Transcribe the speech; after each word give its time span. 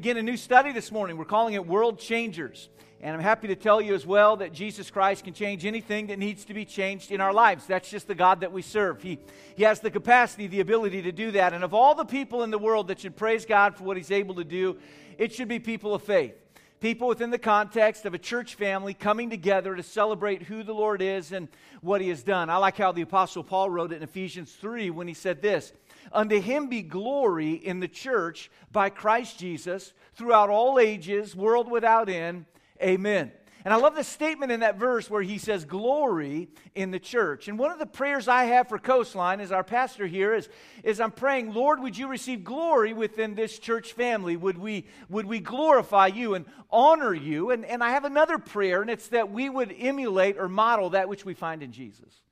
begin 0.00 0.16
a 0.16 0.22
new 0.22 0.38
study 0.38 0.72
this 0.72 0.90
morning. 0.90 1.18
We're 1.18 1.26
calling 1.26 1.52
it 1.52 1.66
World 1.66 1.98
Changers. 1.98 2.70
And 3.02 3.14
I'm 3.14 3.20
happy 3.20 3.48
to 3.48 3.54
tell 3.54 3.82
you 3.82 3.94
as 3.94 4.06
well 4.06 4.38
that 4.38 4.50
Jesus 4.50 4.90
Christ 4.90 5.24
can 5.24 5.34
change 5.34 5.66
anything 5.66 6.06
that 6.06 6.18
needs 6.18 6.46
to 6.46 6.54
be 6.54 6.64
changed 6.64 7.12
in 7.12 7.20
our 7.20 7.34
lives. 7.34 7.66
That's 7.66 7.90
just 7.90 8.08
the 8.08 8.14
God 8.14 8.40
that 8.40 8.50
we 8.50 8.62
serve. 8.62 9.02
He, 9.02 9.18
he 9.56 9.64
has 9.64 9.80
the 9.80 9.90
capacity, 9.90 10.46
the 10.46 10.60
ability 10.60 11.02
to 11.02 11.12
do 11.12 11.32
that. 11.32 11.52
And 11.52 11.62
of 11.62 11.74
all 11.74 11.94
the 11.94 12.06
people 12.06 12.42
in 12.44 12.50
the 12.50 12.56
world 12.56 12.88
that 12.88 13.00
should 13.00 13.14
praise 13.14 13.44
God 13.44 13.76
for 13.76 13.84
what 13.84 13.98
He's 13.98 14.10
able 14.10 14.36
to 14.36 14.44
do, 14.44 14.78
it 15.18 15.34
should 15.34 15.48
be 15.48 15.58
people 15.58 15.94
of 15.94 16.02
faith. 16.02 16.32
People 16.80 17.08
within 17.08 17.28
the 17.28 17.38
context 17.38 18.06
of 18.06 18.14
a 18.14 18.18
church 18.18 18.54
family 18.54 18.94
coming 18.94 19.28
together 19.28 19.76
to 19.76 19.82
celebrate 19.82 20.44
who 20.44 20.62
the 20.62 20.72
Lord 20.72 21.02
is 21.02 21.30
and 21.30 21.46
what 21.82 22.00
He 22.00 22.08
has 22.08 22.22
done. 22.22 22.48
I 22.48 22.56
like 22.56 22.78
how 22.78 22.90
the 22.90 23.02
Apostle 23.02 23.44
Paul 23.44 23.68
wrote 23.68 23.92
it 23.92 23.96
in 23.96 24.02
Ephesians 24.02 24.50
3 24.52 24.88
when 24.88 25.06
he 25.06 25.12
said 25.12 25.42
this 25.42 25.74
Unto 26.10 26.40
him 26.40 26.68
be 26.68 26.80
glory 26.80 27.52
in 27.52 27.80
the 27.80 27.88
church 27.88 28.50
by 28.72 28.88
Christ 28.88 29.38
Jesus 29.38 29.92
throughout 30.14 30.48
all 30.48 30.78
ages, 30.78 31.36
world 31.36 31.70
without 31.70 32.08
end. 32.08 32.46
Amen. 32.82 33.30
And 33.64 33.74
I 33.74 33.76
love 33.76 33.94
the 33.94 34.04
statement 34.04 34.52
in 34.52 34.60
that 34.60 34.78
verse 34.78 35.10
where 35.10 35.22
he 35.22 35.38
says, 35.38 35.64
Glory 35.64 36.48
in 36.74 36.90
the 36.90 36.98
church. 36.98 37.48
And 37.48 37.58
one 37.58 37.70
of 37.70 37.78
the 37.78 37.86
prayers 37.86 38.26
I 38.26 38.44
have 38.44 38.68
for 38.68 38.78
Coastline 38.78 39.40
as 39.40 39.52
our 39.52 39.64
pastor 39.64 40.06
here 40.06 40.34
is, 40.34 40.48
is 40.82 41.00
I'm 41.00 41.10
praying, 41.10 41.52
Lord, 41.52 41.80
would 41.80 41.96
you 41.98 42.08
receive 42.08 42.42
glory 42.42 42.92
within 42.92 43.34
this 43.34 43.58
church 43.58 43.92
family? 43.92 44.36
Would 44.36 44.58
we, 44.58 44.86
would 45.08 45.26
we 45.26 45.40
glorify 45.40 46.06
you 46.06 46.34
and 46.34 46.46
honor 46.70 47.12
you? 47.12 47.50
And, 47.50 47.64
and 47.64 47.84
I 47.84 47.90
have 47.90 48.04
another 48.04 48.38
prayer, 48.38 48.80
and 48.80 48.90
it's 48.90 49.08
that 49.08 49.30
we 49.30 49.50
would 49.50 49.74
emulate 49.78 50.38
or 50.38 50.48
model 50.48 50.90
that 50.90 51.08
which 51.08 51.24
we 51.24 51.34
find 51.34 51.62
in 51.62 51.72
Jesus. 51.72 52.22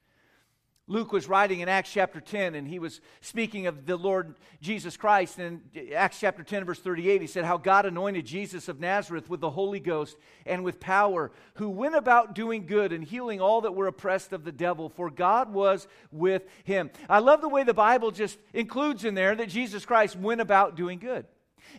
Luke 0.91 1.13
was 1.13 1.29
writing 1.29 1.61
in 1.61 1.69
Acts 1.69 1.93
chapter 1.93 2.19
10, 2.19 2.55
and 2.55 2.67
he 2.67 2.79
was 2.79 3.03
speaking 3.21 3.67
of 3.67 3.85
the 3.85 3.97
Lord 3.97 4.35
Jesus 4.63 4.97
Christ. 4.97 5.39
And 5.39 5.61
in 5.75 5.93
Acts 5.93 6.19
chapter 6.19 6.43
10, 6.43 6.65
verse 6.65 6.81
38, 6.81 7.21
he 7.21 7.27
said, 7.27 7.45
How 7.45 7.59
God 7.59 7.85
anointed 7.85 8.25
Jesus 8.25 8.69
of 8.69 8.81
Nazareth 8.81 9.29
with 9.29 9.41
the 9.41 9.51
Holy 9.51 9.81
Ghost 9.81 10.17
and 10.47 10.65
with 10.65 10.81
power, 10.81 11.31
who 11.55 11.69
went 11.69 11.95
about 11.95 12.35
doing 12.35 12.65
good 12.65 12.95
and 12.95 13.05
healing 13.05 13.39
all 13.39 13.61
that 13.61 13.75
were 13.75 13.87
oppressed 13.87 14.33
of 14.33 14.45
the 14.45 14.53
devil, 14.53 14.89
for 14.89 15.11
God 15.11 15.53
was 15.53 15.87
with 16.11 16.45
him. 16.65 16.91
I 17.09 17.19
love 17.19 17.43
the 17.43 17.51
way 17.51 17.65
the 17.65 17.75
Bible 17.75 18.11
just 18.11 18.39
includes 18.55 19.05
in 19.05 19.15
there 19.15 19.37
that 19.37 19.51
Jesus 19.51 19.85
Christ 19.85 20.17
went 20.17 20.41
about 20.41 20.75
doing 20.75 20.99
good. 20.99 21.27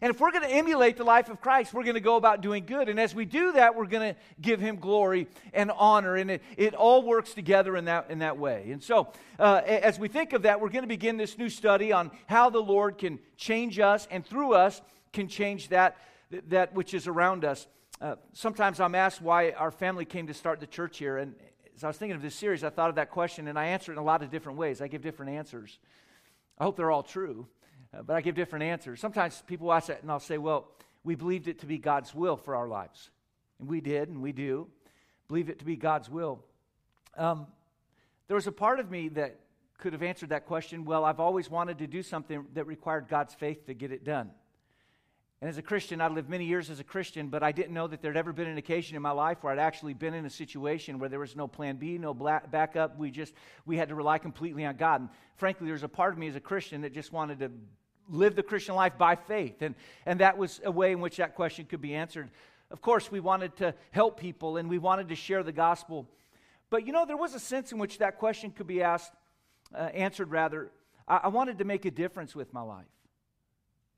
And 0.01 0.09
if 0.09 0.19
we're 0.19 0.31
going 0.31 0.43
to 0.43 0.53
emulate 0.53 0.97
the 0.97 1.03
life 1.03 1.29
of 1.29 1.41
Christ, 1.41 1.73
we're 1.73 1.83
going 1.83 1.95
to 1.95 1.99
go 2.01 2.15
about 2.15 2.41
doing 2.41 2.65
good. 2.65 2.89
And 2.89 2.99
as 2.99 3.13
we 3.13 3.25
do 3.25 3.53
that, 3.53 3.75
we're 3.75 3.85
going 3.85 4.13
to 4.13 4.19
give 4.41 4.59
him 4.59 4.77
glory 4.77 5.27
and 5.53 5.71
honor. 5.71 6.15
And 6.15 6.31
it, 6.31 6.43
it 6.57 6.73
all 6.73 7.03
works 7.03 7.33
together 7.33 7.75
in 7.75 7.85
that, 7.85 8.09
in 8.09 8.19
that 8.19 8.37
way. 8.37 8.69
And 8.71 8.81
so, 8.81 9.11
uh, 9.37 9.61
as 9.65 9.99
we 9.99 10.07
think 10.07 10.33
of 10.33 10.43
that, 10.43 10.61
we're 10.61 10.69
going 10.69 10.83
to 10.83 10.87
begin 10.87 11.17
this 11.17 11.37
new 11.37 11.49
study 11.49 11.91
on 11.91 12.11
how 12.27 12.49
the 12.49 12.59
Lord 12.59 12.97
can 12.97 13.19
change 13.37 13.79
us 13.79 14.07
and 14.11 14.25
through 14.25 14.53
us 14.53 14.81
can 15.13 15.27
change 15.27 15.69
that, 15.69 15.97
that 16.47 16.73
which 16.73 16.93
is 16.93 17.07
around 17.07 17.45
us. 17.45 17.67
Uh, 18.01 18.15
sometimes 18.33 18.79
I'm 18.79 18.95
asked 18.95 19.21
why 19.21 19.51
our 19.51 19.71
family 19.71 20.05
came 20.05 20.27
to 20.27 20.33
start 20.33 20.59
the 20.59 20.67
church 20.67 20.97
here. 20.97 21.17
And 21.17 21.35
as 21.75 21.83
I 21.83 21.87
was 21.87 21.97
thinking 21.97 22.15
of 22.15 22.21
this 22.21 22.35
series, 22.35 22.63
I 22.63 22.69
thought 22.69 22.89
of 22.89 22.95
that 22.95 23.09
question 23.09 23.47
and 23.47 23.57
I 23.57 23.67
answer 23.67 23.91
it 23.91 23.95
in 23.95 23.99
a 23.99 24.03
lot 24.03 24.21
of 24.23 24.29
different 24.29 24.57
ways. 24.57 24.81
I 24.81 24.87
give 24.87 25.01
different 25.01 25.31
answers. 25.31 25.79
I 26.57 26.63
hope 26.63 26.75
they're 26.75 26.91
all 26.91 27.03
true. 27.03 27.47
Uh, 27.93 28.01
but 28.03 28.15
I 28.15 28.21
give 28.21 28.35
different 28.35 28.63
answers. 28.63 28.99
Sometimes 28.99 29.41
people 29.47 29.71
ask 29.73 29.87
that, 29.87 30.01
and 30.01 30.11
I'll 30.11 30.19
say, 30.19 30.37
well, 30.37 30.67
we 31.03 31.15
believed 31.15 31.47
it 31.47 31.59
to 31.59 31.65
be 31.65 31.77
God's 31.77 32.13
will 32.13 32.37
for 32.37 32.55
our 32.55 32.67
lives. 32.67 33.09
And 33.59 33.67
we 33.67 33.81
did, 33.81 34.09
and 34.09 34.21
we 34.21 34.31
do. 34.31 34.67
Believe 35.27 35.49
it 35.49 35.59
to 35.59 35.65
be 35.65 35.75
God's 35.75 36.09
will. 36.09 36.43
Um, 37.17 37.47
there 38.27 38.35
was 38.35 38.47
a 38.47 38.51
part 38.51 38.79
of 38.79 38.91
me 38.91 39.09
that 39.09 39.39
could 39.77 39.93
have 39.93 40.03
answered 40.03 40.29
that 40.29 40.45
question 40.45 40.85
well, 40.85 41.05
I've 41.05 41.19
always 41.19 41.49
wanted 41.49 41.79
to 41.79 41.87
do 41.87 42.03
something 42.03 42.45
that 42.53 42.67
required 42.67 43.07
God's 43.07 43.33
faith 43.33 43.65
to 43.65 43.73
get 43.73 43.91
it 43.91 44.03
done. 44.03 44.31
And 45.41 45.47
as 45.47 45.57
a 45.57 45.61
Christian, 45.61 46.01
I 46.01 46.09
lived 46.09 46.29
many 46.29 46.43
years 46.43 46.69
as 46.69 46.81
a 46.81 46.83
Christian, 46.83 47.29
but 47.29 47.43
I 47.43 47.53
didn't 47.53 47.73
know 47.73 47.87
that 47.87 48.01
there'd 48.01 48.17
ever 48.17 48.33
been 48.33 48.47
an 48.47 48.57
occasion 48.57 48.97
in 48.97 49.01
my 49.01 49.11
life 49.11 49.37
where 49.41 49.53
I'd 49.53 49.59
actually 49.59 49.93
been 49.93 50.13
in 50.13 50.25
a 50.25 50.29
situation 50.29 50.99
where 50.99 51.07
there 51.07 51.19
was 51.19 51.33
no 51.33 51.47
plan 51.47 51.77
B, 51.77 51.97
no 51.97 52.13
backup. 52.13 52.97
We 52.97 53.09
just, 53.09 53.33
we 53.65 53.77
had 53.77 53.87
to 53.87 53.95
rely 53.95 54.17
completely 54.17 54.65
on 54.65 54.75
God. 54.75 54.99
And 54.99 55.09
frankly, 55.37 55.67
there's 55.67 55.83
a 55.83 55.87
part 55.87 56.11
of 56.11 56.19
me 56.19 56.27
as 56.27 56.35
a 56.35 56.41
Christian 56.41 56.81
that 56.81 56.93
just 56.93 57.13
wanted 57.13 57.39
to 57.39 57.51
live 58.09 58.35
the 58.35 58.43
Christian 58.43 58.75
life 58.75 58.97
by 58.97 59.15
faith. 59.15 59.61
And, 59.61 59.75
and 60.05 60.19
that 60.19 60.37
was 60.37 60.59
a 60.65 60.71
way 60.71 60.91
in 60.91 60.99
which 60.99 61.17
that 61.17 61.35
question 61.35 61.65
could 61.65 61.81
be 61.81 61.95
answered. 61.95 62.31
Of 62.69 62.81
course, 62.81 63.09
we 63.09 63.21
wanted 63.21 63.55
to 63.57 63.73
help 63.91 64.19
people 64.19 64.57
and 64.57 64.69
we 64.69 64.77
wanted 64.77 65.07
to 65.07 65.15
share 65.15 65.43
the 65.43 65.53
gospel. 65.53 66.05
But 66.69 66.85
you 66.85 66.91
know, 66.91 67.05
there 67.05 67.17
was 67.17 67.33
a 67.33 67.39
sense 67.39 67.71
in 67.71 67.77
which 67.77 67.99
that 67.99 68.17
question 68.17 68.51
could 68.51 68.67
be 68.67 68.83
asked, 68.83 69.13
uh, 69.73 69.83
answered 69.93 70.31
rather. 70.31 70.69
I, 71.07 71.21
I 71.23 71.27
wanted 71.29 71.59
to 71.59 71.63
make 71.63 71.85
a 71.85 71.91
difference 71.91 72.35
with 72.35 72.53
my 72.53 72.61
life. 72.61 72.85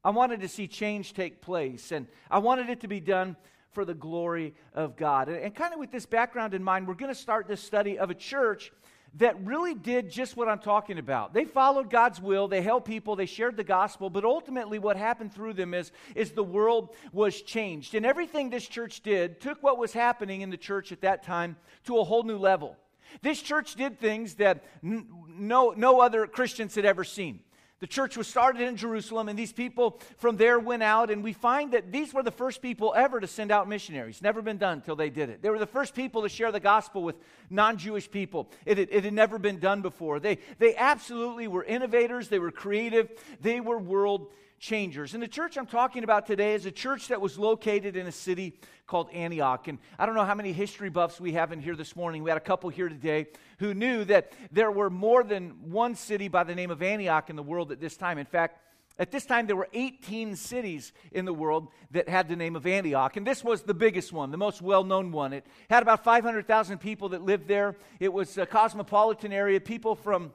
I 0.04 0.10
wanted 0.10 0.42
to 0.42 0.48
see 0.48 0.68
change 0.68 1.14
take 1.14 1.42
place, 1.42 1.92
and 1.92 2.08
I 2.30 2.40
wanted 2.40 2.70
it 2.70 2.82
to 2.82 2.88
be 2.88 3.00
done 3.00 3.36
for 3.72 3.86
the 3.86 3.94
glory 3.94 4.56
of 4.74 4.98
God. 4.98 5.30
And, 5.30 5.38
and 5.38 5.56
kind 5.56 5.74
of 5.74 5.80
with 5.80 5.92
this 5.92 6.06
background 6.06 6.54
in 6.54 6.64
mind, 6.64 6.88
we're 6.88 6.96
going 6.96 7.14
to 7.14 7.20
start 7.20 7.48
this 7.48 7.62
study 7.62 7.98
of 8.00 8.10
a 8.10 8.16
church 8.16 8.72
that 9.16 9.44
really 9.44 9.74
did 9.74 10.10
just 10.10 10.38
what 10.38 10.48
I'm 10.48 10.60
talking 10.60 10.98
about. 10.98 11.34
They 11.34 11.44
followed 11.44 11.90
God's 11.90 12.22
will, 12.22 12.48
they 12.48 12.62
helped 12.62 12.88
people, 12.88 13.16
they 13.16 13.26
shared 13.26 13.58
the 13.58 13.64
gospel, 13.64 14.10
but 14.10 14.24
ultimately 14.24 14.80
what 14.80 14.96
happened 14.96 15.34
through 15.34 15.54
them 15.54 15.74
is, 15.74 15.92
is 16.16 16.32
the 16.32 16.44
world 16.44 16.96
was 17.12 17.42
changed. 17.42 17.94
And 17.94 18.06
everything 18.06 18.50
this 18.50 18.68
church 18.68 19.02
did 19.02 19.42
took 19.42 19.62
what 19.62 19.78
was 19.78 19.92
happening 19.92 20.42
in 20.42 20.50
the 20.50 20.58
church 20.58 20.92
at 20.92 21.02
that 21.02 21.24
time 21.24 21.58
to 21.86 22.00
a 22.00 22.04
whole 22.04 22.24
new 22.24 22.38
level. 22.38 22.78
This 23.22 23.42
church 23.42 23.76
did 23.76 24.00
things 24.00 24.36
that 24.36 24.64
n- 24.82 25.08
no, 25.28 25.74
no 25.76 26.00
other 26.00 26.26
Christians 26.26 26.76
had 26.76 26.86
ever 26.86 27.04
seen. 27.04 27.42
The 27.82 27.88
church 27.88 28.16
was 28.16 28.28
started 28.28 28.62
in 28.62 28.78
Jerusalem, 28.78 29.28
and 29.28 29.38
these 29.38 29.52
people 29.52 30.00
from 30.18 30.38
there 30.38 30.60
went 30.60 30.84
out, 30.84 31.10
and 31.10 31.24
we 31.24 31.34
find 31.34 31.72
that 31.72 31.92
these 31.92 32.14
were 32.14 32.22
the 32.22 32.30
first 32.30 32.62
people 32.62 32.94
ever 32.96 33.20
to 33.20 33.26
send 33.26 33.52
out 33.52 33.68
missionaries. 33.68 34.22
Never 34.22 34.44
been 34.44 34.60
done 34.60 34.78
until 34.78 34.96
they 34.96 35.10
did 35.10 35.30
it. 35.30 35.42
They 35.42 35.50
were 35.50 35.58
the 35.58 35.66
first 35.66 35.96
people 35.96 36.22
to 36.22 36.30
share 36.30 36.52
the 36.52 36.60
gospel 36.60 37.02
with 37.02 37.16
non 37.50 37.80
Jewish 37.80 38.10
people. 38.10 38.52
It 38.68 38.78
had, 38.78 38.90
it 38.92 39.04
had 39.04 39.14
never 39.14 39.40
been 39.40 39.58
done 39.58 39.82
before. 39.82 40.20
They, 40.20 40.38
they 40.60 40.76
absolutely 40.76 41.48
were 41.48 41.64
innovators, 41.64 42.28
they 42.28 42.38
were 42.38 42.52
creative, 42.52 43.10
they 43.42 43.60
were 43.60 43.80
world 43.80 44.28
changers. 44.62 45.16
And 45.16 45.24
the 45.24 45.28
church 45.28 45.58
I'm 45.58 45.66
talking 45.66 46.04
about 46.04 46.28
today 46.28 46.54
is 46.54 46.68
a 46.68 46.72
church 46.72 47.08
that 47.08 47.20
was 47.20 47.38
located 47.40 47.98
in 47.98 48.06
a 48.06 48.12
city 48.12 48.54
called 48.86 49.10
Antioch. 49.12 49.68
And 49.68 49.80
I 49.98 50.06
don't 50.06 50.14
know 50.14 50.24
how 50.24 50.36
many 50.36 50.54
history 50.54 50.90
buffs 50.90 51.20
we 51.20 51.34
have 51.34 51.52
in 51.52 51.60
here 51.60 51.76
this 51.76 51.96
morning. 51.96 52.22
We 52.22 52.30
had 52.30 52.38
a 52.38 52.42
couple 52.42 52.70
here 52.70 52.88
today 52.88 53.26
who 53.58 53.74
knew 53.74 54.06
that 54.06 54.32
there 54.52 54.70
were 54.70 54.92
more 54.92 55.24
than 55.24 55.72
one 55.72 55.96
city 55.96 56.28
by 56.28 56.44
the 56.44 56.54
name 56.54 56.70
of 56.70 56.84
Antioch 56.84 57.32
in 57.32 57.36
the 57.36 57.44
world 57.44 57.72
at 57.72 57.82
this 57.82 57.98
time. 57.98 58.20
In 58.20 58.28
fact, 58.28 58.60
at 59.00 59.10
this 59.10 59.26
time, 59.26 59.48
there 59.48 59.56
were 59.56 59.70
18 59.74 60.36
cities 60.36 60.94
in 61.12 61.26
the 61.26 61.34
world 61.34 61.70
that 61.90 62.08
had 62.08 62.30
the 62.30 62.36
name 62.36 62.56
of 62.56 62.68
Antioch, 62.68 63.18
and 63.18 63.26
this 63.26 63.44
was 63.44 63.64
the 63.64 63.74
biggest 63.74 64.14
one, 64.14 64.30
the 64.30 64.38
most 64.38 64.62
well 64.62 64.84
known 64.84 65.12
one. 65.12 65.34
It 65.34 65.48
had 65.72 65.82
about 65.82 66.04
500,000 66.04 66.78
people 66.78 67.10
that 67.10 67.24
lived 67.24 67.48
there. 67.48 67.78
It 68.00 68.14
was 68.14 68.38
a 68.38 68.46
cosmopolitan 68.46 69.34
area, 69.34 69.60
people 69.60 69.96
from 69.96 70.34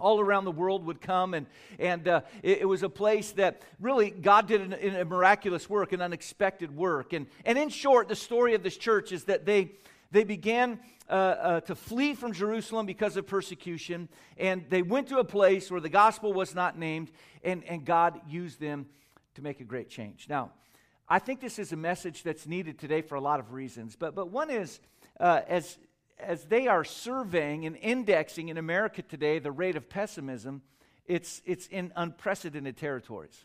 all 0.00 0.20
around 0.20 0.44
the 0.44 0.50
world 0.50 0.84
would 0.86 1.00
come. 1.00 1.34
And, 1.34 1.46
and 1.78 2.08
uh, 2.08 2.20
it, 2.42 2.62
it, 2.62 2.64
was 2.64 2.82
a 2.82 2.88
place 2.88 3.32
that 3.32 3.62
really 3.78 4.10
god 4.10 4.48
did 4.48 4.60
an, 4.60 4.72
an, 4.72 4.96
a 4.96 5.04
miraculous 5.04 5.68
work 5.68 5.92
an 5.92 6.00
unexpected 6.00 6.74
work. 6.74 7.12
And, 7.12 7.26
and 7.44 7.58
in 7.58 7.68
short 7.68 8.08
the 8.08 8.16
story 8.16 8.54
of 8.54 8.62
this 8.62 8.76
church 8.76 9.12
is 9.12 9.24
that 9.24 9.46
they, 9.46 9.72
they 10.10 10.24
began 10.24 10.80
uh, 11.08 11.12
uh, 11.12 11.60
to 11.62 11.74
flee 11.74 12.14
from 12.14 12.32
jerusalem 12.32 12.86
because 12.86 13.16
of 13.16 13.26
persecution. 13.26 14.08
And 14.36 14.64
they 14.68 14.82
went 14.82 15.08
to 15.08 15.18
a 15.18 15.24
place 15.24 15.70
where 15.70 15.80
the 15.80 15.88
gospel 15.88 16.32
was 16.32 16.54
not 16.54 16.78
named 16.78 17.10
and, 17.44 17.62
and 17.64 17.84
god 17.84 18.20
used 18.28 18.60
them 18.60 18.86
to 19.34 19.42
make 19.42 19.60
a 19.60 19.64
great 19.64 19.88
change. 19.88 20.26
Now 20.28 20.52
i 21.08 21.18
think 21.18 21.40
this 21.40 21.58
is 21.58 21.72
a 21.72 21.76
message 21.76 22.22
that's 22.22 22.46
needed 22.46 22.78
today 22.78 23.02
for 23.02 23.16
a 23.16 23.20
lot 23.20 23.40
of 23.40 23.52
reasons. 23.52 23.96
But, 23.96 24.14
but 24.14 24.30
one 24.30 24.50
is 24.50 24.80
uh, 25.18 25.42
as 25.48 25.76
as 26.22 26.44
they 26.44 26.66
are 26.66 26.84
surveying 26.84 27.66
and 27.66 27.76
indexing 27.76 28.48
in 28.48 28.58
America 28.58 29.02
today 29.02 29.38
the 29.38 29.52
rate 29.52 29.76
of 29.76 29.88
pessimism, 29.88 30.62
it's, 31.06 31.42
it's 31.44 31.66
in 31.66 31.92
unprecedented 31.96 32.76
territories. 32.76 33.44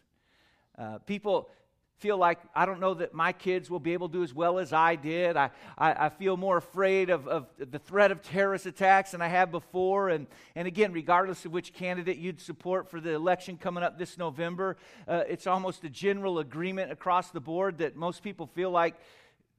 Uh, 0.78 1.00
people 1.00 1.50
feel 1.98 2.18
like 2.18 2.40
I 2.54 2.66
don't 2.66 2.82
know 2.82 2.94
that 2.96 3.14
my 3.14 3.32
kids 3.32 3.70
will 3.70 3.80
be 3.80 3.94
able 3.94 4.10
to 4.10 4.18
do 4.18 4.24
as 4.24 4.34
well 4.34 4.60
as 4.60 4.74
I 4.74 4.96
did. 4.96 5.38
I, 5.38 5.52
I, 5.78 6.06
I, 6.06 6.10
feel 6.10 6.36
more 6.36 6.58
afraid 6.58 7.10
of, 7.10 7.26
of 7.28 7.48
the 7.58 7.80
threat 7.80 8.12
of 8.12 8.22
terrorist 8.22 8.66
attacks 8.66 9.12
than 9.12 9.22
I 9.22 9.30
have 9.30 9.50
before. 9.50 10.10
And, 10.10 10.28
and 10.56 10.68
again, 10.68 10.92
regardless 10.92 11.46
of 11.46 11.54
which 11.54 11.74
candidate 11.74 12.18
you'd 12.18 12.42
support 12.42 12.92
for 12.92 13.00
the 13.00 13.14
election 13.14 13.58
coming 13.58 13.82
up 13.82 13.98
this 13.98 14.18
November, 14.18 14.76
uh, 15.08 15.24
it's 15.30 15.48
almost 15.48 15.86
a 15.86 15.90
general 15.90 16.40
agreement 16.40 16.92
across 16.92 17.32
the 17.32 17.40
board 17.40 17.78
that 17.78 17.96
most 17.96 18.24
people 18.24 18.46
feel 18.46 18.72
like 18.72 18.96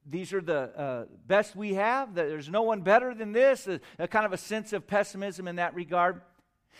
these 0.09 0.33
are 0.33 0.41
the 0.41 0.79
uh, 0.79 1.05
best 1.27 1.55
we 1.55 1.73
have, 1.73 2.15
there's 2.15 2.49
no 2.49 2.63
one 2.63 2.81
better 2.81 3.13
than 3.13 3.31
this, 3.31 3.67
a, 3.67 3.79
a 3.99 4.07
kind 4.07 4.25
of 4.25 4.33
a 4.33 4.37
sense 4.37 4.73
of 4.73 4.87
pessimism 4.87 5.47
in 5.47 5.57
that 5.57 5.75
regard. 5.75 6.21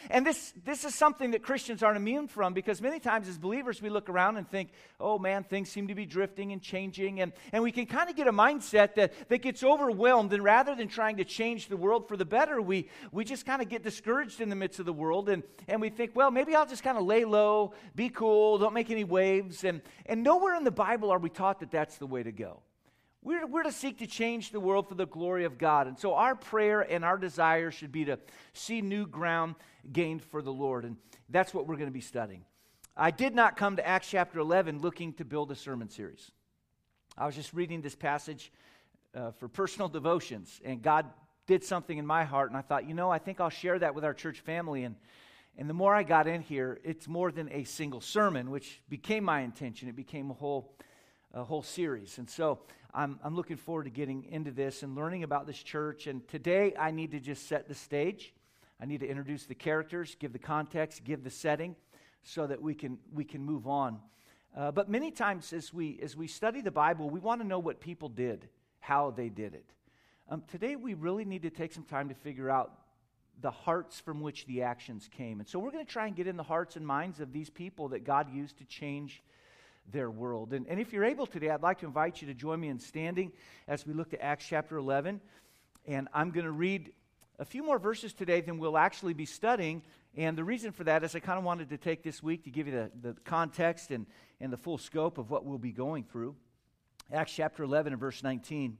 And 0.09 0.25
this, 0.25 0.53
this 0.63 0.85
is 0.85 0.94
something 0.94 1.31
that 1.31 1.41
Christians 1.41 1.83
aren't 1.83 1.97
immune 1.97 2.27
from 2.27 2.53
because 2.53 2.81
many 2.81 3.00
times 3.00 3.27
as 3.27 3.38
believers 3.38 3.81
we 3.81 3.89
look 3.89 4.09
around 4.09 4.38
and 4.38 4.47
think, 4.47 4.69
oh 5.00 5.18
man, 5.18 5.44
things 5.44 5.69
seem 5.69 5.88
to 5.88 5.95
be 5.95 6.06
drifting 6.06 6.51
and 6.51 6.62
changing. 6.62 7.19
And, 7.19 7.33
and 7.51 7.63
we 7.63 7.71
can 7.71 7.85
kind 7.85 8.09
of 8.09 8.15
get 8.15 8.27
a 8.27 8.31
mindset 8.31 8.95
that, 8.95 9.13
that 9.30 9.39
gets 9.39 9.63
overwhelmed. 9.63 10.31
And 10.33 10.44
rather 10.44 10.75
than 10.75 10.88
trying 10.88 11.18
to 11.18 11.25
change 11.25 11.68
the 11.68 11.77
world 11.77 12.07
for 12.07 12.15
the 12.15 12.25
better, 12.25 12.62
we, 12.62 12.89
we 13.12 13.25
just 13.25 13.45
kind 13.45 13.62
of 13.62 13.69
get 13.69 13.83
discouraged 13.83 14.39
in 14.39 14.50
the 14.50 14.56
midst 14.56 14.80
of 14.80 14.85
the 14.85 14.94
world. 14.94 15.30
And, 15.30 15.44
and 15.68 15.81
we 15.81 15.89
think, 15.89 16.12
well, 16.15 16.31
maybe 16.31 16.56
I'll 16.56 16.68
just 16.68 16.83
kind 16.83 16.97
of 16.97 17.03
lay 17.03 17.25
low, 17.25 17.73
be 17.95 18.09
cool, 18.09 18.59
don't 18.59 18.73
make 18.73 18.91
any 18.91 19.03
waves. 19.03 19.63
And, 19.63 19.81
and 20.06 20.23
nowhere 20.23 20.56
in 20.56 20.63
the 20.63 20.71
Bible 20.71 21.09
are 21.09 21.19
we 21.19 21.30
taught 21.30 21.59
that 21.62 21.71
that's 21.71 21.97
the 21.97 22.07
way 22.07 22.23
to 22.23 22.31
go. 22.31 22.62
We're, 23.24 23.46
we're 23.46 23.64
to 23.64 23.72
seek 23.72 24.00
to 24.00 24.08
change 24.08 24.52
the 24.52 24.60
world 24.60 24.88
for 24.88 24.96
the 24.96 25.06
glory 25.06 25.46
of 25.46 25.58
God. 25.58 25.88
And 25.88 25.98
so 25.98 26.14
our 26.14 26.36
prayer 26.36 26.81
and 26.81 27.04
our 27.04 27.18
desire 27.18 27.72
should 27.72 27.92
be 27.92 28.06
to 28.06 28.19
see 28.54 28.81
new 28.81 29.06
ground 29.06 29.56
gained 29.92 30.24
for 30.24 30.42
the 30.42 30.54
Lord. 30.54 30.86
And 30.86 30.98
that's 31.30 31.54
what 31.54 31.68
we're 31.68 31.75
going 31.75 31.90
to 31.90 31.94
be 31.94 32.02
studying. 32.02 32.46
I 32.96 33.12
did 33.12 33.36
not 33.36 33.58
come 33.58 33.75
to 33.75 33.88
Acts 33.88 34.10
chapter 34.10 34.40
11 34.40 34.80
looking 34.80 35.14
to 35.14 35.25
build 35.25 35.52
a 35.52 35.56
sermon 35.56 35.90
series. 35.90 36.31
I 37.18 37.25
was 37.25 37.36
just 37.36 37.54
reading 37.54 37.81
this 37.81 37.96
passage 37.96 38.52
uh, 39.16 39.31
for 39.31 39.48
personal 39.48 39.88
devotions, 39.88 40.62
and 40.64 40.81
God 40.81 41.06
did 41.48 41.64
something 41.64 41.98
in 41.98 42.06
my 42.06 42.24
heart, 42.24 42.50
and 42.50 42.58
I 42.58 42.62
thought, 42.62 42.88
you 42.88 42.94
know, 42.94 43.10
I 43.10 43.19
think 43.19 43.40
I'll 43.40 43.50
share 43.50 43.80
that 43.80 43.96
with 43.96 44.04
our 44.04 44.14
church 44.14 44.42
family. 44.42 44.84
And, 44.84 44.96
and 45.58 45.69
the 45.69 45.74
more 45.74 45.96
I 45.96 46.04
got 46.04 46.28
in 46.28 46.42
here, 46.42 46.80
it's 46.84 47.08
more 47.08 47.31
than 47.31 47.50
a 47.52 47.64
single 47.64 48.02
sermon, 48.02 48.52
which 48.52 48.81
became 48.90 49.24
my 49.24 49.42
intention. 49.42 49.88
It 49.88 49.96
became 49.96 50.30
a 50.30 50.34
whole, 50.34 50.75
a 51.34 51.44
whole 51.44 51.64
series. 51.64 52.18
And 52.18 52.30
so 52.30 52.60
I'm, 52.94 53.19
I'm 53.24 53.36
looking 53.36 53.57
forward 53.57 53.84
to 53.84 53.89
getting 53.89 54.25
into 54.25 54.51
this 54.51 54.84
and 54.84 54.95
learning 54.95 55.24
about 55.24 55.45
this 55.45 55.62
church. 55.62 56.07
And 56.07 56.28
today 56.28 56.74
I 56.80 56.92
need 56.92 57.12
to 57.12 57.19
just 57.19 57.48
set 57.48 57.68
the 57.68 57.75
stage. 57.75 58.34
I 58.81 58.86
need 58.86 59.00
to 59.01 59.07
introduce 59.07 59.45
the 59.45 59.56
characters, 59.56 60.16
give 60.19 60.34
the 60.34 60.39
context, 60.39 61.04
give 61.04 61.24
the 61.24 61.30
setting 61.30 61.75
so 62.24 62.48
that 62.48 62.62
we 62.62 62.74
can, 62.74 62.98
we 63.13 63.24
can 63.24 63.44
move 63.44 63.68
on. 63.68 64.00
Uh, 64.56 64.72
but 64.72 64.89
many 64.89 65.12
times 65.12 65.54
as 65.54 65.74
we, 65.74 66.00
as 66.01 66.16
we 66.16 66.28
study 66.28 66.62
the 66.62 66.72
Bible, 66.72 67.10
we 67.10 67.19
want 67.19 67.42
to 67.42 67.48
know 67.48 67.60
what 67.60 67.80
people 67.80 68.10
did, 68.10 68.48
how 68.80 69.12
they 69.12 69.30
did 69.30 69.54
it. 69.54 69.66
Um, 70.30 70.44
today 70.48 70.75
we 70.75 70.94
really 70.94 71.25
need 71.25 71.44
to 71.44 71.50
take 71.50 71.74
some 71.74 71.83
time 71.83 72.10
to 72.10 72.16
figure 72.16 72.50
out 72.50 72.74
the 73.40 73.51
hearts 73.51 74.00
from 74.00 74.22
which 74.22 74.45
the 74.48 74.63
actions 74.63 75.10
came. 75.16 75.40
And 75.40 75.48
so 75.48 75.60
we're 75.60 75.72
going 75.72 75.86
to 75.86 75.92
try 75.92 76.07
and 76.07 76.16
get 76.16 76.28
in 76.28 76.38
the 76.38 76.44
hearts 76.44 76.75
and 76.75 76.86
minds 76.86 77.19
of 77.19 77.31
these 77.31 77.50
people 77.50 77.90
that 77.90 78.04
God 78.04 78.33
used 78.33 78.57
to 78.57 78.66
change 78.66 79.22
their 79.92 80.10
world. 80.10 80.54
And, 80.54 80.68
and 80.68 80.80
if 80.80 80.94
you're 80.94 81.06
able 81.06 81.25
today, 81.25 81.50
I'd 81.50 81.62
like 81.62 81.80
to 81.80 81.86
invite 81.86 82.22
you 82.22 82.28
to 82.28 82.34
join 82.34 82.60
me 82.60 82.69
in 82.69 82.80
standing 82.80 83.31
as 83.68 83.86
we 83.86 83.94
look 83.94 84.10
to 84.12 84.22
Acts 84.22 84.45
chapter 84.48 84.78
11. 84.78 85.22
And 85.86 86.07
I'm 86.13 86.31
going 86.31 86.45
to 86.45 86.51
read 86.51 86.92
a 87.39 87.45
few 87.45 87.63
more 87.63 87.80
verses 87.80 88.13
today 88.13 88.42
than 88.42 88.57
we'll 88.57 88.78
actually 88.78 89.13
be 89.13 89.25
studying. 89.25 89.84
And 90.16 90.38
the 90.38 90.44
reason 90.44 90.72
for 90.72 90.84
that 90.84 91.04
is 91.04 91.16
I 91.16 91.19
kind 91.19 91.38
of 91.38 91.45
wanted 91.45 91.69
to 91.69 91.78
take 91.78 92.04
this 92.04 92.22
week 92.22 92.44
to 92.44 92.50
give 92.50 92.68
you 92.68 92.74
the, 92.74 92.92
the 93.10 93.13
context 93.22 93.92
and, 93.92 94.06
and 94.42 94.51
the 94.51 94.57
full 94.57 94.78
scope 94.78 95.18
of 95.18 95.30
what 95.30 95.45
we'll 95.45 95.57
be 95.57 95.72
going 95.72 96.04
through. 96.04 96.36
Acts 97.12 97.33
chapter 97.33 97.63
11 97.63 97.94
and 97.94 98.00
verse 98.00 98.24
19. 98.24 98.78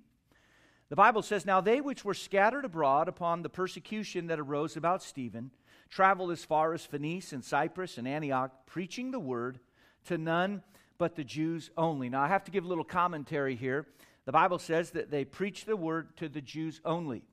The 0.90 0.96
Bible 0.96 1.22
says, 1.22 1.46
Now 1.46 1.62
they 1.62 1.82
which 1.82 2.04
were 2.04 2.14
scattered 2.14 2.66
abroad 2.66 3.08
upon 3.08 3.42
the 3.42 3.50
persecution 3.50 4.28
that 4.28 4.40
arose 4.40 4.76
about 4.76 5.04
Stephen 5.04 5.52
traveled 5.90 6.32
as 6.32 6.44
far 6.44 6.74
as 6.74 6.86
Phoenice 6.86 7.34
and 7.34 7.44
Cyprus 7.44 7.98
and 7.98 8.08
Antioch, 8.08 8.52
preaching 8.66 9.12
the 9.12 9.20
word 9.20 9.60
to 10.06 10.18
none 10.18 10.62
but 10.98 11.16
the 11.16 11.24
Jews 11.24 11.70
only. 11.78 12.10
Now, 12.10 12.22
I 12.22 12.28
have 12.28 12.44
to 12.46 12.52
give 12.52 12.66
a 12.66 12.68
little 12.68 12.84
commentary 12.84 13.56
here. 13.56 13.86
The 14.26 14.32
Bible 14.32 14.60
says 14.60 14.92
that 14.92 15.12
they 15.12 15.26
preach 15.26 15.66
the 15.66 15.76
word 15.76 16.16
to 16.18 16.30
the 16.30 16.42
Jews 16.42 16.82
only. 16.84 17.24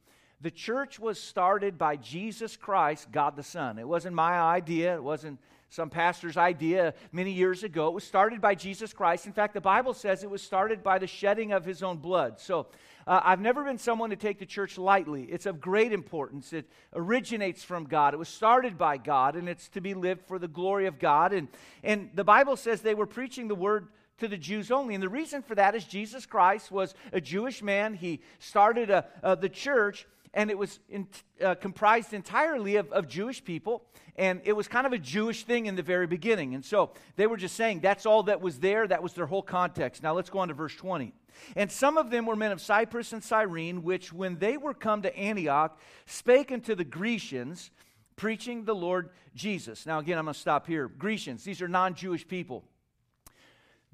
The 0.40 0.50
church 0.50 0.98
was 0.98 1.20
started 1.20 1.78
by 1.78 1.96
Jesus 1.96 2.56
Christ, 2.56 3.10
God 3.10 3.36
the 3.36 3.42
Son. 3.42 3.78
It 3.78 3.88
wasn't 3.88 4.14
my 4.14 4.38
idea, 4.38 4.94
it 4.94 5.02
wasn't 5.02 5.40
some 5.74 5.90
pastor's 5.90 6.36
idea 6.36 6.94
many 7.10 7.32
years 7.32 7.64
ago. 7.64 7.88
It 7.88 7.94
was 7.94 8.04
started 8.04 8.40
by 8.40 8.54
Jesus 8.54 8.92
Christ. 8.92 9.26
In 9.26 9.32
fact, 9.32 9.54
the 9.54 9.60
Bible 9.60 9.92
says 9.92 10.22
it 10.22 10.30
was 10.30 10.40
started 10.40 10.84
by 10.84 11.00
the 11.00 11.08
shedding 11.08 11.50
of 11.50 11.64
his 11.64 11.82
own 11.82 11.96
blood. 11.96 12.38
So 12.38 12.68
uh, 13.08 13.20
I've 13.24 13.40
never 13.40 13.64
been 13.64 13.78
someone 13.78 14.10
to 14.10 14.16
take 14.16 14.38
the 14.38 14.46
church 14.46 14.78
lightly. 14.78 15.24
It's 15.24 15.46
of 15.46 15.60
great 15.60 15.92
importance. 15.92 16.52
It 16.52 16.70
originates 16.94 17.64
from 17.64 17.84
God, 17.86 18.14
it 18.14 18.18
was 18.18 18.28
started 18.28 18.78
by 18.78 18.98
God, 18.98 19.34
and 19.34 19.48
it's 19.48 19.68
to 19.70 19.80
be 19.80 19.94
lived 19.94 20.22
for 20.26 20.38
the 20.38 20.48
glory 20.48 20.86
of 20.86 21.00
God. 21.00 21.32
And, 21.32 21.48
and 21.82 22.10
the 22.14 22.24
Bible 22.24 22.56
says 22.56 22.80
they 22.80 22.94
were 22.94 23.06
preaching 23.06 23.48
the 23.48 23.56
word 23.56 23.88
to 24.18 24.28
the 24.28 24.36
Jews 24.36 24.70
only. 24.70 24.94
And 24.94 25.02
the 25.02 25.08
reason 25.08 25.42
for 25.42 25.56
that 25.56 25.74
is 25.74 25.84
Jesus 25.84 26.24
Christ 26.24 26.70
was 26.70 26.94
a 27.12 27.20
Jewish 27.20 27.62
man. 27.62 27.94
He 27.94 28.20
started 28.38 28.90
a, 28.90 29.06
uh, 29.24 29.34
the 29.34 29.48
church, 29.48 30.06
and 30.34 30.50
it 30.50 30.58
was 30.58 30.80
in, 30.88 31.06
uh, 31.42 31.54
comprised 31.54 32.12
entirely 32.12 32.76
of, 32.76 32.92
of 32.92 33.08
Jewish 33.08 33.42
people. 33.42 33.84
And 34.16 34.40
it 34.44 34.52
was 34.52 34.68
kind 34.68 34.86
of 34.86 34.92
a 34.92 34.98
Jewish 34.98 35.44
thing 35.44 35.66
in 35.66 35.74
the 35.74 35.82
very 35.82 36.06
beginning. 36.06 36.54
And 36.54 36.64
so 36.64 36.90
they 37.16 37.26
were 37.26 37.36
just 37.36 37.56
saying 37.56 37.80
that's 37.80 38.06
all 38.06 38.24
that 38.24 38.40
was 38.40 38.58
there. 38.60 38.86
That 38.86 39.02
was 39.02 39.14
their 39.14 39.26
whole 39.26 39.42
context. 39.42 40.02
Now 40.02 40.14
let's 40.14 40.30
go 40.30 40.40
on 40.40 40.48
to 40.48 40.54
verse 40.54 40.74
20. 40.74 41.14
And 41.56 41.70
some 41.70 41.98
of 41.98 42.10
them 42.10 42.26
were 42.26 42.36
men 42.36 42.52
of 42.52 42.60
Cyprus 42.60 43.12
and 43.12 43.22
Cyrene, 43.22 43.82
which, 43.82 44.12
when 44.12 44.38
they 44.38 44.56
were 44.56 44.74
come 44.74 45.02
to 45.02 45.16
Antioch, 45.16 45.78
spake 46.06 46.52
unto 46.52 46.76
the 46.76 46.84
Grecians, 46.84 47.70
preaching 48.14 48.64
the 48.64 48.74
Lord 48.74 49.10
Jesus. 49.34 49.84
Now, 49.84 49.98
again, 49.98 50.16
I'm 50.16 50.26
going 50.26 50.34
to 50.34 50.40
stop 50.40 50.66
here. 50.66 50.86
Grecians, 50.86 51.42
these 51.42 51.60
are 51.60 51.68
non 51.68 51.94
Jewish 51.94 52.26
people. 52.26 52.64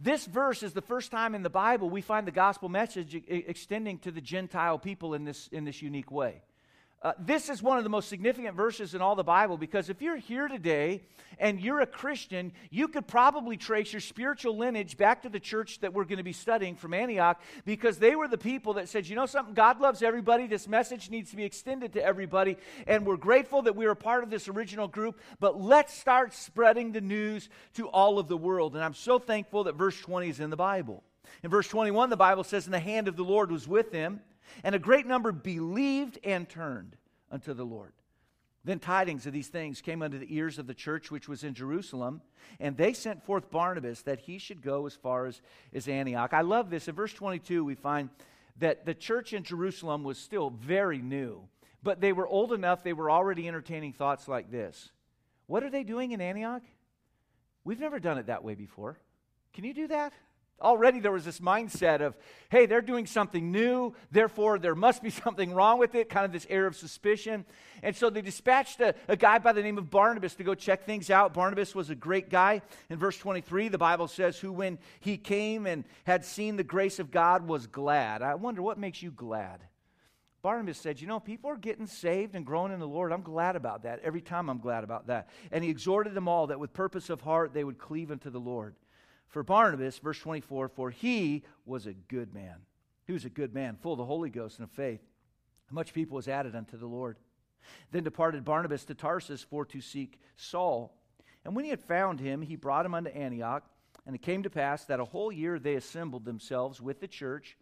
This 0.02 0.24
verse 0.24 0.62
is 0.62 0.72
the 0.72 0.80
first 0.80 1.10
time 1.10 1.34
in 1.34 1.42
the 1.42 1.50
Bible 1.50 1.90
we 1.90 2.00
find 2.00 2.26
the 2.26 2.32
gospel 2.32 2.70
message 2.70 3.14
extending 3.28 3.98
to 3.98 4.10
the 4.10 4.22
Gentile 4.22 4.78
people 4.78 5.12
in 5.12 5.24
this, 5.24 5.46
in 5.48 5.64
this 5.64 5.82
unique 5.82 6.10
way. 6.10 6.42
Uh, 7.02 7.14
this 7.18 7.48
is 7.48 7.62
one 7.62 7.78
of 7.78 7.84
the 7.84 7.88
most 7.88 8.10
significant 8.10 8.54
verses 8.54 8.94
in 8.94 9.00
all 9.00 9.14
the 9.14 9.24
Bible 9.24 9.56
because 9.56 9.88
if 9.88 10.02
you're 10.02 10.18
here 10.18 10.48
today 10.48 11.00
and 11.38 11.58
you're 11.58 11.80
a 11.80 11.86
Christian, 11.86 12.52
you 12.68 12.88
could 12.88 13.06
probably 13.06 13.56
trace 13.56 13.90
your 13.90 14.00
spiritual 14.00 14.58
lineage 14.58 14.98
back 14.98 15.22
to 15.22 15.30
the 15.30 15.40
church 15.40 15.80
that 15.80 15.94
we're 15.94 16.04
going 16.04 16.18
to 16.18 16.22
be 16.22 16.34
studying 16.34 16.76
from 16.76 16.92
Antioch 16.92 17.40
because 17.64 17.96
they 17.96 18.14
were 18.16 18.28
the 18.28 18.36
people 18.36 18.74
that 18.74 18.86
said, 18.86 19.06
you 19.06 19.16
know 19.16 19.24
something, 19.24 19.54
God 19.54 19.80
loves 19.80 20.02
everybody. 20.02 20.46
This 20.46 20.68
message 20.68 21.08
needs 21.08 21.30
to 21.30 21.36
be 21.36 21.44
extended 21.44 21.94
to 21.94 22.04
everybody. 22.04 22.58
And 22.86 23.06
we're 23.06 23.16
grateful 23.16 23.62
that 23.62 23.74
we 23.74 23.86
were 23.86 23.94
part 23.94 24.22
of 24.22 24.28
this 24.28 24.46
original 24.46 24.86
group, 24.86 25.18
but 25.38 25.58
let's 25.58 25.94
start 25.94 26.34
spreading 26.34 26.92
the 26.92 27.00
news 27.00 27.48
to 27.76 27.88
all 27.88 28.18
of 28.18 28.28
the 28.28 28.36
world. 28.36 28.74
And 28.74 28.84
I'm 28.84 28.92
so 28.92 29.18
thankful 29.18 29.64
that 29.64 29.74
verse 29.74 29.98
20 29.98 30.28
is 30.28 30.40
in 30.40 30.50
the 30.50 30.56
Bible. 30.56 31.02
In 31.42 31.48
verse 31.48 31.68
21, 31.68 32.10
the 32.10 32.16
Bible 32.18 32.44
says, 32.44 32.66
And 32.66 32.74
the 32.74 32.78
hand 32.78 33.08
of 33.08 33.16
the 33.16 33.24
Lord 33.24 33.50
was 33.50 33.66
with 33.66 33.90
him 33.90 34.20
and 34.64 34.74
a 34.74 34.78
great 34.78 35.06
number 35.06 35.32
believed 35.32 36.18
and 36.24 36.48
turned 36.48 36.96
unto 37.30 37.54
the 37.54 37.64
Lord. 37.64 37.92
Then 38.62 38.78
tidings 38.78 39.26
of 39.26 39.32
these 39.32 39.48
things 39.48 39.80
came 39.80 40.02
unto 40.02 40.18
the 40.18 40.34
ears 40.34 40.58
of 40.58 40.66
the 40.66 40.74
church 40.74 41.10
which 41.10 41.28
was 41.28 41.44
in 41.44 41.54
Jerusalem, 41.54 42.20
and 42.58 42.76
they 42.76 42.92
sent 42.92 43.24
forth 43.24 43.50
Barnabas 43.50 44.02
that 44.02 44.20
he 44.20 44.38
should 44.38 44.60
go 44.60 44.86
as 44.86 44.94
far 44.94 45.26
as, 45.26 45.40
as 45.72 45.88
Antioch. 45.88 46.34
I 46.34 46.42
love 46.42 46.68
this. 46.68 46.86
In 46.86 46.94
verse 46.94 47.14
22, 47.14 47.64
we 47.64 47.74
find 47.74 48.10
that 48.58 48.84
the 48.84 48.94
church 48.94 49.32
in 49.32 49.44
Jerusalem 49.44 50.04
was 50.04 50.18
still 50.18 50.50
very 50.50 50.98
new, 50.98 51.48
but 51.82 52.02
they 52.02 52.12
were 52.12 52.28
old 52.28 52.52
enough, 52.52 52.82
they 52.82 52.92
were 52.92 53.10
already 53.10 53.48
entertaining 53.48 53.94
thoughts 53.94 54.28
like 54.28 54.50
this 54.50 54.90
What 55.46 55.62
are 55.62 55.70
they 55.70 55.82
doing 55.82 56.12
in 56.12 56.20
Antioch? 56.20 56.62
We've 57.64 57.80
never 57.80 57.98
done 57.98 58.18
it 58.18 58.26
that 58.26 58.44
way 58.44 58.54
before. 58.54 58.98
Can 59.54 59.64
you 59.64 59.74
do 59.74 59.88
that? 59.88 60.12
Already 60.60 61.00
there 61.00 61.12
was 61.12 61.24
this 61.24 61.40
mindset 61.40 62.00
of, 62.00 62.16
hey, 62.50 62.66
they're 62.66 62.82
doing 62.82 63.06
something 63.06 63.50
new, 63.50 63.94
therefore 64.10 64.58
there 64.58 64.74
must 64.74 65.02
be 65.02 65.10
something 65.24 65.54
wrong 65.54 65.78
with 65.78 65.94
it, 65.94 66.08
kind 66.08 66.26
of 66.26 66.32
this 66.32 66.46
air 66.50 66.66
of 66.66 66.76
suspicion. 66.76 67.44
And 67.82 67.96
so 67.96 68.10
they 68.10 68.20
dispatched 68.20 68.80
a, 68.80 68.94
a, 69.08 69.16
guy 69.16 69.38
by 69.38 69.52
the 69.52 69.62
name 69.62 69.78
of 69.78 69.90
Barnabas 69.90 70.34
to 70.34 70.44
go 70.44 70.54
check 70.54 70.84
things 70.84 71.10
out. 71.10 71.32
Barnabas 71.32 71.74
was 71.74 71.88
a 71.88 71.94
great 71.94 72.28
guy. 72.28 72.60
In 72.90 72.98
verse 72.98 73.16
23, 73.16 73.68
the 73.68 73.78
Bible 73.78 74.06
says, 74.06 74.38
who 74.38 74.52
when 74.52 74.78
he 75.00 75.16
came 75.16 75.66
and 75.66 75.84
had 76.04 76.24
seen 76.24 76.56
the 76.56 76.64
grace 76.64 76.98
of 76.98 77.10
God 77.10 77.48
was 77.48 77.66
glad. 77.66 78.20
I 78.20 78.34
wonder 78.34 78.60
what 78.60 78.78
makes 78.78 79.02
you 79.02 79.10
glad? 79.10 79.60
Barnabas 80.42 80.78
said, 80.78 81.00
You 81.00 81.06
know, 81.06 81.20
people 81.20 81.50
are 81.50 81.56
getting 81.56 81.86
saved 81.86 82.34
and 82.34 82.46
growing 82.46 82.72
in 82.72 82.80
the 82.80 82.88
Lord. 82.88 83.12
I'm 83.12 83.22
glad 83.22 83.56
about 83.56 83.82
that. 83.82 84.00
Every 84.02 84.22
time 84.22 84.48
I'm 84.48 84.58
glad 84.58 84.84
about 84.84 85.08
that. 85.08 85.28
And 85.52 85.62
he 85.62 85.70
exhorted 85.70 86.14
them 86.14 86.28
all 86.28 86.46
that 86.48 86.58
with 86.58 86.72
purpose 86.72 87.10
of 87.10 87.20
heart 87.20 87.52
they 87.52 87.64
would 87.64 87.78
cleave 87.78 88.10
unto 88.10 88.30
the 88.30 88.40
Lord 88.40 88.74
for 89.30 89.42
Barnabas, 89.42 89.98
verse 89.98 90.18
24, 90.18 90.68
for 90.68 90.90
he 90.90 91.44
was 91.64 91.86
a 91.86 91.94
good 91.94 92.34
man. 92.34 92.56
He 93.06 93.12
was 93.12 93.24
a 93.24 93.30
good 93.30 93.54
man, 93.54 93.76
full 93.80 93.92
of 93.92 93.98
the 93.98 94.04
Holy 94.04 94.30
Ghost 94.30 94.58
and 94.58 94.68
of 94.68 94.72
faith. 94.72 95.00
Much 95.70 95.94
people 95.94 96.16
was 96.16 96.28
added 96.28 96.54
unto 96.54 96.76
the 96.76 96.86
Lord. 96.86 97.16
Then 97.92 98.04
departed 98.04 98.44
Barnabas 98.44 98.84
to 98.86 98.94
Tarsus 98.94 99.42
for 99.42 99.64
to 99.66 99.80
seek 99.80 100.20
Saul. 100.36 100.96
And 101.44 101.54
when 101.54 101.64
he 101.64 101.70
had 101.70 101.82
found 101.82 102.20
him, 102.20 102.42
he 102.42 102.56
brought 102.56 102.84
him 102.84 102.94
unto 102.94 103.10
Antioch. 103.10 103.64
And 104.06 104.16
it 104.16 104.22
came 104.22 104.42
to 104.42 104.50
pass 104.50 104.84
that 104.86 105.00
a 105.00 105.04
whole 105.04 105.30
year 105.30 105.58
they 105.58 105.74
assembled 105.74 106.24
themselves 106.24 106.80
with 106.80 107.00
the 107.00 107.08
church 107.08 107.56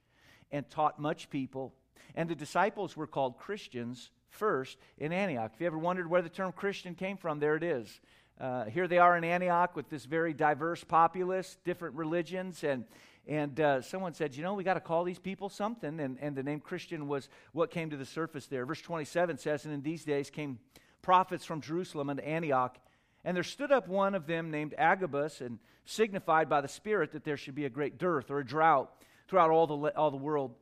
and 0.50 0.68
taught 0.70 0.98
much 0.98 1.28
people. 1.28 1.74
And 2.14 2.28
the 2.28 2.34
disciples 2.34 2.96
were 2.96 3.06
called 3.06 3.38
Christians 3.38 4.10
first 4.30 4.78
in 4.96 5.12
Antioch. 5.12 5.52
If 5.54 5.60
you 5.60 5.66
ever 5.66 5.78
wondered 5.78 6.08
where 6.08 6.22
the 6.22 6.28
term 6.28 6.52
Christian 6.52 6.94
came 6.94 7.16
from, 7.16 7.40
there 7.40 7.56
it 7.56 7.62
is. 7.62 8.00
Uh, 8.40 8.66
here 8.66 8.86
they 8.86 8.98
are 8.98 9.16
in 9.16 9.24
Antioch 9.24 9.74
with 9.74 9.88
this 9.88 10.04
very 10.04 10.32
diverse 10.32 10.84
populace, 10.84 11.56
different 11.64 11.96
religions, 11.96 12.62
and 12.62 12.84
and 13.28 13.60
uh, 13.60 13.82
someone 13.82 14.14
said, 14.14 14.34
you 14.34 14.42
know, 14.42 14.54
we 14.54 14.64
got 14.64 14.74
to 14.74 14.80
call 14.80 15.04
these 15.04 15.18
people 15.18 15.50
something, 15.50 16.00
and, 16.00 16.16
and 16.18 16.34
the 16.34 16.42
name 16.42 16.60
Christian 16.60 17.08
was 17.08 17.28
what 17.52 17.70
came 17.70 17.90
to 17.90 17.96
the 17.98 18.06
surface 18.06 18.46
there. 18.46 18.64
Verse 18.64 18.80
27 18.80 19.36
says, 19.36 19.66
and 19.66 19.74
in 19.74 19.82
these 19.82 20.02
days 20.02 20.30
came 20.30 20.58
prophets 21.02 21.44
from 21.44 21.60
Jerusalem 21.60 22.08
unto 22.08 22.22
Antioch. 22.22 22.78
And 23.26 23.36
there 23.36 23.44
stood 23.44 23.70
up 23.70 23.86
one 23.86 24.14
of 24.14 24.26
them 24.26 24.50
named 24.50 24.74
Agabus, 24.78 25.42
and 25.42 25.58
signified 25.84 26.48
by 26.48 26.62
the 26.62 26.68
Spirit 26.68 27.12
that 27.12 27.24
there 27.24 27.36
should 27.36 27.54
be 27.54 27.66
a 27.66 27.70
great 27.70 27.98
dearth 27.98 28.30
or 28.30 28.38
a 28.38 28.46
drought 28.46 28.90
throughout 29.28 29.50
all 29.50 29.66
the, 29.66 29.94
all 29.94 30.10
the 30.10 30.16
world, 30.16 30.54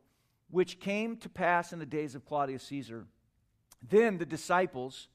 which 0.49 0.81
came 0.81 1.15
to 1.17 1.29
pass 1.29 1.71
in 1.71 1.79
the 1.79 1.85
days 1.85 2.15
of 2.15 2.25
Claudius 2.25 2.63
Caesar. 2.63 3.05
Then 3.87 4.17
the 4.17 4.25
disciples, 4.25 5.07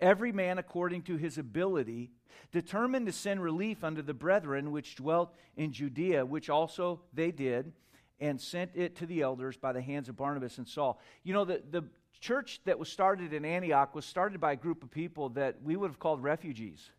every 0.00 0.32
man 0.32 0.58
according 0.58 1.02
to 1.02 1.16
his 1.16 1.38
ability, 1.38 2.10
determined 2.52 3.06
to 3.06 3.12
send 3.12 3.42
relief 3.42 3.82
unto 3.84 4.02
the 4.02 4.14
brethren 4.14 4.72
which 4.72 4.96
dwelt 4.96 5.34
in 5.56 5.72
Judea, 5.72 6.24
which 6.24 6.50
also 6.50 7.00
they 7.12 7.30
did, 7.30 7.72
and 8.20 8.40
sent 8.40 8.70
it 8.74 8.96
to 8.96 9.06
the 9.06 9.22
elders 9.22 9.56
by 9.56 9.72
the 9.72 9.80
hands 9.82 10.08
of 10.08 10.16
Barnabas 10.16 10.58
and 10.58 10.66
Saul. 10.66 11.00
You 11.22 11.34
know, 11.34 11.44
the, 11.44 11.62
the 11.70 11.84
church 12.20 12.60
that 12.64 12.78
was 12.78 12.88
started 12.88 13.32
in 13.32 13.44
Antioch 13.44 13.94
was 13.94 14.06
started 14.06 14.40
by 14.40 14.52
a 14.52 14.56
group 14.56 14.82
of 14.82 14.90
people 14.90 15.30
that 15.30 15.62
we 15.62 15.76
would 15.76 15.90
have 15.90 15.98
called 15.98 16.22
refugees. 16.22 16.90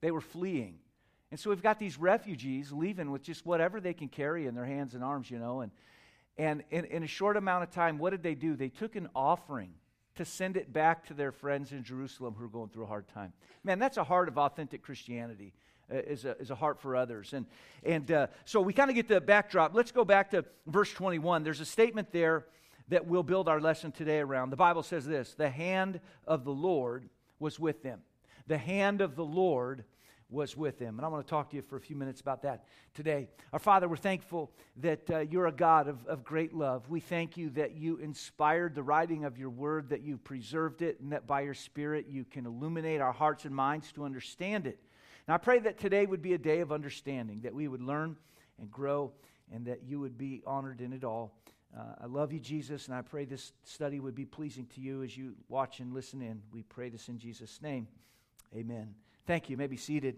They 0.00 0.10
were 0.10 0.20
fleeing. 0.20 0.78
And 1.30 1.40
so 1.40 1.50
we've 1.50 1.62
got 1.62 1.78
these 1.78 1.98
refugees 1.98 2.70
leaving 2.70 3.10
with 3.10 3.22
just 3.22 3.44
whatever 3.44 3.80
they 3.80 3.94
can 3.94 4.08
carry 4.08 4.46
in 4.46 4.54
their 4.54 4.64
hands 4.64 4.94
and 4.94 5.02
arms, 5.02 5.30
you 5.30 5.38
know. 5.38 5.62
And, 5.62 5.72
and 6.38 6.62
in, 6.70 6.84
in 6.84 7.02
a 7.02 7.08
short 7.08 7.36
amount 7.36 7.64
of 7.64 7.70
time, 7.70 7.98
what 7.98 8.10
did 8.10 8.22
they 8.22 8.34
do? 8.34 8.54
They 8.54 8.68
took 8.68 8.94
an 8.94 9.08
offering 9.14 9.74
to 10.16 10.24
send 10.24 10.56
it 10.56 10.72
back 10.72 11.06
to 11.06 11.14
their 11.14 11.32
friends 11.32 11.72
in 11.72 11.84
Jerusalem 11.84 12.34
who 12.36 12.44
are 12.44 12.48
going 12.48 12.68
through 12.68 12.84
a 12.84 12.88
hard 12.88 13.08
time. 13.08 13.32
Man, 13.64 13.78
that's 13.78 13.96
a 13.96 14.04
heart 14.04 14.28
of 14.28 14.38
authentic 14.38 14.82
Christianity. 14.82 15.52
Uh, 15.88 15.98
is, 15.98 16.24
a, 16.24 16.36
is 16.38 16.50
a 16.50 16.54
heart 16.56 16.80
for 16.80 16.96
others. 16.96 17.32
And, 17.32 17.46
and 17.84 18.10
uh, 18.10 18.26
so 18.44 18.60
we 18.60 18.72
kind 18.72 18.90
of 18.90 18.96
get 18.96 19.06
the 19.06 19.20
backdrop. 19.20 19.72
Let's 19.72 19.92
go 19.92 20.04
back 20.04 20.32
to 20.32 20.44
verse 20.66 20.92
21. 20.92 21.44
There's 21.44 21.60
a 21.60 21.64
statement 21.64 22.10
there 22.10 22.46
that 22.88 23.06
we'll 23.06 23.22
build 23.22 23.48
our 23.48 23.60
lesson 23.60 23.92
today 23.92 24.18
around. 24.18 24.50
The 24.50 24.56
Bible 24.56 24.82
says 24.82 25.06
this 25.06 25.34
The 25.34 25.48
hand 25.48 26.00
of 26.26 26.44
the 26.44 26.50
Lord 26.50 27.08
was 27.38 27.60
with 27.60 27.84
them. 27.84 28.00
The 28.48 28.58
hand 28.58 29.00
of 29.00 29.14
the 29.14 29.24
Lord 29.24 29.84
was 30.28 30.56
with 30.56 30.78
them. 30.78 30.98
And 30.98 31.06
I 31.06 31.08
want 31.08 31.24
to 31.24 31.30
talk 31.30 31.50
to 31.50 31.56
you 31.56 31.62
for 31.62 31.76
a 31.76 31.80
few 31.80 31.94
minutes 31.94 32.20
about 32.20 32.42
that 32.42 32.64
today. 32.94 33.28
Our 33.52 33.58
Father, 33.58 33.88
we're 33.88 33.96
thankful 33.96 34.50
that 34.78 35.10
uh, 35.10 35.18
you're 35.20 35.46
a 35.46 35.52
God 35.52 35.88
of, 35.88 36.04
of 36.06 36.24
great 36.24 36.52
love. 36.52 36.88
We 36.88 37.00
thank 37.00 37.36
you 37.36 37.50
that 37.50 37.76
you 37.76 37.98
inspired 37.98 38.74
the 38.74 38.82
writing 38.82 39.24
of 39.24 39.38
your 39.38 39.50
word, 39.50 39.90
that 39.90 40.02
you 40.02 40.18
preserved 40.18 40.82
it, 40.82 41.00
and 41.00 41.12
that 41.12 41.26
by 41.26 41.42
your 41.42 41.54
Spirit 41.54 42.06
you 42.08 42.24
can 42.24 42.44
illuminate 42.44 43.00
our 43.00 43.12
hearts 43.12 43.44
and 43.44 43.54
minds 43.54 43.92
to 43.92 44.04
understand 44.04 44.66
it. 44.66 44.80
And 45.26 45.34
I 45.34 45.38
pray 45.38 45.60
that 45.60 45.78
today 45.78 46.06
would 46.06 46.22
be 46.22 46.34
a 46.34 46.38
day 46.38 46.60
of 46.60 46.72
understanding, 46.72 47.40
that 47.42 47.54
we 47.54 47.68
would 47.68 47.82
learn 47.82 48.16
and 48.58 48.70
grow, 48.70 49.12
and 49.52 49.66
that 49.66 49.84
you 49.84 50.00
would 50.00 50.18
be 50.18 50.42
honored 50.46 50.80
in 50.80 50.92
it 50.92 51.04
all. 51.04 51.34
Uh, 51.76 51.82
I 52.02 52.06
love 52.06 52.32
you, 52.32 52.40
Jesus, 52.40 52.86
and 52.86 52.96
I 52.96 53.02
pray 53.02 53.26
this 53.26 53.52
study 53.64 54.00
would 54.00 54.14
be 54.14 54.24
pleasing 54.24 54.66
to 54.74 54.80
you 54.80 55.02
as 55.02 55.16
you 55.16 55.34
watch 55.48 55.80
and 55.80 55.92
listen 55.92 56.22
in. 56.22 56.40
We 56.52 56.62
pray 56.62 56.88
this 56.88 57.08
in 57.08 57.18
Jesus' 57.18 57.60
name. 57.60 57.86
Amen. 58.54 59.05
Thank 59.26 59.48
you. 59.48 59.54
you 59.54 59.58
may 59.58 59.66
be 59.66 59.76
seated. 59.76 60.14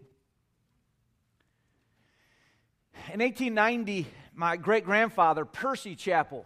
In 3.10 3.20
1890, 3.20 4.06
my 4.34 4.58
great 4.58 4.84
grandfather, 4.84 5.46
Percy 5.46 5.96
Chappell, 5.96 6.44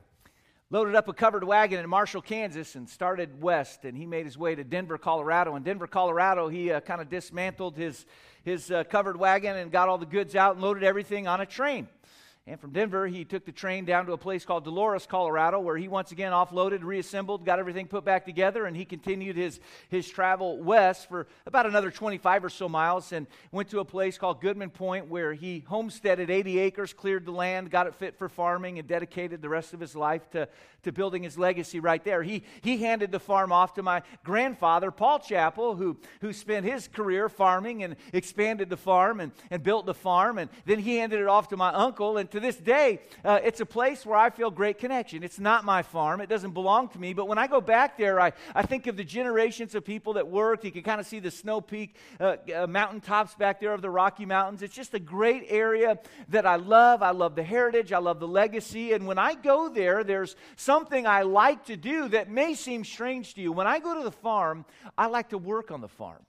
loaded 0.71 0.95
up 0.95 1.09
a 1.09 1.13
covered 1.13 1.43
wagon 1.43 1.81
in 1.81 1.89
Marshall, 1.89 2.23
Kansas, 2.23 2.77
and 2.77 2.89
started 2.89 3.43
west. 3.43 3.85
And 3.85 3.99
he 3.99 4.07
made 4.07 4.27
his 4.27 4.39
way 4.39 4.55
to 4.55 4.63
Denver, 4.63 4.97
Colorado. 4.97 5.57
In 5.57 5.65
Denver, 5.65 5.89
Colorado, 5.89 6.49
he 6.49 6.71
uh, 6.71 6.79
kind 6.79 7.01
of 7.01 7.11
dismantled 7.11 7.77
his, 7.77 8.07
his 8.45 8.71
uh, 8.71 8.85
covered 8.85 9.17
wagon 9.17 9.57
and 9.57 9.73
got 9.73 9.89
all 9.89 9.99
the 9.99 10.07
goods 10.07 10.37
out 10.37 10.55
and 10.55 10.63
loaded 10.63 10.85
everything 10.85 11.27
on 11.27 11.41
a 11.41 11.47
train. 11.47 11.89
And 12.45 12.59
from 12.59 12.73
Denver, 12.73 13.07
he 13.07 13.25
took 13.25 13.45
the 13.45 13.53
train 13.53 13.85
down 13.85 14.07
to 14.07 14.15
a 14.15 14.19
place 14.19 14.45
called 14.45 14.65
Dolores, 14.65 15.07
Colorado, 15.07 15.61
where 15.61 15.77
he 15.77 15.87
once 15.87 16.11
again 16.11 16.33
offloaded, 16.33 16.83
reassembled, 16.83 17.47
got 17.47 17.61
everything 17.61 17.87
put 17.87 18.05
back 18.05 18.25
together, 18.25 18.67
and 18.67 18.77
he 18.77 18.85
continued 18.85 19.37
his, 19.37 19.61
his 19.91 20.09
travel 20.09 20.61
west 20.61 21.09
for 21.09 21.29
about 21.47 21.67
another 21.67 21.93
25 21.93 22.45
or 22.45 22.51
so 22.51 22.69
miles 22.69 23.13
and 23.13 23.29
went 23.53 23.71
to 23.71 23.79
a 23.79 23.85
place 23.85 24.19
called 24.19 24.41
Goodman 24.41 24.71
Point, 24.71 25.07
where 25.07 25.33
he 25.33 25.61
homesteaded 25.61 26.31
80 26.31 26.59
acres, 26.59 26.93
cleared 26.93 27.27
the 27.27 27.31
land, 27.31 27.71
got 27.71 27.87
it 27.87 27.95
fit 27.95 28.19
for 28.19 28.29
farming, 28.29 28.81
and 28.81 28.89
dedicated 28.89 29.41
the 29.41 29.49
rest 29.49 29.73
of 29.73 29.79
his 29.79 29.95
life 29.95 30.29
to, 30.31 30.49
to 30.83 30.91
building 30.91 31.23
his 31.23 31.39
legacy 31.39 31.79
right 31.79 32.03
there. 32.03 32.25
He, 32.25 32.43
he 32.61 32.79
handed 32.79 33.13
the 33.13 33.21
farm 33.21 33.53
off 33.53 33.75
to 33.75 33.85
my 33.85 34.03
grandfather, 34.25 34.91
Paul 34.91 35.21
Chappell, 35.21 35.77
who, 35.77 35.97
who 36.21 36.33
spent 36.33 36.67
his 36.67 36.89
career 36.89 37.29
farming 37.29 37.85
and 37.85 37.95
expanded 38.13 38.69
the 38.69 38.77
farm 38.77 39.21
and, 39.21 39.31
and 39.49 39.63
built 39.63 39.87
the 39.87 39.95
farm, 39.95 40.39
and 40.39 40.51
then 40.65 40.81
he 40.81 40.97
handed 40.97 41.21
it 41.21 41.29
off 41.29 41.47
to 41.51 41.57
my 41.57 41.73
uncle. 41.73 42.17
And 42.17 42.32
to 42.33 42.41
this 42.41 42.57
day, 42.57 43.01
uh, 43.25 43.39
it's 43.45 43.61
a 43.61 43.67
place 43.67 44.05
where 44.05 44.17
I 44.17 44.31
feel 44.31 44.51
great 44.51 44.79
connection. 44.79 45.23
It's 45.23 45.39
not 45.39 45.65
my 45.65 45.83
farm, 45.83 46.21
it 46.21 46.29
doesn't 46.29 46.53
belong 46.53 46.89
to 46.89 46.99
me, 46.99 47.15
but 47.15 47.29
when 47.29 47.39
I 47.39 47.47
go 47.47 47.61
back 47.61 47.97
there, 47.97 48.21
I, 48.21 48.33
I 48.55 48.63
think 48.63 48.87
of 48.87 48.97
the 48.97 49.05
generations 49.05 49.75
of 49.75 49.85
people 49.85 50.15
that 50.15 50.29
worked. 50.29 50.65
You 50.65 50.73
can 50.73 50.83
kind 50.83 51.01
of 51.01 51.07
see 51.07 51.21
the 51.21 51.31
snow 51.31 51.61
peak 51.61 51.95
uh, 52.19 52.37
uh, 52.55 52.67
mountaintops 52.67 53.35
back 53.35 53.61
there 53.61 53.73
of 53.73 53.83
the 53.83 53.91
Rocky 53.91 54.27
Mountains. 54.27 54.63
It's 54.63 54.75
just 54.75 54.95
a 54.95 54.99
great 54.99 55.47
area 55.49 55.99
that 56.29 56.47
I 56.47 56.57
love. 56.57 57.03
I 57.03 57.11
love 57.11 57.37
the 57.37 57.43
heritage, 57.43 57.93
I 57.93 57.99
love 57.99 58.19
the 58.19 58.29
legacy. 58.29 58.93
And 58.93 59.07
when 59.07 59.19
I 59.19 59.35
go 59.35 59.69
there, 59.69 60.03
there's 60.03 60.35
something 60.57 61.07
I 61.07 61.23
like 61.23 61.67
to 61.67 61.77
do 61.77 62.09
that 62.09 62.31
may 62.31 62.55
seem 62.55 62.85
strange 62.85 63.35
to 63.35 63.41
you. 63.41 63.53
When 63.53 63.67
I 63.67 63.79
go 63.79 63.95
to 63.95 64.05
the 64.05 64.11
farm, 64.11 64.65
I 64.97 65.07
like 65.07 65.31
to 65.31 65.39
work 65.39 65.71
on 65.71 65.81
the 65.81 65.89
farm. 65.89 66.25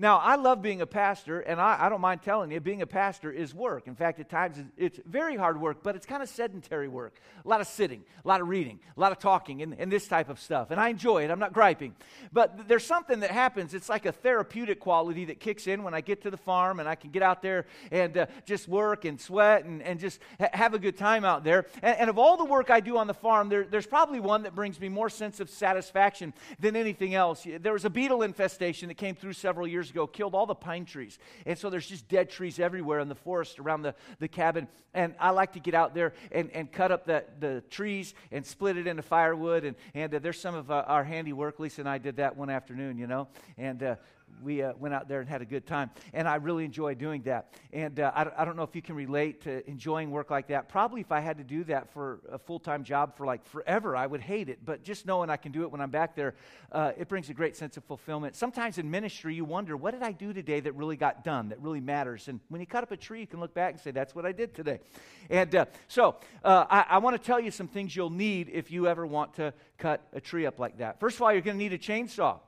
Now, 0.00 0.16
I 0.16 0.36
love 0.36 0.62
being 0.62 0.80
a 0.80 0.86
pastor, 0.86 1.40
and 1.40 1.60
I, 1.60 1.76
I, 1.78 1.88
don't 1.90 2.00
mind 2.00 2.22
telling 2.22 2.50
you, 2.50 2.58
being 2.58 2.80
a 2.80 2.86
pastor 2.86 3.30
is 3.30 3.54
work. 3.54 3.86
In 3.86 3.94
fact, 3.94 4.18
at 4.18 4.30
times 4.30 4.56
it's 4.78 4.98
very 5.04 5.36
hard 5.36 5.60
work, 5.60 5.82
but 5.82 5.94
it's 5.94 6.06
kind 6.06 6.22
of 6.22 6.30
sedentary 6.30 6.88
work. 6.88 7.20
A 7.44 7.46
lot 7.46 7.60
of 7.60 7.66
sitting, 7.66 8.02
a 8.24 8.26
lot 8.26 8.40
of 8.40 8.48
reading, 8.48 8.80
a 8.96 8.98
lot 8.98 9.12
of 9.12 9.18
talking, 9.18 9.60
and, 9.60 9.76
and 9.78 9.92
this 9.92 10.08
type 10.08 10.30
of 10.30 10.40
stuff. 10.40 10.70
And 10.70 10.80
I 10.80 10.88
enjoy 10.88 11.24
it. 11.24 11.30
I'm 11.30 11.38
not 11.38 11.52
griping. 11.52 11.94
But 12.32 12.66
there's 12.66 12.86
something 12.86 13.20
that 13.20 13.30
happens. 13.30 13.74
It's 13.74 13.90
like 13.90 14.06
a 14.06 14.12
therapeutic 14.12 14.80
quality 14.80 15.26
that 15.26 15.38
kicks 15.38 15.66
in 15.66 15.82
when 15.82 15.92
I 15.92 16.00
get 16.00 16.22
to 16.22 16.30
the 16.30 16.38
farm 16.38 16.80
and 16.80 16.88
I 16.88 16.94
can 16.94 17.10
get 17.10 17.22
out 17.22 17.42
there 17.42 17.66
and 17.92 18.16
uh, 18.16 18.26
just 18.46 18.68
work 18.68 19.04
and 19.04 19.20
sweat 19.20 19.66
and, 19.66 19.82
and 19.82 20.00
just 20.00 20.18
ha- 20.40 20.48
have 20.54 20.72
a 20.72 20.78
good 20.78 20.96
time 20.96 21.26
out 21.26 21.44
there. 21.44 21.66
And, 21.82 21.98
and, 21.98 22.08
of 22.08 22.18
all 22.18 22.38
the 22.38 22.46
work 22.46 22.70
I 22.70 22.80
do 22.80 22.96
on 22.96 23.06
the 23.06 23.12
farm, 23.12 23.50
there, 23.50 23.64
there's 23.64 23.86
probably 23.86 24.20
one 24.20 24.44
that 24.44 24.54
brings 24.54 24.80
me 24.80 24.88
more 24.88 25.10
sense 25.10 25.40
of 25.40 25.50
satisfaction 25.50 26.32
than 26.58 26.74
anything 26.74 27.14
else. 27.14 27.46
There 27.60 27.74
was 27.74 27.84
a 27.84 27.90
beetle 27.90 28.22
infestation 28.22 28.88
that 28.88 28.96
came 28.96 29.14
through 29.14 29.34
several 29.34 29.66
years 29.66 29.89
ago, 29.90 30.06
killed 30.06 30.34
all 30.34 30.46
the 30.46 30.54
pine 30.54 30.84
trees. 30.84 31.18
And 31.46 31.58
so 31.58 31.70
there's 31.70 31.86
just 31.86 32.08
dead 32.08 32.30
trees 32.30 32.58
everywhere 32.58 33.00
in 33.00 33.08
the 33.08 33.14
forest 33.14 33.58
around 33.58 33.82
the, 33.82 33.94
the 34.18 34.28
cabin. 34.28 34.68
And 34.94 35.14
I 35.20 35.30
like 35.30 35.52
to 35.52 35.60
get 35.60 35.74
out 35.74 35.94
there 35.94 36.14
and, 36.32 36.50
and 36.52 36.70
cut 36.70 36.90
up 36.90 37.06
the, 37.06 37.24
the 37.38 37.62
trees 37.70 38.14
and 38.32 38.44
split 38.44 38.76
it 38.76 38.86
into 38.86 39.02
firewood. 39.02 39.64
And, 39.64 39.76
and 39.94 40.14
uh, 40.14 40.18
there's 40.18 40.40
some 40.40 40.54
of 40.54 40.70
uh, 40.70 40.84
our 40.86 41.04
handiwork. 41.04 41.60
Lisa 41.60 41.82
and 41.82 41.88
I 41.88 41.98
did 41.98 42.16
that 42.16 42.36
one 42.36 42.50
afternoon, 42.50 42.98
you 42.98 43.06
know. 43.06 43.28
And 43.58 43.82
uh, 43.82 43.96
we 44.42 44.62
uh, 44.62 44.72
went 44.78 44.94
out 44.94 45.08
there 45.08 45.20
and 45.20 45.28
had 45.28 45.42
a 45.42 45.44
good 45.44 45.66
time. 45.66 45.90
And 46.12 46.28
I 46.28 46.36
really 46.36 46.64
enjoy 46.64 46.94
doing 46.94 47.22
that. 47.22 47.54
And 47.72 48.00
uh, 48.00 48.12
I, 48.14 48.26
I, 48.38 48.44
don't 48.44 48.56
know 48.56 48.62
if 48.62 48.74
you 48.74 48.82
can 48.82 48.94
relate 48.94 49.42
to 49.42 49.68
enjoying 49.68 50.10
work 50.10 50.30
like 50.30 50.48
that. 50.48 50.68
Probably 50.68 51.00
if 51.00 51.12
I 51.12 51.20
had 51.20 51.38
to 51.38 51.44
do 51.44 51.64
that 51.64 51.92
for 51.92 52.20
a 52.30 52.38
full 52.38 52.58
time 52.58 52.84
job 52.84 53.16
for 53.16 53.26
like 53.26 53.44
forever, 53.46 53.96
I 53.96 54.06
would 54.06 54.20
hate 54.20 54.48
it. 54.48 54.60
But 54.64 54.82
just 54.82 55.06
knowing 55.06 55.30
I 55.30 55.36
can 55.36 55.52
do 55.52 55.62
it 55.62 55.70
when 55.70 55.80
I'm 55.80 55.90
back 55.90 56.14
there, 56.14 56.34
uh, 56.72 56.92
it 56.96 57.08
brings 57.08 57.28
a 57.30 57.34
great 57.34 57.56
sense 57.56 57.76
of 57.76 57.84
fulfillment. 57.84 58.36
Sometimes 58.36 58.78
in 58.78 58.90
ministry, 58.90 59.34
you 59.34 59.44
wonder, 59.44 59.76
what 59.76 59.92
did 59.92 60.02
I 60.02 60.12
do 60.12 60.32
today 60.32 60.60
that 60.60 60.72
really 60.72 60.96
got 60.96 61.24
done, 61.24 61.50
that 61.50 61.60
really 61.60 61.80
matters? 61.80 62.28
And 62.28 62.40
when 62.48 62.60
you 62.60 62.66
cut 62.66 62.82
up 62.82 62.90
a 62.92 62.96
tree, 62.96 63.20
you 63.20 63.26
can 63.26 63.40
look 63.40 63.54
back 63.54 63.72
and 63.72 63.80
say, 63.80 63.90
that's 63.90 64.14
what 64.14 64.26
I 64.26 64.32
did 64.32 64.54
today. 64.54 64.80
And 65.28 65.54
uh, 65.54 65.66
so 65.88 66.16
uh, 66.44 66.66
I, 66.70 66.86
I 66.90 66.98
want 66.98 67.16
to 67.16 67.22
tell 67.22 67.40
you 67.40 67.50
some 67.50 67.68
things 67.68 67.94
you'll 67.94 68.10
need 68.10 68.50
if 68.52 68.70
you 68.70 68.86
ever 68.86 69.06
want 69.06 69.34
to 69.34 69.52
cut 69.78 70.06
a 70.12 70.20
tree 70.20 70.46
up 70.46 70.58
like 70.58 70.78
that. 70.78 71.00
First 71.00 71.16
of 71.16 71.22
all, 71.22 71.32
you're 71.32 71.42
going 71.42 71.58
to 71.58 71.62
need 71.62 71.72
a 71.72 71.78
chainsaw 71.78 72.40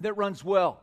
that 0.00 0.14
runs 0.14 0.44
well. 0.44 0.80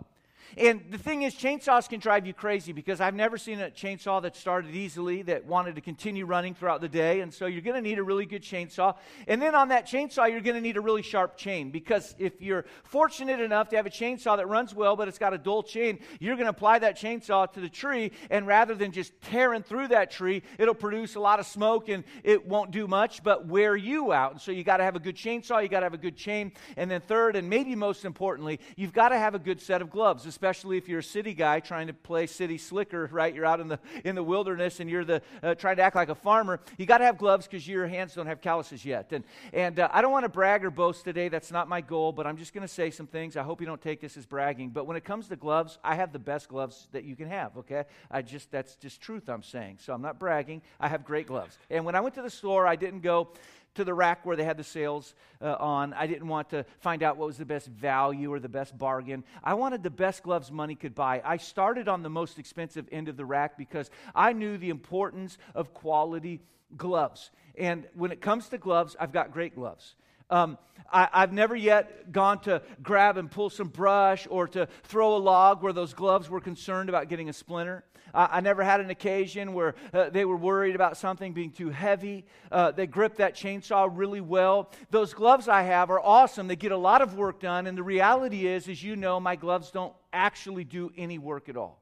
And 0.57 0.81
the 0.89 0.97
thing 0.97 1.21
is, 1.23 1.33
chainsaws 1.35 1.87
can 1.87 1.99
drive 1.99 2.25
you 2.25 2.33
crazy 2.33 2.73
because 2.73 2.99
I've 2.99 3.15
never 3.15 3.37
seen 3.37 3.59
a 3.59 3.69
chainsaw 3.69 4.21
that 4.23 4.35
started 4.35 4.75
easily, 4.75 5.21
that 5.23 5.45
wanted 5.45 5.75
to 5.75 5.81
continue 5.81 6.25
running 6.25 6.53
throughout 6.53 6.81
the 6.81 6.89
day. 6.89 7.21
And 7.21 7.33
so 7.33 7.45
you're 7.45 7.61
going 7.61 7.81
to 7.81 7.81
need 7.81 7.99
a 7.99 8.03
really 8.03 8.25
good 8.25 8.43
chainsaw. 8.43 8.95
And 9.27 9.41
then 9.41 9.55
on 9.55 9.69
that 9.69 9.87
chainsaw, 9.87 10.29
you're 10.29 10.41
going 10.41 10.55
to 10.55 10.61
need 10.61 10.77
a 10.77 10.81
really 10.81 11.01
sharp 11.01 11.37
chain 11.37 11.71
because 11.71 12.15
if 12.19 12.41
you're 12.41 12.65
fortunate 12.83 13.39
enough 13.39 13.69
to 13.69 13.77
have 13.77 13.85
a 13.85 13.91
chainsaw 13.91 14.37
that 14.37 14.47
runs 14.47 14.75
well, 14.75 14.95
but 14.95 15.07
it's 15.07 15.17
got 15.17 15.33
a 15.33 15.37
dull 15.37 15.63
chain, 15.63 15.99
you're 16.19 16.35
going 16.35 16.45
to 16.45 16.51
apply 16.51 16.79
that 16.79 16.97
chainsaw 16.97 17.51
to 17.53 17.61
the 17.61 17.69
tree. 17.69 18.11
And 18.29 18.45
rather 18.45 18.75
than 18.75 18.91
just 18.91 19.19
tearing 19.21 19.63
through 19.63 19.89
that 19.89 20.11
tree, 20.11 20.43
it'll 20.57 20.75
produce 20.75 21.15
a 21.15 21.19
lot 21.19 21.39
of 21.39 21.45
smoke 21.45 21.89
and 21.89 22.03
it 22.23 22.45
won't 22.45 22.71
do 22.71 22.87
much 22.87 23.23
but 23.23 23.47
wear 23.47 23.75
you 23.75 24.11
out. 24.11 24.33
And 24.33 24.41
so 24.41 24.51
you 24.51 24.63
got 24.63 24.77
to 24.77 24.83
have 24.83 24.95
a 24.95 24.99
good 24.99 25.15
chainsaw, 25.15 25.61
you 25.61 25.69
got 25.69 25.79
to 25.79 25.85
have 25.85 25.93
a 25.93 25.97
good 25.97 26.17
chain. 26.17 26.51
And 26.77 26.89
then, 26.89 27.01
third, 27.01 27.35
and 27.35 27.49
maybe 27.49 27.75
most 27.75 28.05
importantly, 28.05 28.59
you've 28.75 28.93
got 28.93 29.09
to 29.09 29.17
have 29.17 29.35
a 29.35 29.39
good 29.39 29.61
set 29.61 29.81
of 29.81 29.89
gloves 29.89 30.25
especially 30.41 30.75
if 30.75 30.89
you're 30.89 31.01
a 31.01 31.03
city 31.03 31.35
guy 31.35 31.59
trying 31.59 31.85
to 31.85 31.93
play 31.93 32.25
city 32.25 32.57
slicker, 32.57 33.07
right? 33.11 33.35
You're 33.35 33.45
out 33.45 33.59
in 33.59 33.67
the, 33.67 33.79
in 34.03 34.15
the 34.15 34.23
wilderness 34.23 34.79
and 34.79 34.89
you're 34.89 35.05
the, 35.05 35.21
uh, 35.43 35.53
trying 35.53 35.75
to 35.75 35.83
act 35.83 35.95
like 35.95 36.09
a 36.09 36.15
farmer. 36.15 36.59
You 36.79 36.87
got 36.87 36.97
to 36.97 37.03
have 37.03 37.19
gloves 37.19 37.45
because 37.45 37.67
your 37.67 37.85
hands 37.85 38.15
don't 38.15 38.25
have 38.25 38.41
calluses 38.41 38.83
yet. 38.83 39.11
And, 39.11 39.23
and 39.53 39.79
uh, 39.79 39.89
I 39.91 40.01
don't 40.01 40.11
want 40.11 40.25
to 40.25 40.29
brag 40.29 40.65
or 40.65 40.71
boast 40.71 41.03
today. 41.03 41.29
That's 41.29 41.51
not 41.51 41.69
my 41.69 41.79
goal, 41.79 42.11
but 42.11 42.25
I'm 42.25 42.37
just 42.37 42.55
going 42.55 42.63
to 42.63 42.73
say 42.73 42.89
some 42.89 43.05
things. 43.05 43.37
I 43.37 43.43
hope 43.43 43.61
you 43.61 43.67
don't 43.67 43.79
take 43.79 44.01
this 44.01 44.17
as 44.17 44.25
bragging. 44.25 44.71
But 44.71 44.87
when 44.87 44.97
it 44.97 45.05
comes 45.05 45.27
to 45.27 45.35
gloves, 45.35 45.77
I 45.83 45.93
have 45.93 46.11
the 46.11 46.17
best 46.17 46.49
gloves 46.49 46.87
that 46.91 47.03
you 47.03 47.15
can 47.15 47.27
have, 47.27 47.55
okay? 47.57 47.83
I 48.09 48.23
just, 48.23 48.49
that's 48.49 48.73
just 48.77 48.99
truth 48.99 49.29
I'm 49.29 49.43
saying. 49.43 49.77
So 49.79 49.93
I'm 49.93 50.01
not 50.01 50.17
bragging. 50.17 50.63
I 50.79 50.87
have 50.87 51.05
great 51.05 51.27
gloves. 51.27 51.55
And 51.69 51.85
when 51.85 51.93
I 51.93 52.01
went 52.01 52.15
to 52.15 52.23
the 52.23 52.31
store, 52.31 52.65
I 52.65 52.77
didn't 52.77 53.01
go 53.01 53.27
to 53.75 53.83
the 53.83 53.93
rack 53.93 54.25
where 54.25 54.35
they 54.35 54.43
had 54.43 54.57
the 54.57 54.63
sales 54.63 55.13
uh, 55.41 55.55
on. 55.59 55.93
I 55.93 56.07
didn't 56.07 56.27
want 56.27 56.49
to 56.49 56.65
find 56.79 57.03
out 57.03 57.17
what 57.17 57.27
was 57.27 57.37
the 57.37 57.45
best 57.45 57.67
value 57.67 58.31
or 58.31 58.39
the 58.39 58.49
best 58.49 58.77
bargain. 58.77 59.23
I 59.43 59.53
wanted 59.53 59.83
the 59.83 59.89
best 59.89 60.23
gloves 60.23 60.51
money 60.51 60.75
could 60.75 60.95
buy. 60.95 61.21
I 61.23 61.37
started 61.37 61.87
on 61.87 62.03
the 62.03 62.09
most 62.09 62.39
expensive 62.39 62.87
end 62.91 63.07
of 63.07 63.17
the 63.17 63.25
rack 63.25 63.57
because 63.57 63.89
I 64.13 64.33
knew 64.33 64.57
the 64.57 64.69
importance 64.69 65.37
of 65.55 65.73
quality 65.73 66.41
gloves. 66.75 67.31
And 67.57 67.87
when 67.93 68.11
it 68.11 68.21
comes 68.21 68.49
to 68.49 68.57
gloves, 68.57 68.95
I've 68.99 69.11
got 69.11 69.31
great 69.31 69.55
gloves. 69.55 69.95
Um, 70.29 70.57
I, 70.91 71.09
have 71.11 71.33
never 71.33 71.55
yet 71.55 72.11
gone 72.11 72.39
to 72.41 72.61
grab 72.81 73.17
and 73.17 73.29
pull 73.29 73.49
some 73.49 73.67
brush 73.67 74.27
or 74.29 74.47
to 74.49 74.67
throw 74.83 75.15
a 75.15 75.19
log 75.19 75.61
where 75.61 75.73
those 75.73 75.93
gloves 75.93 76.29
were 76.29 76.39
concerned 76.39 76.87
about 76.87 77.09
getting 77.09 77.27
a 77.27 77.33
splinter. 77.33 77.83
Uh, 78.13 78.27
I 78.31 78.41
never 78.41 78.63
had 78.63 78.79
an 78.79 78.89
occasion 78.89 79.53
where 79.53 79.75
uh, 79.93 80.09
they 80.09 80.25
were 80.25 80.35
worried 80.35 80.75
about 80.75 80.97
something 80.97 81.33
being 81.33 81.51
too 81.51 81.69
heavy. 81.69 82.25
Uh, 82.51 82.71
they 82.71 82.87
grip 82.87 83.17
that 83.17 83.35
chainsaw 83.35 83.89
really 83.91 84.21
well. 84.21 84.69
Those 84.89 85.13
gloves 85.13 85.47
I 85.47 85.63
have 85.63 85.89
are 85.89 85.99
awesome. 85.99 86.47
They 86.47 86.55
get 86.55 86.71
a 86.71 86.77
lot 86.77 87.01
of 87.01 87.15
work 87.15 87.39
done. 87.39 87.67
And 87.67 87.77
the 87.77 87.83
reality 87.83 88.47
is, 88.47 88.67
as 88.67 88.83
you 88.83 88.95
know, 88.95 89.19
my 89.19 89.35
gloves 89.35 89.71
don't 89.71 89.93
actually 90.11 90.63
do 90.63 90.91
any 90.97 91.17
work 91.17 91.49
at 91.49 91.57
all. 91.57 91.81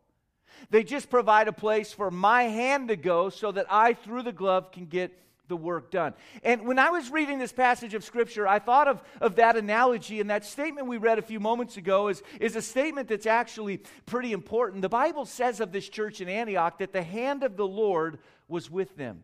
They 0.69 0.83
just 0.83 1.09
provide 1.09 1.48
a 1.48 1.53
place 1.53 1.93
for 1.93 2.12
my 2.12 2.43
hand 2.43 2.89
to 2.89 2.95
go 2.95 3.29
so 3.29 3.51
that 3.51 3.65
I, 3.69 3.93
through 3.93 4.24
the 4.24 4.31
glove, 4.31 4.71
can 4.71 4.86
get 4.86 5.17
the 5.49 5.57
work 5.57 5.91
done. 5.91 6.13
And 6.43 6.65
when 6.65 6.79
I 6.79 6.91
was 6.91 7.11
reading 7.11 7.39
this 7.39 7.51
passage 7.51 7.93
of 7.93 8.03
Scripture, 8.03 8.47
I 8.47 8.59
thought 8.59 8.87
of, 8.87 9.03
of 9.19 9.35
that 9.35 9.57
analogy, 9.57 10.21
and 10.21 10.29
that 10.29 10.45
statement 10.45 10.87
we 10.87 10.97
read 10.97 11.19
a 11.19 11.23
few 11.23 11.39
moments 11.39 11.75
ago 11.75 12.07
is, 12.07 12.23
is 12.39 12.55
a 12.55 12.61
statement 12.61 13.09
that's 13.09 13.25
actually 13.25 13.81
pretty 14.05 14.31
important. 14.31 14.81
The 14.81 14.89
Bible 14.89 15.25
says 15.25 15.59
of 15.59 15.71
this 15.71 15.89
church 15.89 16.21
in 16.21 16.29
Antioch 16.29 16.77
that 16.77 16.93
the 16.93 17.03
hand 17.03 17.43
of 17.43 17.57
the 17.57 17.67
Lord 17.67 18.19
was 18.47 18.71
with 18.71 18.95
them. 18.95 19.23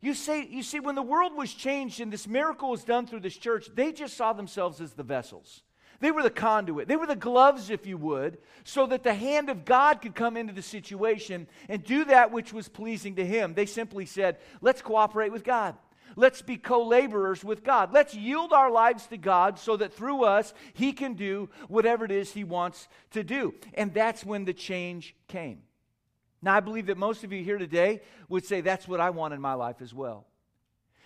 You, 0.00 0.14
say, 0.14 0.46
you 0.46 0.62
see, 0.62 0.80
when 0.80 0.94
the 0.94 1.02
world 1.02 1.36
was 1.36 1.52
changed 1.52 2.00
and 2.00 2.12
this 2.12 2.26
miracle 2.26 2.70
was 2.70 2.82
done 2.82 3.06
through 3.06 3.20
this 3.20 3.36
church, 3.36 3.68
they 3.74 3.92
just 3.92 4.16
saw 4.16 4.32
themselves 4.32 4.80
as 4.80 4.94
the 4.94 5.04
vessels. 5.04 5.62
They 6.02 6.10
were 6.10 6.24
the 6.24 6.30
conduit. 6.30 6.88
They 6.88 6.96
were 6.96 7.06
the 7.06 7.14
gloves, 7.14 7.70
if 7.70 7.86
you 7.86 7.96
would, 7.96 8.38
so 8.64 8.88
that 8.88 9.04
the 9.04 9.14
hand 9.14 9.48
of 9.48 9.64
God 9.64 10.02
could 10.02 10.16
come 10.16 10.36
into 10.36 10.52
the 10.52 10.60
situation 10.60 11.46
and 11.68 11.84
do 11.84 12.04
that 12.06 12.32
which 12.32 12.52
was 12.52 12.68
pleasing 12.68 13.14
to 13.16 13.24
Him. 13.24 13.54
They 13.54 13.66
simply 13.66 14.04
said, 14.04 14.38
let's 14.60 14.82
cooperate 14.82 15.30
with 15.30 15.44
God. 15.44 15.76
Let's 16.16 16.42
be 16.42 16.56
co 16.56 16.84
laborers 16.84 17.44
with 17.44 17.62
God. 17.62 17.92
Let's 17.92 18.16
yield 18.16 18.52
our 18.52 18.68
lives 18.68 19.06
to 19.06 19.16
God 19.16 19.60
so 19.60 19.76
that 19.76 19.94
through 19.94 20.24
us, 20.24 20.52
He 20.74 20.92
can 20.92 21.14
do 21.14 21.48
whatever 21.68 22.04
it 22.04 22.10
is 22.10 22.32
He 22.32 22.42
wants 22.42 22.88
to 23.12 23.22
do. 23.22 23.54
And 23.72 23.94
that's 23.94 24.24
when 24.24 24.44
the 24.44 24.52
change 24.52 25.14
came. 25.28 25.62
Now, 26.42 26.56
I 26.56 26.60
believe 26.60 26.86
that 26.86 26.98
most 26.98 27.22
of 27.22 27.32
you 27.32 27.44
here 27.44 27.58
today 27.58 28.02
would 28.28 28.44
say, 28.44 28.60
That's 28.60 28.88
what 28.88 29.00
I 29.00 29.10
want 29.10 29.34
in 29.34 29.40
my 29.40 29.54
life 29.54 29.80
as 29.80 29.94
well. 29.94 30.26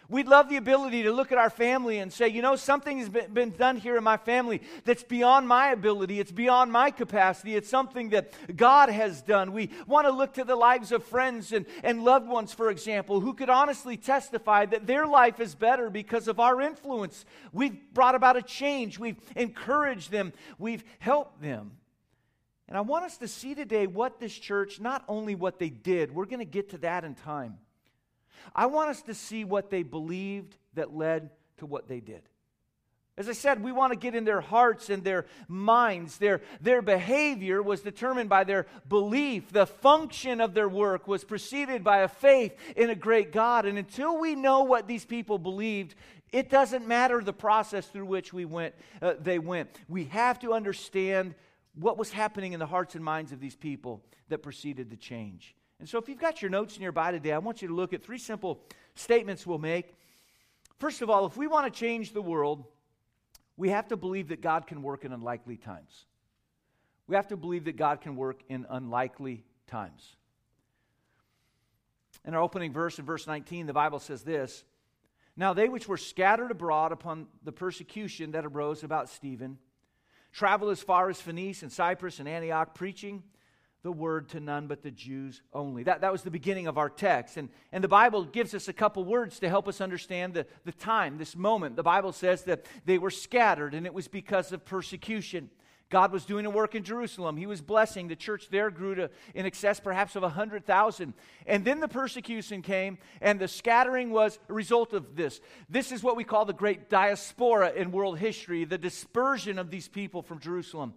We'd 0.08 0.28
love 0.28 0.48
the 0.48 0.56
ability 0.56 1.02
to 1.02 1.12
look 1.12 1.32
at 1.32 1.38
our 1.38 1.50
family 1.50 1.98
and 1.98 2.12
say, 2.12 2.28
you 2.28 2.40
know, 2.40 2.54
something 2.54 2.98
has 2.98 3.08
been, 3.08 3.50
done 3.50 3.76
here 3.76 3.96
in 3.96 4.04
my 4.04 4.16
family 4.16 4.62
that's 4.84 5.02
beyond 5.02 5.48
my 5.48 5.70
ability. 5.72 6.20
It's 6.20 6.30
beyond 6.30 6.70
my 6.70 6.90
capacity. 6.92 7.56
It's 7.56 7.68
something 7.68 8.10
that 8.10 8.32
God 8.56 8.88
has 8.88 9.20
done. 9.22 9.52
We 9.52 9.70
want 9.86 10.06
to 10.06 10.12
look 10.12 10.34
to 10.34 10.44
the 10.44 10.54
lives 10.54 10.92
of 10.92 11.02
friends 11.02 11.52
and, 11.52 11.66
and 11.82 12.04
loved 12.04 12.28
ones, 12.28 12.52
for 12.52 12.70
example, 12.70 13.20
who 13.20 13.34
could 13.34 13.50
honestly 13.50 13.96
testify 13.96 14.66
that 14.66 14.86
their 14.86 15.06
life 15.06 15.40
is 15.40 15.56
better 15.56 15.90
because 15.90 16.28
of 16.28 16.38
our 16.38 16.60
influence. 16.60 17.24
We've 17.52 17.76
brought 17.92 18.14
about 18.14 18.36
a 18.36 18.42
change. 18.42 18.98
We've 18.98 19.20
encouraged 19.34 20.12
them. 20.12 20.32
We've 20.58 20.84
helped 21.00 21.42
them. 21.42 21.72
And 22.68 22.76
I 22.76 22.80
want 22.80 23.04
us 23.04 23.16
to 23.18 23.28
see 23.28 23.54
today 23.54 23.86
what 23.86 24.20
this 24.20 24.34
church, 24.34 24.80
not 24.80 25.04
only 25.08 25.34
what 25.34 25.58
they 25.58 25.70
did, 25.70 26.14
we're 26.14 26.26
going 26.26 26.40
to 26.40 26.44
get 26.44 26.70
to 26.70 26.78
that 26.78 27.04
in 27.04 27.14
time 27.14 27.58
I 28.54 28.66
want 28.66 28.90
us 28.90 29.02
to 29.02 29.14
see 29.14 29.44
what 29.44 29.70
they 29.70 29.82
believed 29.82 30.56
that 30.74 30.94
led 30.94 31.30
to 31.58 31.66
what 31.66 31.88
they 31.88 32.00
did. 32.00 32.22
As 33.18 33.30
I 33.30 33.32
said, 33.32 33.62
we 33.62 33.72
want 33.72 33.94
to 33.94 33.98
get 33.98 34.14
in 34.14 34.24
their 34.26 34.42
hearts 34.42 34.90
and 34.90 35.02
their 35.02 35.24
minds. 35.48 36.18
Their, 36.18 36.42
their 36.60 36.82
behavior 36.82 37.62
was 37.62 37.80
determined 37.80 38.28
by 38.28 38.44
their 38.44 38.66
belief. 38.86 39.50
The 39.50 39.66
function 39.66 40.38
of 40.38 40.52
their 40.52 40.68
work 40.68 41.08
was 41.08 41.24
preceded 41.24 41.82
by 41.82 42.00
a 42.00 42.08
faith 42.08 42.54
in 42.76 42.90
a 42.90 42.94
great 42.94 43.32
God. 43.32 43.64
And 43.64 43.78
until 43.78 44.20
we 44.20 44.34
know 44.34 44.64
what 44.64 44.86
these 44.86 45.06
people 45.06 45.38
believed, 45.38 45.94
it 46.30 46.50
doesn't 46.50 46.86
matter 46.86 47.22
the 47.22 47.32
process 47.32 47.86
through 47.86 48.04
which 48.04 48.34
we 48.34 48.44
went, 48.44 48.74
uh, 49.00 49.14
they 49.18 49.38
went. 49.38 49.70
We 49.88 50.04
have 50.06 50.38
to 50.40 50.52
understand 50.52 51.34
what 51.74 51.96
was 51.96 52.12
happening 52.12 52.52
in 52.52 52.60
the 52.60 52.66
hearts 52.66 52.94
and 52.96 53.04
minds 53.04 53.32
of 53.32 53.40
these 53.40 53.56
people 53.56 54.02
that 54.28 54.42
preceded 54.42 54.90
the 54.90 54.96
change. 54.96 55.55
And 55.78 55.88
so, 55.88 55.98
if 55.98 56.08
you've 56.08 56.18
got 56.18 56.40
your 56.40 56.50
notes 56.50 56.78
nearby 56.78 57.10
today, 57.10 57.32
I 57.32 57.38
want 57.38 57.60
you 57.62 57.68
to 57.68 57.74
look 57.74 57.92
at 57.92 58.02
three 58.02 58.18
simple 58.18 58.60
statements 58.94 59.46
we'll 59.46 59.58
make. 59.58 59.94
First 60.78 61.02
of 61.02 61.10
all, 61.10 61.26
if 61.26 61.36
we 61.36 61.46
want 61.46 61.72
to 61.72 61.78
change 61.78 62.12
the 62.12 62.22
world, 62.22 62.64
we 63.56 63.70
have 63.70 63.88
to 63.88 63.96
believe 63.96 64.28
that 64.28 64.40
God 64.40 64.66
can 64.66 64.82
work 64.82 65.04
in 65.04 65.12
unlikely 65.12 65.56
times. 65.56 66.06
We 67.06 67.16
have 67.16 67.28
to 67.28 67.36
believe 67.36 67.64
that 67.64 67.76
God 67.76 68.00
can 68.00 68.16
work 68.16 68.40
in 68.48 68.66
unlikely 68.68 69.44
times. 69.66 70.16
In 72.24 72.34
our 72.34 72.40
opening 72.40 72.72
verse, 72.72 72.98
in 72.98 73.04
verse 73.04 73.26
19, 73.26 73.66
the 73.66 73.72
Bible 73.72 74.00
says 74.00 74.22
this 74.22 74.64
Now 75.36 75.52
they 75.52 75.68
which 75.68 75.88
were 75.88 75.96
scattered 75.96 76.50
abroad 76.50 76.92
upon 76.92 77.28
the 77.44 77.52
persecution 77.52 78.32
that 78.32 78.44
arose 78.44 78.82
about 78.82 79.08
Stephen 79.08 79.58
traveled 80.32 80.70
as 80.70 80.82
far 80.82 81.08
as 81.08 81.18
Phoenice 81.18 81.62
and 81.62 81.72
Cyprus 81.72 82.18
and 82.18 82.28
Antioch, 82.28 82.74
preaching 82.74 83.22
the 83.86 83.92
word 83.92 84.28
to 84.30 84.40
none 84.40 84.66
but 84.66 84.82
the 84.82 84.90
Jews 84.90 85.42
only. 85.54 85.84
That, 85.84 86.00
that 86.00 86.10
was 86.10 86.22
the 86.22 86.30
beginning 86.30 86.66
of 86.66 86.76
our 86.76 86.90
text. 86.90 87.36
And, 87.36 87.48
and 87.70 87.84
the 87.84 87.88
Bible 87.88 88.24
gives 88.24 88.52
us 88.52 88.66
a 88.66 88.72
couple 88.72 89.04
words 89.04 89.38
to 89.38 89.48
help 89.48 89.68
us 89.68 89.80
understand 89.80 90.34
the, 90.34 90.44
the 90.64 90.72
time, 90.72 91.18
this 91.18 91.36
moment. 91.36 91.76
The 91.76 91.84
Bible 91.84 92.10
says 92.10 92.42
that 92.44 92.66
they 92.84 92.98
were 92.98 93.12
scattered, 93.12 93.74
and 93.74 93.86
it 93.86 93.94
was 93.94 94.08
because 94.08 94.50
of 94.50 94.64
persecution. 94.64 95.50
God 95.88 96.10
was 96.10 96.24
doing 96.24 96.46
a 96.46 96.50
work 96.50 96.74
in 96.74 96.82
Jerusalem. 96.82 97.36
He 97.36 97.46
was 97.46 97.60
blessing. 97.60 98.08
The 98.08 98.16
church 98.16 98.48
there 98.50 98.72
grew 98.72 98.96
to 98.96 99.08
in 99.36 99.46
excess 99.46 99.78
perhaps 99.78 100.16
of 100.16 100.22
100,000. 100.22 101.14
And 101.46 101.64
then 101.64 101.78
the 101.78 101.86
persecution 101.86 102.62
came, 102.62 102.98
and 103.20 103.38
the 103.38 103.46
scattering 103.46 104.10
was 104.10 104.40
a 104.48 104.52
result 104.52 104.94
of 104.94 105.14
this. 105.14 105.40
This 105.68 105.92
is 105.92 106.02
what 106.02 106.16
we 106.16 106.24
call 106.24 106.44
the 106.44 106.52
great 106.52 106.90
diaspora 106.90 107.70
in 107.70 107.92
world 107.92 108.18
history, 108.18 108.64
the 108.64 108.78
dispersion 108.78 109.60
of 109.60 109.70
these 109.70 109.86
people 109.86 110.22
from 110.22 110.40
Jerusalem. 110.40 110.94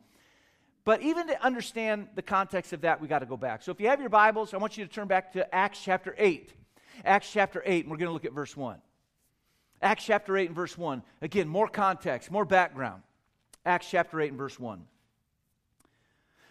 But 0.86 1.02
even 1.02 1.28
to 1.28 1.44
understand 1.44 2.08
the 2.16 2.22
context 2.22 2.74
of 2.74 2.82
that, 2.82 3.02
we 3.02 3.08
got 3.08 3.20
to 3.20 3.26
go 3.26 3.38
back. 3.38 3.62
So 3.62 3.72
if 3.72 3.80
you 3.80 3.88
have 3.90 4.00
your 4.00 4.10
Bibles, 4.10 4.54
I 4.54 4.58
want 4.58 4.78
you 4.78 4.86
to 4.86 4.92
turn 4.92 5.08
back 5.08 5.34
to 5.34 5.54
Acts 5.54 5.82
chapter 5.84 6.16
8. 6.18 6.54
Acts 7.06 7.32
chapter 7.32 7.62
8, 7.66 7.86
and 7.86 7.92
we're 7.92 7.98
going 7.98 8.10
to 8.10 8.14
look 8.14 8.26
at 8.26 8.34
verse 8.34 8.56
1. 8.56 8.78
Acts 9.82 10.06
chapter 10.06 10.38
8 10.38 10.48
and 10.48 10.56
verse 10.56 10.78
1. 10.78 11.04
Again, 11.22 11.48
more 11.48 11.68
context, 11.68 12.32
more 12.32 12.46
background. 12.46 13.04
Acts 13.66 13.88
chapter 13.90 14.20
8 14.20 14.30
and 14.30 14.38
verse 14.38 14.60
1. 14.60 14.82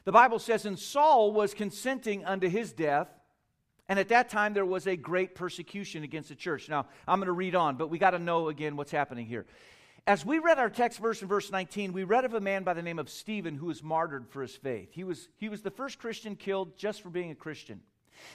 The 0.04 0.12
Bible 0.12 0.38
says, 0.38 0.64
And 0.64 0.78
Saul 0.78 1.32
was 1.32 1.52
consenting 1.52 2.24
unto 2.24 2.48
his 2.48 2.72
death, 2.72 3.08
and 3.88 3.98
at 3.98 4.08
that 4.08 4.28
time 4.30 4.54
there 4.54 4.64
was 4.64 4.86
a 4.86 4.96
great 4.96 5.34
persecution 5.34 6.04
against 6.04 6.30
the 6.30 6.34
church. 6.34 6.68
Now, 6.68 6.86
I'm 7.06 7.18
going 7.18 7.26
to 7.26 7.32
read 7.32 7.54
on, 7.54 7.76
but 7.76 7.90
we 7.90 7.98
got 7.98 8.10
to 8.10 8.18
know 8.18 8.48
again 8.48 8.76
what's 8.76 8.90
happening 8.90 9.26
here. 9.26 9.46
As 10.08 10.24
we 10.24 10.38
read 10.38 10.58
our 10.58 10.70
text 10.70 11.00
verse 11.00 11.20
in 11.20 11.28
verse 11.28 11.52
19, 11.52 11.92
we 11.92 12.02
read 12.02 12.24
of 12.24 12.32
a 12.32 12.40
man 12.40 12.62
by 12.62 12.72
the 12.72 12.80
name 12.80 12.98
of 12.98 13.10
Stephen 13.10 13.54
who 13.54 13.66
was 13.66 13.82
martyred 13.82 14.26
for 14.30 14.40
his 14.40 14.56
faith. 14.56 14.88
He 14.90 15.04
was, 15.04 15.28
he 15.36 15.50
was 15.50 15.60
the 15.60 15.70
first 15.70 15.98
Christian 15.98 16.34
killed 16.34 16.78
just 16.78 17.02
for 17.02 17.10
being 17.10 17.30
a 17.30 17.34
Christian. 17.34 17.82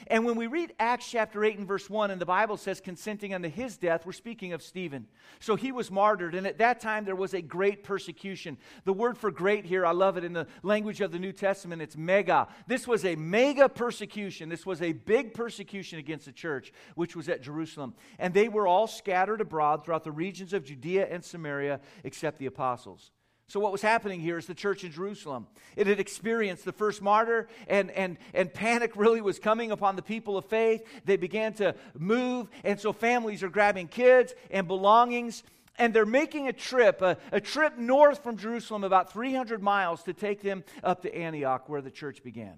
And 0.07 0.25
when 0.25 0.35
we 0.35 0.47
read 0.47 0.73
Acts 0.79 1.09
chapter 1.09 1.43
8 1.43 1.57
and 1.57 1.67
verse 1.67 1.89
1, 1.89 2.11
and 2.11 2.19
the 2.19 2.25
Bible 2.25 2.57
says 2.57 2.81
consenting 2.81 3.33
unto 3.33 3.49
his 3.49 3.77
death, 3.77 4.05
we're 4.05 4.11
speaking 4.11 4.53
of 4.53 4.61
Stephen. 4.61 5.07
So 5.39 5.55
he 5.55 5.71
was 5.71 5.91
martyred, 5.91 6.35
and 6.35 6.45
at 6.45 6.57
that 6.57 6.79
time 6.79 7.05
there 7.05 7.15
was 7.15 7.33
a 7.33 7.41
great 7.41 7.83
persecution. 7.83 8.57
The 8.85 8.93
word 8.93 9.17
for 9.17 9.31
great 9.31 9.65
here, 9.65 9.85
I 9.85 9.91
love 9.91 10.17
it 10.17 10.23
in 10.23 10.33
the 10.33 10.47
language 10.61 11.01
of 11.01 11.11
the 11.11 11.19
New 11.19 11.31
Testament, 11.31 11.81
it's 11.81 11.97
mega. 11.97 12.47
This 12.67 12.87
was 12.87 13.05
a 13.05 13.15
mega 13.15 13.69
persecution. 13.69 14.49
This 14.49 14.65
was 14.65 14.81
a 14.81 14.93
big 14.93 15.33
persecution 15.33 15.99
against 15.99 16.25
the 16.25 16.31
church, 16.31 16.71
which 16.95 17.15
was 17.15 17.29
at 17.29 17.41
Jerusalem. 17.41 17.93
And 18.19 18.33
they 18.33 18.49
were 18.49 18.67
all 18.67 18.87
scattered 18.87 19.41
abroad 19.41 19.83
throughout 19.83 20.03
the 20.03 20.11
regions 20.11 20.53
of 20.53 20.65
Judea 20.65 21.07
and 21.09 21.23
Samaria, 21.23 21.79
except 22.03 22.39
the 22.39 22.45
apostles. 22.45 23.11
So, 23.47 23.59
what 23.59 23.71
was 23.71 23.81
happening 23.81 24.19
here 24.19 24.37
is 24.37 24.45
the 24.45 24.53
church 24.53 24.83
in 24.83 24.91
Jerusalem. 24.91 25.47
It 25.75 25.87
had 25.87 25.99
experienced 25.99 26.65
the 26.65 26.71
first 26.71 27.01
martyr, 27.01 27.47
and, 27.67 27.91
and, 27.91 28.17
and 28.33 28.53
panic 28.53 28.95
really 28.95 29.21
was 29.21 29.37
coming 29.37 29.71
upon 29.71 29.95
the 29.95 30.01
people 30.01 30.37
of 30.37 30.45
faith. 30.45 30.83
They 31.05 31.17
began 31.17 31.53
to 31.55 31.75
move, 31.97 32.49
and 32.63 32.79
so 32.79 32.93
families 32.93 33.43
are 33.43 33.49
grabbing 33.49 33.89
kids 33.89 34.33
and 34.49 34.67
belongings, 34.67 35.43
and 35.77 35.93
they're 35.93 36.05
making 36.05 36.47
a 36.47 36.53
trip, 36.53 37.01
a, 37.01 37.17
a 37.31 37.41
trip 37.41 37.77
north 37.77 38.23
from 38.23 38.37
Jerusalem, 38.37 38.83
about 38.83 39.11
300 39.11 39.61
miles, 39.61 40.03
to 40.03 40.13
take 40.13 40.41
them 40.41 40.63
up 40.83 41.01
to 41.01 41.13
Antioch, 41.13 41.67
where 41.67 41.81
the 41.81 41.91
church 41.91 42.23
began. 42.23 42.57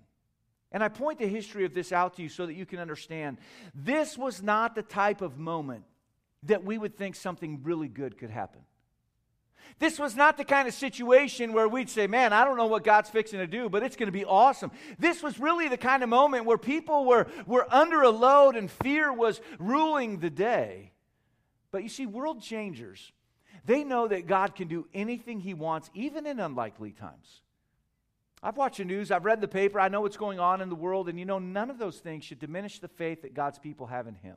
And 0.71 0.84
I 0.84 0.89
point 0.89 1.19
the 1.19 1.28
history 1.28 1.65
of 1.65 1.74
this 1.74 1.91
out 1.91 2.17
to 2.17 2.21
you 2.21 2.30
so 2.30 2.45
that 2.45 2.54
you 2.54 2.65
can 2.65 2.80
understand 2.80 3.38
this 3.74 4.17
was 4.17 4.43
not 4.43 4.76
the 4.76 4.84
type 4.84 5.21
of 5.21 5.38
moment 5.38 5.86
that 6.43 6.63
we 6.63 6.78
would 6.78 6.95
think 6.95 7.15
something 7.15 7.62
really 7.63 7.88
good 7.88 8.17
could 8.17 8.30
happen. 8.30 8.62
This 9.80 9.99
was 9.99 10.15
not 10.15 10.38
the 10.38 10.45
kind 10.45 10.67
of 10.67 10.73
situation 10.73 11.51
where 11.51 11.67
we'd 11.67 11.89
say, 11.89 12.08
man, 12.08 12.32
I 12.32 12.45
don't 12.45 12.58
know 12.58 12.67
what 12.67 12.84
God's 12.84 13.10
fixing 13.10 13.39
to 13.39 13.47
do, 13.47 13.69
but 13.69 13.84
it's 13.84 13.95
going 13.95 14.08
to 14.08 14.12
be 14.12 14.25
awesome. 14.25 14.71
This 14.97 15.21
was 15.21 15.39
really 15.39 15.67
the 15.67 15.78
kind 15.78 16.01
of 16.01 16.10
moment 16.10 16.45
where 16.45 16.58
people 16.58 17.06
were, 17.06 17.28
were 17.45 17.67
under 17.73 18.01
a 18.01 18.10
load 18.10 18.56
and 18.56 18.71
fear 18.71 19.12
was 19.12 19.41
ruling 19.60 20.19
the 20.19 20.30
day. 20.30 20.91
But 21.71 21.84
you 21.84 21.89
see, 21.89 22.06
world 22.06 22.41
changers, 22.41 23.12
they 23.65 23.84
know 23.84 24.08
that 24.08 24.28
God 24.28 24.56
can 24.56 24.67
do 24.67 24.88
anything 24.93 25.41
He 25.41 25.54
wants, 25.54 25.89
even 25.93 26.25
in 26.25 26.39
unlikely 26.39 26.91
times. 26.91 27.41
I've 28.41 28.58
watched 28.58 28.78
the 28.78 28.86
news, 28.86 29.12
I've 29.12 29.25
read 29.25 29.41
the 29.41 29.47
paper, 29.47 29.80
I 29.80 29.88
know 29.88 30.01
what's 30.01 30.17
going 30.17 30.39
on 30.39 30.62
in 30.62 30.69
the 30.69 30.75
world, 30.75 31.10
and 31.10 31.17
you 31.17 31.25
know, 31.25 31.39
none 31.39 31.69
of 31.69 31.80
those 31.80 31.97
things 31.97 32.23
should 32.23 32.39
diminish 32.39 32.80
the 32.80 32.88
faith 32.88 33.23
that 33.23 33.34
God's 33.34 33.60
people 33.60 33.88
have 33.88 34.08
in 34.08 34.15
Him. 34.15 34.36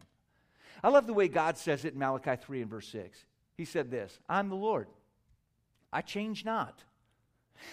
I 0.82 0.88
love 0.88 1.06
the 1.06 1.12
way 1.12 1.28
God 1.28 1.58
says 1.58 1.84
it 1.84 1.92
in 1.92 1.98
Malachi 1.98 2.36
3 2.40 2.62
and 2.62 2.70
verse 2.70 2.88
6. 2.88 3.18
He 3.56 3.64
said 3.64 3.90
this 3.90 4.18
I'm 4.28 4.48
the 4.48 4.56
Lord, 4.56 4.88
I 5.92 6.02
change 6.02 6.44
not. 6.44 6.82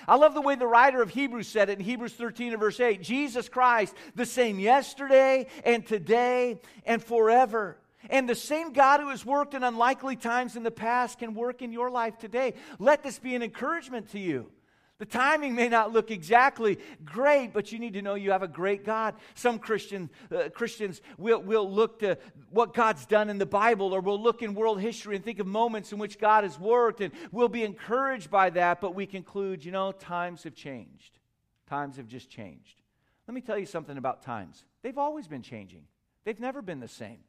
I 0.08 0.16
love 0.16 0.34
the 0.34 0.42
way 0.42 0.56
the 0.56 0.68
writer 0.68 1.02
of 1.02 1.10
Hebrews 1.10 1.48
said 1.48 1.70
it 1.70 1.80
in 1.80 1.86
Hebrews 1.86 2.14
13 2.14 2.54
and 2.54 2.60
verse 2.60 2.80
8 2.80 3.02
Jesus 3.02 3.50
Christ, 3.50 3.96
the 4.16 4.26
same 4.26 4.60
yesterday 4.60 5.48
and 5.64 5.86
today 5.86 6.60
and 6.86 7.04
forever. 7.04 7.78
And 8.10 8.30
the 8.30 8.36
same 8.36 8.72
God 8.72 9.00
who 9.00 9.10
has 9.10 9.26
worked 9.26 9.54
in 9.56 9.64
unlikely 9.64 10.16
times 10.16 10.56
in 10.56 10.64
the 10.64 10.72
past 10.72 11.20
can 11.20 11.34
work 11.34 11.62
in 11.62 11.72
your 11.72 11.90
life 11.90 12.18
today. 12.18 12.54
Let 12.78 13.04
this 13.04 13.18
be 13.18 13.36
an 13.36 13.42
encouragement 13.42 14.12
to 14.12 14.20
you. 14.20 14.52
The 14.98 15.06
timing 15.06 15.56
may 15.56 15.68
not 15.68 15.92
look 15.92 16.10
exactly 16.10 16.80
great, 17.04 17.52
but 17.52 17.72
you 17.72 17.80
need 17.80 17.94
to 17.94 18.02
know 18.02 18.16
you 18.16 18.32
have 18.32 18.44
a 18.44 18.48
great 18.48 18.86
God. 18.86 19.16
Some 19.34 19.60
Christian, 19.60 20.10
uh, 20.34 20.50
Christians 20.50 21.02
will, 21.18 21.42
will 21.42 21.70
look 21.70 22.00
to 22.00 22.18
what 22.50 22.74
God's 22.74 23.06
done 23.06 23.30
in 23.30 23.38
the 23.38 23.46
Bible, 23.46 23.94
or 23.94 24.00
we'll 24.00 24.22
look 24.22 24.42
in 24.42 24.54
world 24.54 24.80
history 24.80 25.18
and 25.18 25.26
think 25.26 25.40
of 25.40 25.48
moments 25.48 25.92
in 25.92 25.98
which 25.98 26.18
God 26.18 26.46
has 26.46 26.58
worked, 26.58 27.02
and 27.02 27.12
we'll 27.34 27.50
be 27.50 27.64
encouraged 27.64 28.32
by 28.32 28.50
that, 28.52 28.80
but 28.80 28.96
we 28.96 29.06
conclude, 29.06 29.66
you 29.66 29.72
know, 29.74 29.92
times 29.92 30.44
have 30.44 30.56
changed. 30.56 31.20
Times 31.68 31.98
have 31.98 32.08
just 32.08 32.30
changed. 32.30 32.82
Let 33.28 33.36
me 33.36 33.42
tell 33.42 33.58
you 33.58 33.66
something 33.66 33.98
about 33.98 34.22
times. 34.22 34.64
They've 34.82 34.98
always 34.98 35.28
been 35.28 35.42
changing, 35.42 35.84
they've 36.24 36.40
never 36.40 36.62
been 36.62 36.80
the 36.80 36.88
same. 36.88 37.20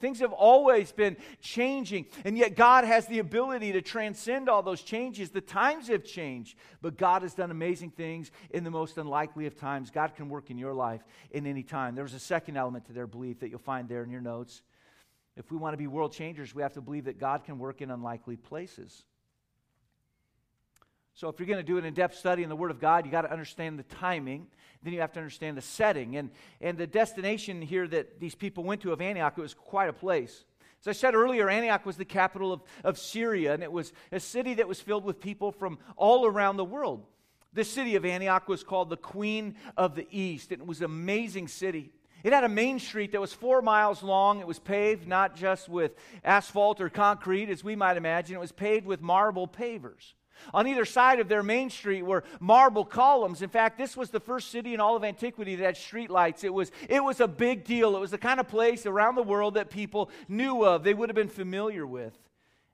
Things 0.00 0.20
have 0.20 0.32
always 0.32 0.92
been 0.92 1.16
changing, 1.40 2.06
and 2.24 2.36
yet 2.36 2.56
God 2.56 2.84
has 2.84 3.06
the 3.06 3.18
ability 3.18 3.72
to 3.72 3.82
transcend 3.82 4.48
all 4.48 4.62
those 4.62 4.82
changes. 4.82 5.30
The 5.30 5.40
times 5.40 5.88
have 5.88 6.04
changed, 6.04 6.56
but 6.80 6.96
God 6.96 7.22
has 7.22 7.34
done 7.34 7.50
amazing 7.50 7.90
things 7.90 8.30
in 8.50 8.64
the 8.64 8.70
most 8.70 8.98
unlikely 8.98 9.46
of 9.46 9.56
times. 9.56 9.90
God 9.90 10.14
can 10.14 10.28
work 10.28 10.50
in 10.50 10.58
your 10.58 10.74
life 10.74 11.02
in 11.30 11.46
any 11.46 11.62
time. 11.62 11.94
There 11.94 12.04
was 12.04 12.14
a 12.14 12.18
second 12.18 12.56
element 12.56 12.86
to 12.86 12.92
their 12.92 13.06
belief 13.06 13.40
that 13.40 13.50
you'll 13.50 13.58
find 13.58 13.88
there 13.88 14.02
in 14.02 14.10
your 14.10 14.20
notes. 14.20 14.62
If 15.36 15.50
we 15.50 15.56
want 15.56 15.74
to 15.74 15.78
be 15.78 15.86
world 15.86 16.12
changers, 16.12 16.54
we 16.54 16.62
have 16.62 16.74
to 16.74 16.80
believe 16.80 17.04
that 17.04 17.18
God 17.18 17.44
can 17.44 17.58
work 17.58 17.80
in 17.80 17.90
unlikely 17.90 18.36
places. 18.36 19.04
So, 21.20 21.28
if 21.28 21.38
you're 21.38 21.46
going 21.46 21.58
to 21.58 21.62
do 21.62 21.76
an 21.76 21.84
in 21.84 21.92
depth 21.92 22.16
study 22.16 22.42
in 22.42 22.48
the 22.48 22.56
Word 22.56 22.70
of 22.70 22.80
God, 22.80 23.04
you 23.04 23.12
got 23.12 23.22
to 23.22 23.30
understand 23.30 23.78
the 23.78 23.82
timing. 23.82 24.46
Then 24.82 24.94
you 24.94 25.02
have 25.02 25.12
to 25.12 25.18
understand 25.18 25.54
the 25.54 25.60
setting. 25.60 26.16
And, 26.16 26.30
and 26.62 26.78
the 26.78 26.86
destination 26.86 27.60
here 27.60 27.86
that 27.88 28.18
these 28.18 28.34
people 28.34 28.64
went 28.64 28.80
to 28.80 28.92
of 28.92 29.02
Antioch, 29.02 29.34
it 29.36 29.40
was 29.42 29.52
quite 29.52 29.90
a 29.90 29.92
place. 29.92 30.46
As 30.80 30.88
I 30.88 30.92
said 30.92 31.14
earlier, 31.14 31.50
Antioch 31.50 31.84
was 31.84 31.98
the 31.98 32.06
capital 32.06 32.54
of, 32.54 32.62
of 32.84 32.98
Syria, 32.98 33.52
and 33.52 33.62
it 33.62 33.70
was 33.70 33.92
a 34.10 34.18
city 34.18 34.54
that 34.54 34.66
was 34.66 34.80
filled 34.80 35.04
with 35.04 35.20
people 35.20 35.52
from 35.52 35.78
all 35.94 36.24
around 36.24 36.56
the 36.56 36.64
world. 36.64 37.04
The 37.52 37.64
city 37.64 37.96
of 37.96 38.06
Antioch 38.06 38.48
was 38.48 38.64
called 38.64 38.88
the 38.88 38.96
Queen 38.96 39.56
of 39.76 39.96
the 39.96 40.06
East, 40.10 40.52
and 40.52 40.62
it 40.62 40.66
was 40.66 40.78
an 40.78 40.86
amazing 40.86 41.48
city. 41.48 41.92
It 42.24 42.32
had 42.32 42.44
a 42.44 42.48
main 42.48 42.78
street 42.78 43.12
that 43.12 43.20
was 43.20 43.34
four 43.34 43.60
miles 43.60 44.02
long. 44.02 44.40
It 44.40 44.46
was 44.46 44.58
paved 44.58 45.06
not 45.06 45.36
just 45.36 45.68
with 45.68 45.92
asphalt 46.24 46.80
or 46.80 46.88
concrete, 46.88 47.50
as 47.50 47.62
we 47.62 47.76
might 47.76 47.98
imagine, 47.98 48.36
it 48.36 48.40
was 48.40 48.52
paved 48.52 48.86
with 48.86 49.02
marble 49.02 49.46
pavers. 49.46 50.14
On 50.52 50.66
either 50.66 50.84
side 50.84 51.20
of 51.20 51.28
their 51.28 51.42
main 51.42 51.70
street 51.70 52.02
were 52.02 52.24
marble 52.38 52.84
columns. 52.84 53.42
In 53.42 53.50
fact, 53.50 53.78
this 53.78 53.96
was 53.96 54.10
the 54.10 54.20
first 54.20 54.50
city 54.50 54.74
in 54.74 54.80
all 54.80 54.96
of 54.96 55.04
antiquity 55.04 55.56
that 55.56 55.64
had 55.64 55.74
streetlights. 55.74 56.44
It 56.44 56.52
was, 56.52 56.72
it 56.88 57.02
was 57.02 57.20
a 57.20 57.28
big 57.28 57.64
deal. 57.64 57.96
It 57.96 58.00
was 58.00 58.10
the 58.10 58.18
kind 58.18 58.40
of 58.40 58.48
place 58.48 58.86
around 58.86 59.14
the 59.14 59.22
world 59.22 59.54
that 59.54 59.70
people 59.70 60.10
knew 60.28 60.64
of, 60.64 60.82
they 60.84 60.94
would 60.94 61.08
have 61.08 61.16
been 61.16 61.28
familiar 61.28 61.86
with. 61.86 62.18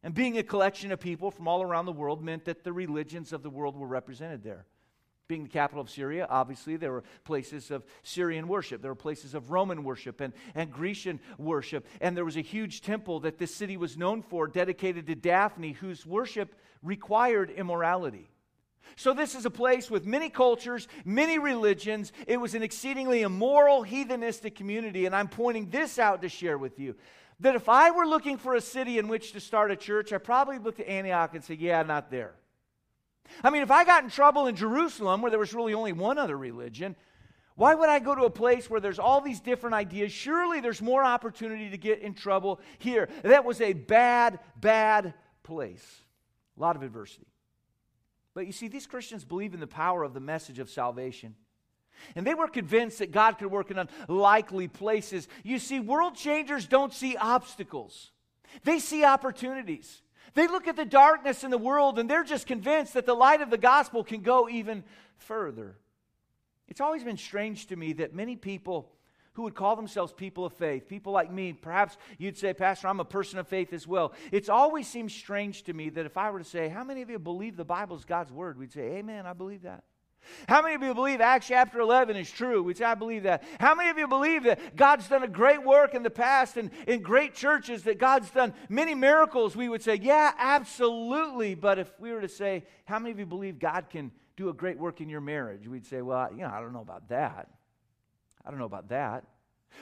And 0.03 0.15
being 0.15 0.39
a 0.39 0.43
collection 0.43 0.93
of 0.93 1.01
people 1.01 1.31
from 1.31 1.49
all 1.49 1.63
around 1.63 1.87
the 1.87 1.93
world 1.93 2.23
meant 2.23 2.45
that 2.45 2.63
the 2.63 2.73
religions 2.73 3.33
of 3.33 3.43
the 3.43 3.51
world 3.51 3.77
were 3.77 3.89
represented 3.89 4.45
there. 4.45 4.67
Being 5.29 5.45
the 5.45 5.49
capital 5.49 5.81
of 5.81 5.91
Syria, 5.91 6.27
obviously, 6.31 6.77
there 6.77 6.93
were 6.93 7.05
places 7.25 7.71
of 7.71 7.85
Syrian 8.03 8.47
worship. 8.47 8.81
There 8.81 8.91
were 8.91 8.95
places 8.95 9.35
of 9.35 9.51
Roman 9.51 9.83
worship 9.83 10.21
and, 10.21 10.33
and 10.55 10.73
Grecian 10.73 11.19
worship. 11.37 11.87
And 12.01 12.17
there 12.17 12.25
was 12.25 12.37
a 12.37 12.43
huge 12.43 12.81
temple 12.81 13.21
that 13.21 13.39
this 13.39 13.55
city 13.55 13.77
was 13.77 13.97
known 13.97 14.23
for, 14.23 14.47
dedicated 14.47 15.07
to 15.09 15.17
Daphne, 15.17 15.73
whose 15.73 16.07
worship 16.07 16.55
required 16.83 17.51
immorality. 17.51 18.29
So, 18.95 19.13
this 19.13 19.35
is 19.35 19.45
a 19.45 19.51
place 19.51 19.91
with 19.91 20.07
many 20.07 20.31
cultures, 20.31 20.87
many 21.05 21.39
religions. 21.41 22.13
It 22.29 22.37
was 22.37 22.55
an 22.55 22.63
exceedingly 22.63 23.23
immoral, 23.23 23.85
heathenistic 23.85 24.55
community. 24.55 25.07
And 25.07 25.15
I'm 25.15 25.29
pointing 25.29 25.71
this 25.71 25.99
out 25.99 26.23
to 26.23 26.29
share 26.29 26.57
with 26.57 26.79
you 26.79 26.95
that 27.41 27.57
if 27.57 27.69
I 27.69 27.91
were 27.91 28.07
looking 28.07 28.39
for 28.39 28.55
a 28.55 28.61
city 28.61 28.99
in 28.99 29.09
which 29.09 29.33
to 29.33 29.41
start 29.41 29.71
a 29.71 29.77
church, 29.77 30.13
I 30.13 30.19
probably 30.19 30.59
look 30.59 30.81
at 30.81 30.87
Antioch 30.87 31.35
and 31.35 31.45
say, 31.45 31.55
yeah, 31.55 31.83
not 31.83 32.11
there. 32.11 32.35
I 33.43 33.51
mean, 33.51 33.63
if 33.63 33.71
I 33.71 33.85
got 33.85 34.05
in 34.05 34.11
trouble 34.11 34.47
in 34.47 34.57
Jerusalem, 34.57 35.23
where 35.23 35.31
there 35.31 35.39
was 35.39 35.55
really 35.55 35.75
only 35.75 35.93
one 35.93 36.19
other 36.19 36.37
religion, 36.37 36.97
why 37.57 37.75
would 37.75 37.89
I 37.89 37.99
go 37.99 38.15
to 38.15 38.25
a 38.25 38.31
place 38.31 38.69
where 38.69 38.81
there's 38.81 38.99
all 38.99 39.21
these 39.21 39.41
different 39.41 39.75
ideas? 39.75 40.13
Surely 40.13 40.61
there's 40.61 40.83
more 40.83 41.03
opportunity 41.03 41.71
to 41.71 41.79
get 41.79 42.01
in 42.01 42.15
trouble 42.15 42.61
here. 42.79 43.09
That 43.23 43.45
was 43.45 43.61
a 43.61 43.73
bad, 43.73 44.41
bad 44.61 45.15
place. 45.43 45.85
A 46.57 46.61
lot 46.61 46.77
of 46.77 46.83
adversity. 46.83 47.27
But 48.35 48.47
you 48.47 48.53
see, 48.53 48.69
these 48.69 48.87
Christians 48.87 49.25
believe 49.25 49.55
in 49.55 49.61
the 49.61 49.67
power 49.67 50.03
of 50.03 50.13
the 50.13 50.21
message 50.21 50.59
of 50.59 50.69
salvation. 50.69 51.35
And 52.15 52.27
they 52.27 52.35
were 52.35 52.49
convinced 52.49 52.99
that 52.99 53.11
God 53.11 53.39
could 53.39 53.51
work 53.51 53.71
in 53.71 53.89
unlikely 54.09 54.69
places. 54.69 55.27
You 55.43 55.59
see, 55.59 55.81
world 55.81 56.15
changers 56.15 56.67
don't 56.67 56.93
see 56.93 57.17
obstacles, 57.17 58.11
they 58.65 58.79
see 58.79 59.05
opportunities. 59.05 60.03
They 60.35 60.47
look 60.47 60.69
at 60.69 60.77
the 60.77 60.85
darkness 60.85 61.45
in 61.45 61.51
the 61.51 61.59
world 61.59 61.99
and 61.99 62.09
they're 62.11 62.25
just 62.25 62.47
convinced 62.47 62.95
that 62.95 63.07
the 63.07 63.15
light 63.15 63.41
of 63.41 63.51
the 63.51 63.59
gospel 63.59 64.05
can 64.05 64.21
go 64.21 64.49
even 64.49 64.85
further. 65.19 65.77
It's 66.69 66.81
always 66.81 67.05
been 67.05 67.17
strange 67.17 67.67
to 67.67 67.77
me 67.77 67.93
that 67.95 68.15
many 68.15 68.37
people 68.37 68.91
who 69.35 69.43
would 69.43 69.55
call 69.55 69.77
themselves 69.77 70.13
people 70.13 70.47
of 70.47 70.53
faith, 70.55 70.89
people 70.89 71.13
like 71.13 71.31
me, 71.31 71.53
perhaps 71.53 71.99
you'd 72.17 72.39
say, 72.39 72.55
Pastor, 72.55 72.89
I'm 72.89 73.01
a 73.01 73.05
person 73.05 73.39
of 73.39 73.47
faith 73.47 73.75
as 73.75 73.87
well. 73.87 74.15
It's 74.33 74.49
always 74.49 74.89
seemed 74.89 75.13
strange 75.13 75.65
to 75.65 75.75
me 75.75 75.91
that 75.91 76.07
if 76.07 76.17
I 76.17 76.31
were 76.31 76.39
to 76.39 76.45
say, 76.45 76.69
How 76.69 76.83
many 76.85 77.03
of 77.03 77.11
you 77.11 77.19
believe 77.19 77.57
the 77.57 77.65
Bible 77.65 77.97
is 77.97 78.07
God's 78.07 78.33
word? 78.33 78.59
We'd 78.59 78.73
say, 78.73 78.97
Amen, 78.97 79.27
I 79.27 79.35
believe 79.35 79.63
that. 79.63 79.85
How 80.49 80.63
many 80.63 80.75
of 80.75 80.83
you 80.83 80.95
believe 80.95 81.21
Acts 81.21 81.49
chapter 81.49 81.81
11 81.81 82.17
is 82.17 82.31
true? 82.31 82.63
Which 82.63 82.81
I 82.83 82.95
believe 82.95 83.25
that. 83.25 83.43
How 83.61 83.75
many 83.75 83.91
of 83.91 83.99
you 83.99 84.09
believe 84.09 84.45
that 84.45 84.77
God's 84.77 85.09
done 85.09 85.23
a 85.23 85.29
great 85.29 85.63
work 85.63 85.95
in 85.95 86.03
the 86.03 86.11
past 86.11 86.57
and 86.57 86.71
in 86.87 87.03
great 87.03 87.35
churches, 87.35 87.83
that 87.85 87.99
God's 87.99 88.31
done 88.31 88.55
many 88.69 88.95
miracles? 88.95 89.57
We 89.57 89.69
would 89.69 89.83
say, 89.83 89.97
yeah, 89.97 90.33
absolutely. 90.39 91.55
But 91.55 91.79
if 91.79 91.91
we 91.99 92.13
were 92.13 92.21
to 92.21 92.29
say, 92.29 92.65
how 92.85 92.99
many 92.99 93.13
of 93.13 93.19
you 93.19 93.27
believe 93.27 93.59
God 93.59 93.91
can 93.91 94.13
do 94.37 94.49
a 94.49 94.55
great 94.55 94.79
work 94.79 95.01
in 95.01 95.09
your 95.09 95.21
marriage? 95.21 95.67
We'd 95.67 95.87
say, 95.87 96.03
well, 96.03 96.31
you 96.31 96.43
know, 96.43 96.51
I 96.53 96.61
don't 96.61 96.73
know 96.73 96.81
about 96.81 97.09
that. 97.09 97.49
I 98.45 98.51
don't 98.51 98.59
know 98.59 98.67
about 98.67 98.89
that. 98.91 99.25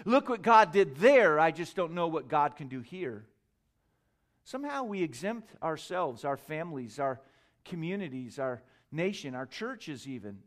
Look 0.04 0.28
what 0.28 0.42
God 0.42 0.72
did 0.72 0.96
there. 0.96 1.38
I 1.38 1.50
just 1.50 1.76
don't 1.76 1.92
know 1.92 2.08
what 2.08 2.28
God 2.28 2.56
can 2.56 2.68
do 2.68 2.80
here. 2.80 3.26
Somehow 4.44 4.84
we 4.84 5.02
exempt 5.02 5.50
ourselves, 5.62 6.24
our 6.24 6.36
families, 6.36 6.98
our 6.98 7.20
communities, 7.64 8.38
our 8.38 8.62
nation, 8.94 9.34
our 9.34 9.46
churches, 9.46 10.08
even, 10.08 10.38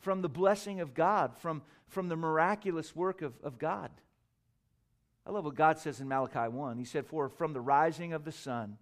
from 0.00 0.20
the 0.20 0.28
blessing 0.28 0.80
of 0.80 0.94
God, 0.94 1.36
from, 1.36 1.62
from 1.88 2.08
the 2.08 2.16
miraculous 2.16 2.94
work 2.94 3.22
of, 3.22 3.34
of 3.42 3.58
God. 3.58 3.90
I 5.26 5.30
love 5.30 5.44
what 5.44 5.54
God 5.54 5.78
says 5.78 6.00
in 6.00 6.08
Malachi 6.08 6.50
1. 6.50 6.76
He 6.76 6.84
said, 6.84 7.06
For 7.06 7.28
from 7.28 7.52
the 7.54 7.60
rising 7.60 8.12
of 8.12 8.24
the 8.24 8.32
sun, 8.32 8.76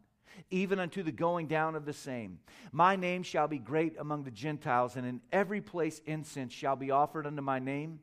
even 0.51 0.81
unto 0.81 1.03
the 1.03 1.13
going 1.13 1.47
down 1.47 1.77
of 1.77 1.85
the 1.85 1.93
same, 1.93 2.41
my 2.73 2.97
name 2.97 3.23
shall 3.23 3.47
be 3.47 3.59
great 3.59 3.97
among 3.99 4.25
the 4.25 4.31
Gentiles, 4.31 4.97
and 4.97 5.07
in 5.07 5.21
every 5.31 5.61
place 5.61 6.01
incense 6.07 6.53
shall 6.53 6.75
be 6.75 6.91
offered 6.91 7.27
unto 7.27 7.43
my 7.43 7.59
name 7.59 8.01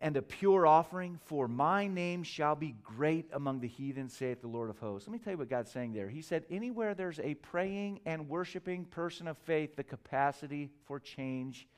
and 0.00 0.16
a 0.16 0.22
pure 0.22 0.66
offering, 0.66 1.18
for 1.26 1.46
my 1.46 1.86
name 1.86 2.22
shall 2.22 2.54
be 2.54 2.74
great 2.82 3.28
among 3.32 3.60
the 3.60 3.68
heathen, 3.68 4.08
saith 4.08 4.40
the 4.40 4.48
Lord 4.48 4.70
of 4.70 4.78
hosts. 4.78 5.06
Let 5.06 5.12
me 5.12 5.18
tell 5.18 5.32
you 5.32 5.38
what 5.38 5.50
God's 5.50 5.70
saying 5.70 5.92
there. 5.92 6.08
He 6.08 6.22
said, 6.22 6.44
anywhere 6.50 6.94
there's 6.94 7.20
a 7.20 7.34
praying 7.34 8.00
and 8.06 8.28
worshiping 8.28 8.86
person 8.86 9.28
of 9.28 9.36
faith, 9.36 9.76
the 9.76 9.84
capacity 9.84 10.70
for 10.86 10.98
change 10.98 11.68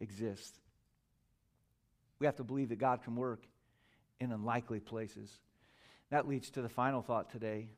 exists. 0.00 0.58
We 2.18 2.26
have 2.26 2.36
to 2.36 2.44
believe 2.44 2.70
that 2.70 2.78
God 2.78 3.02
can 3.02 3.16
work 3.16 3.44
in 4.18 4.32
unlikely 4.32 4.80
places. 4.80 5.30
That 6.10 6.26
leads 6.26 6.50
to 6.52 6.62
the 6.62 6.68
final 6.70 7.02
thought 7.02 7.30
today 7.30 7.68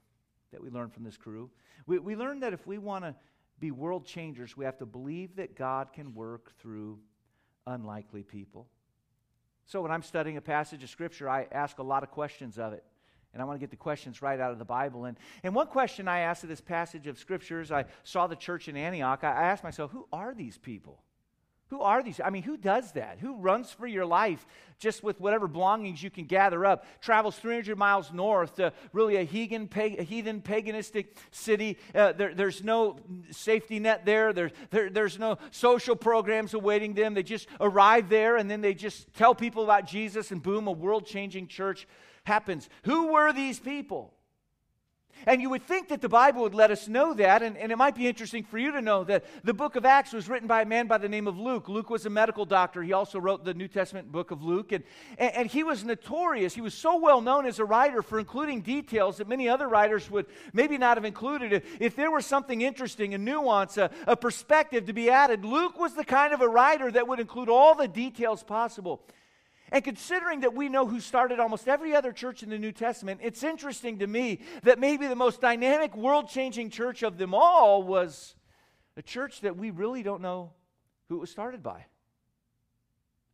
that 0.52 0.62
we 0.62 0.70
learned 0.70 0.92
from 0.92 1.02
this 1.02 1.16
crew. 1.16 1.50
We, 1.86 1.98
we 1.98 2.14
learned 2.14 2.44
that 2.44 2.52
if 2.52 2.64
we 2.66 2.78
want 2.78 3.04
to 3.04 3.14
be 3.58 3.72
world 3.72 4.06
changers, 4.06 4.56
we 4.56 4.64
have 4.64 4.78
to 4.78 4.86
believe 4.86 5.36
that 5.36 5.56
God 5.56 5.92
can 5.92 6.14
work 6.14 6.56
through 6.58 6.98
unlikely 7.66 8.22
people. 8.22 8.68
So 9.70 9.80
when 9.80 9.92
I'm 9.92 10.02
studying 10.02 10.36
a 10.36 10.40
passage 10.40 10.82
of 10.82 10.90
Scripture, 10.90 11.30
I 11.30 11.46
ask 11.52 11.78
a 11.78 11.82
lot 11.84 12.02
of 12.02 12.10
questions 12.10 12.58
of 12.58 12.72
it. 12.72 12.82
And 13.32 13.40
I 13.40 13.44
want 13.44 13.54
to 13.54 13.60
get 13.60 13.70
the 13.70 13.76
questions 13.76 14.20
right 14.20 14.40
out 14.40 14.50
of 14.50 14.58
the 14.58 14.64
Bible. 14.64 15.04
And, 15.04 15.16
and 15.44 15.54
one 15.54 15.68
question 15.68 16.08
I 16.08 16.20
asked 16.20 16.42
of 16.42 16.48
this 16.48 16.60
passage 16.60 17.06
of 17.06 17.20
Scriptures, 17.20 17.70
I 17.70 17.84
saw 18.02 18.26
the 18.26 18.34
church 18.34 18.66
in 18.66 18.76
Antioch. 18.76 19.22
I, 19.22 19.28
asked 19.28 19.62
myself, 19.62 19.92
who 19.92 20.08
are 20.12 20.34
these 20.34 20.58
people? 20.58 21.04
Who 21.70 21.82
are 21.82 22.02
these? 22.02 22.20
I 22.22 22.30
mean, 22.30 22.42
who 22.42 22.56
does 22.56 22.92
that? 22.92 23.18
Who 23.20 23.36
runs 23.36 23.70
for 23.70 23.86
your 23.86 24.04
life 24.04 24.44
just 24.80 25.04
with 25.04 25.20
whatever 25.20 25.46
belongings 25.46 26.02
you 26.02 26.10
can 26.10 26.24
gather 26.24 26.66
up? 26.66 26.84
Travels 27.00 27.36
300 27.36 27.78
miles 27.78 28.12
north 28.12 28.56
to 28.56 28.72
really 28.92 29.16
a 29.16 29.22
heathen, 29.22 29.68
a 29.76 30.02
heathen 30.02 30.42
paganistic 30.42 31.16
city. 31.30 31.78
Uh, 31.94 32.10
there, 32.12 32.34
there's 32.34 32.64
no 32.64 32.96
safety 33.30 33.78
net 33.78 34.04
there. 34.04 34.32
There, 34.32 34.50
there. 34.70 34.90
There's 34.90 35.16
no 35.16 35.38
social 35.52 35.94
programs 35.94 36.54
awaiting 36.54 36.94
them. 36.94 37.14
They 37.14 37.22
just 37.22 37.46
arrive 37.60 38.08
there 38.08 38.36
and 38.36 38.50
then 38.50 38.62
they 38.62 38.74
just 38.74 39.12
tell 39.14 39.36
people 39.36 39.62
about 39.62 39.86
Jesus, 39.86 40.32
and 40.32 40.42
boom, 40.42 40.66
a 40.66 40.72
world 40.72 41.06
changing 41.06 41.46
church 41.46 41.86
happens. 42.24 42.68
Who 42.82 43.12
were 43.12 43.32
these 43.32 43.60
people? 43.60 44.12
And 45.26 45.40
you 45.40 45.50
would 45.50 45.66
think 45.66 45.88
that 45.88 46.00
the 46.00 46.08
Bible 46.08 46.42
would 46.42 46.54
let 46.54 46.70
us 46.70 46.88
know 46.88 47.14
that, 47.14 47.42
and, 47.42 47.56
and, 47.56 47.70
it 47.70 47.76
might 47.76 47.94
be 47.94 48.06
interesting 48.06 48.42
for 48.44 48.58
you 48.58 48.72
to 48.72 48.80
know 48.80 49.04
that 49.04 49.24
the 49.44 49.54
book 49.54 49.76
of 49.76 49.84
Acts 49.84 50.12
was 50.12 50.28
written 50.28 50.48
by 50.48 50.62
a 50.62 50.64
man 50.64 50.86
by 50.86 50.98
the 50.98 51.08
name 51.08 51.26
of 51.26 51.38
Luke. 51.38 51.68
Luke 51.68 51.90
was 51.90 52.06
a 52.06 52.10
medical 52.10 52.44
doctor. 52.44 52.82
He 52.82 52.92
also 52.92 53.18
wrote 53.18 53.44
the 53.44 53.54
New 53.54 53.68
Testament 53.68 54.10
book 54.10 54.30
of 54.30 54.42
Luke, 54.42 54.72
and, 54.72 54.84
and, 55.18 55.34
and 55.34 55.50
he 55.50 55.62
was 55.62 55.84
notorious. 55.84 56.54
He 56.54 56.60
was 56.60 56.74
so 56.74 56.98
well 56.98 57.20
known 57.20 57.46
as 57.46 57.58
a 57.58 57.64
writer 57.64 58.02
for 58.02 58.18
including 58.18 58.62
details 58.62 59.18
that 59.18 59.28
many 59.28 59.48
other 59.48 59.68
writers 59.68 60.10
would 60.10 60.26
maybe 60.52 60.78
not 60.78 60.96
have 60.96 61.04
included. 61.04 61.52
If, 61.52 61.80
if 61.80 61.96
there 61.96 62.10
was 62.10 62.26
something 62.26 62.60
interesting, 62.60 63.14
a 63.14 63.18
nuance, 63.18 63.76
a, 63.76 63.90
a 64.06 64.16
perspective 64.16 64.86
to 64.86 64.92
be 64.92 65.10
added, 65.10 65.44
Luke 65.44 65.78
was 65.78 65.94
the 65.94 66.04
kind 66.04 66.32
of 66.32 66.40
a 66.40 66.48
writer 66.48 66.90
that 66.90 67.06
would 67.06 67.20
include 67.20 67.48
all 67.48 67.74
the 67.74 67.88
details 67.88 68.42
possible. 68.42 69.02
And 69.72 69.84
considering 69.84 70.40
that 70.40 70.54
we 70.54 70.68
know 70.68 70.86
who 70.86 71.00
started 71.00 71.38
almost 71.38 71.68
every 71.68 71.94
other 71.94 72.12
church 72.12 72.42
in 72.42 72.50
the 72.50 72.58
New 72.58 72.72
Testament, 72.72 73.20
it's 73.22 73.42
interesting 73.42 74.00
to 74.00 74.06
me 74.06 74.40
that 74.64 74.78
maybe 74.78 75.06
the 75.06 75.14
most 75.14 75.40
dynamic, 75.40 75.96
world 75.96 76.28
changing 76.28 76.70
church 76.70 77.02
of 77.02 77.18
them 77.18 77.34
all 77.34 77.82
was 77.82 78.34
a 78.96 79.02
church 79.02 79.42
that 79.42 79.56
we 79.56 79.70
really 79.70 80.02
don't 80.02 80.22
know 80.22 80.52
who 81.08 81.16
it 81.16 81.20
was 81.20 81.30
started 81.30 81.62
by. 81.62 81.84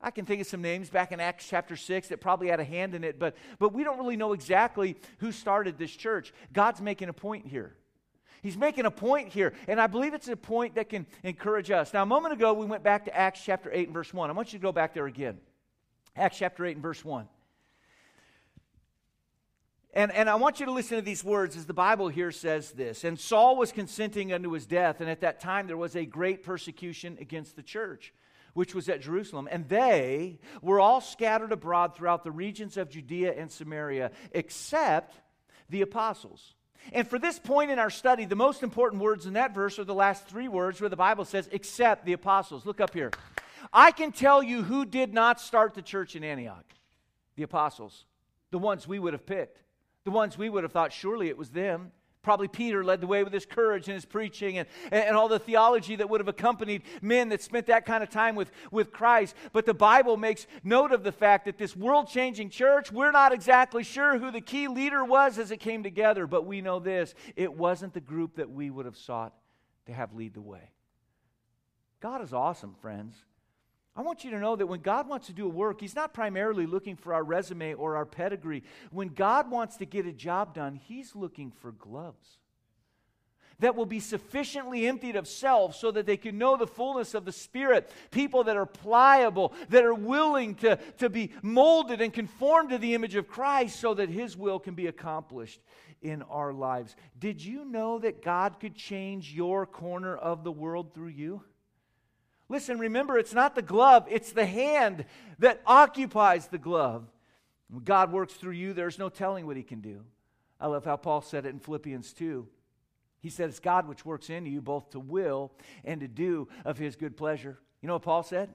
I 0.01 0.11
can 0.11 0.27
think 0.27 0.43
of 0.43 0.47
some 0.47 0.61
names 0.61 0.91
back 0.91 1.11
in 1.13 1.21
Acts 1.21 1.49
chapter 1.49 1.75
6 1.75 2.09
that 2.09 2.21
probably 2.21 2.49
had 2.49 2.61
a 2.61 2.65
hand 2.65 2.95
in 2.95 3.03
it, 3.03 3.19
but, 3.19 3.35
but 3.59 3.73
we 3.73 3.83
don't 3.83 3.99
really 3.99 4.17
know 4.17 4.35
exactly 4.35 4.97
who 5.19 5.33
started 5.33 5.79
this 5.79 5.91
church. 5.91 6.35
God's 6.53 6.83
making 6.83 7.09
a 7.09 7.15
point 7.15 7.47
here. 7.47 7.75
He's 8.43 8.59
making 8.59 8.85
a 8.85 8.91
point 8.91 9.31
here, 9.31 9.55
and 9.67 9.81
I 9.81 9.87
believe 9.87 10.13
it's 10.13 10.29
a 10.29 10.37
point 10.37 10.75
that 10.75 10.91
can 10.91 11.07
encourage 11.25 11.71
us. 11.71 11.95
Now, 11.95 12.03
a 12.03 12.07
moment 12.07 12.35
ago, 12.35 12.53
we 12.53 12.67
went 12.67 12.83
back 12.83 13.07
to 13.07 13.17
Acts 13.17 13.41
chapter 13.43 13.71
8 13.73 13.89
and 13.89 13.95
verse 13.95 14.13
1. 14.13 14.29
I 14.29 14.35
want 14.35 14.53
you 14.53 14.59
to 14.59 14.63
go 14.63 14.71
back 14.71 14.93
there 14.93 15.07
again. 15.07 15.39
Acts 16.17 16.39
chapter 16.39 16.65
8 16.65 16.77
and 16.77 16.83
verse 16.83 17.05
1. 17.05 17.29
And, 19.93 20.13
and 20.13 20.29
I 20.29 20.35
want 20.35 20.61
you 20.61 20.67
to 20.67 20.73
listen 20.73 20.99
to 20.99 21.03
these 21.03 21.25
words 21.25 21.57
as 21.57 21.65
the 21.67 21.75
Bible 21.75 22.09
here 22.09 22.31
says 22.31 22.73
this. 22.73 23.05
And 23.05 23.19
Saul 23.19 23.57
was 23.57 23.73
consenting 23.73 24.33
unto 24.33 24.51
his 24.51 24.67
death, 24.67 25.01
and 25.01 25.09
at 25.09 25.21
that 25.21 25.41
time 25.41 25.67
there 25.67 25.77
was 25.77 25.97
a 25.97 26.05
great 26.05 26.43
persecution 26.43 27.17
against 27.21 27.57
the 27.57 27.63
church, 27.63 28.13
which 28.53 28.75
was 28.75 28.89
at 28.89 29.01
Jerusalem. 29.01 29.49
And 29.51 29.69
they 29.69 30.39
were 30.61 30.81
all 30.81 31.01
scattered 31.01 31.53
abroad 31.53 31.97
throughout 31.97 32.25
the 32.25 32.31
regions 32.31 32.77
of 32.77 32.91
Judea 32.91 33.35
and 33.39 33.51
Samaria, 33.51 34.11
except 34.33 35.19
the 35.71 35.83
apostles. 35.83 36.55
And 36.93 37.09
for 37.09 37.19
this 37.19 37.39
point 37.39 37.71
in 37.71 37.79
our 37.79 37.91
study, 37.91 38.27
the 38.27 38.37
most 38.37 38.63
important 38.63 39.03
words 39.03 39.27
in 39.27 39.33
that 39.33 39.55
verse 39.55 39.79
are 39.79 39.85
the 39.85 39.95
last 39.95 40.27
three 40.29 40.49
words 40.49 40.81
where 40.81 40.91
the 40.91 40.97
Bible 40.97 41.25
says, 41.25 41.49
except 41.53 42.05
the 42.05 42.13
apostles. 42.13 42.67
Look 42.67 42.81
up 42.81 42.95
here. 42.95 43.11
I 43.73 43.91
can 43.91 44.13
tell 44.13 44.43
you 44.43 44.63
who 44.63 44.85
did 44.85 45.13
not 45.13 45.41
start 45.41 45.75
the 45.75 45.83
church 45.83 46.17
in 46.17 46.25
Antioch 46.25 46.65
the 47.37 47.43
apostles, 47.43 48.07
the 48.51 48.59
ones 48.59 48.89
we 48.89 48.99
would 48.99 49.13
have 49.13 49.27
picked, 49.27 49.61
the 50.05 50.11
ones 50.11 50.39
we 50.39 50.49
would 50.49 50.63
have 50.63 50.73
thought 50.73 50.93
surely 50.93 51.29
it 51.29 51.37
was 51.37 51.51
them. 51.51 51.93
Probably 52.23 52.49
Peter 52.49 52.83
led 52.83 53.01
the 53.01 53.07
way 53.07 53.23
with 53.23 53.33
his 53.33 53.47
courage 53.47 53.87
and 53.87 53.95
his 53.95 54.05
preaching 54.05 54.59
and, 54.59 54.67
and 54.91 55.17
all 55.17 55.29
the 55.29 55.39
theology 55.39 55.95
that 55.95 56.11
would 56.11 56.21
have 56.21 56.27
accompanied 56.27 56.83
men 57.01 57.29
that 57.29 57.41
spent 57.41 57.67
that 57.67 57.87
kind 57.87 58.03
of 58.03 58.11
time 58.11 58.35
with, 58.35 58.51
with 58.73 58.91
Christ. 58.91 59.37
But 59.53 59.65
the 59.65 59.75
Bible 59.75 60.17
makes 60.17 60.49
note 60.65 60.91
of 60.91 61.05
the 61.05 61.13
fact 61.13 61.45
that 61.45 61.57
this 61.57 61.77
world 61.77 62.09
changing 62.09 62.51
church, 62.51 62.91
we're 62.91 63.13
not 63.13 63.33
exactly 63.33 63.85
sure 63.85 64.19
who 64.19 64.33
the 64.33 64.41
key 64.41 64.67
leader 64.67 65.05
was 65.05 65.39
as 65.39 65.53
it 65.53 65.59
came 65.59 65.85
together, 65.85 66.27
but 66.27 66.47
we 66.47 66.61
know 66.61 66.81
this 66.81 67.15
it 67.37 67.53
wasn't 67.53 67.95
the 67.95 68.01
group 68.01 68.37
that 68.37 68.51
we 68.51 68.71
would 68.71 68.87
have 68.87 68.97
sought 68.97 69.33
to 69.87 69.93
have 69.93 70.13
lead 70.13 70.35
the 70.35 70.41
way. 70.41 70.71
God 72.01 72.23
is 72.23 72.33
awesome, 72.33 72.75
friends. 72.81 73.15
I 73.97 74.03
want 74.03 74.25
you 74.25 74.31
to 74.33 74.39
know 74.39 74.57
that 74.57 74.67
when 74.67 74.81
God 74.81 75.09
wants 75.09 75.29
to 75.29 75.33
do 75.33 75.47
a 75.47 75.49
work, 75.49 75.81
He's 75.81 75.97
not 75.97 76.13
primarily 76.13 76.67
looking 76.67 76.97
for 76.97 77.15
our 77.15 77.25
resume 77.25 77.75
or 77.75 77.97
our 77.97 78.07
pedigree. 78.07 78.63
When 78.91 79.09
God 79.09 79.51
wants 79.51 79.77
to 79.79 79.87
get 79.87 80.07
a 80.07 80.13
job 80.13 80.55
done, 80.55 80.75
He's 80.75 81.15
looking 81.15 81.51
for 81.51 81.73
gloves 81.73 82.39
that 83.61 83.75
will 83.75 83.87
be 83.87 84.01
sufficiently 84.01 84.87
emptied 84.87 85.17
of 85.17 85.27
self 85.27 85.75
so 85.75 85.91
that 85.91 86.07
they 86.07 86.17
can 86.17 86.39
know 86.39 86.57
the 86.57 86.67
fullness 86.67 87.15
of 87.15 87.25
the 87.25 87.33
Spirit. 87.33 87.91
People 88.11 88.45
that 88.45 88.57
are 88.57 88.67
pliable, 88.67 89.55
that 89.71 89.85
are 89.85 89.95
willing 89.95 90.55
to, 90.57 90.77
to 90.99 91.09
be 91.09 91.33
molded 91.43 92.01
and 92.01 92.13
conformed 92.13 92.71
to 92.71 92.79
the 92.79 92.95
image 92.95 93.15
of 93.15 93.29
Christ 93.29 93.81
so 93.81 93.95
that 93.95 94.11
His 94.11 94.37
will 94.37 94.59
can 94.59 94.75
be 94.75 94.87
accomplished 94.87 95.61
in 96.03 96.23
our 96.23 96.53
lives. 96.53 96.95
Did 97.19 97.43
you 97.43 97.65
know 97.65 97.99
that 98.01 98.23
God 98.23 98.61
could 98.61 98.75
change 98.75 99.33
your 99.33 99.67
corner 99.67 100.17
of 100.17 100.45
the 100.45 100.53
world 100.53 100.95
through 100.95 101.09
you? 101.09 101.43
Listen, 102.49 102.79
remember, 102.79 103.19
it's 103.19 103.35
not 103.35 103.55
the 103.55 103.63
glove, 103.63 104.07
it's 104.09 104.33
the 104.33 104.47
hand 104.47 105.05
that 105.39 105.61
occupies 105.67 106.47
the 106.47 106.59
glove. 106.59 107.05
When 107.69 107.83
God 107.83 108.13
works 108.13 108.35
through 108.35 108.53
you, 108.53 108.73
there's 108.73 108.99
no 108.99 109.09
telling 109.09 109.47
what 109.47 109.57
He 109.57 109.65
can 109.65 109.81
do. 109.81 110.05
I 110.61 110.69
love 110.69 110.85
how 110.85 110.97
Paul 110.97 111.23
said 111.23 111.45
it 111.45 111.51
in 111.51 111.59
Philippians 111.59 112.13
2. 112.13 112.47
He 113.21 113.31
said, 113.31 113.49
It's 113.49 113.59
God 113.59 113.89
which 113.89 114.05
works 114.05 114.31
in 114.31 114.47
you 114.47 114.63
both 114.63 114.91
to 114.91 115.01
will 115.01 115.53
and 115.85 116.01
to 116.01 116.09
do 116.09 116.49
of 116.65 116.79
His 116.79 116.95
good 116.95 117.17
pleasure. 117.17 117.59
You 117.83 117.89
know 117.89 117.95
what 117.95 118.03
Paul 118.03 118.23
said? 118.23 118.55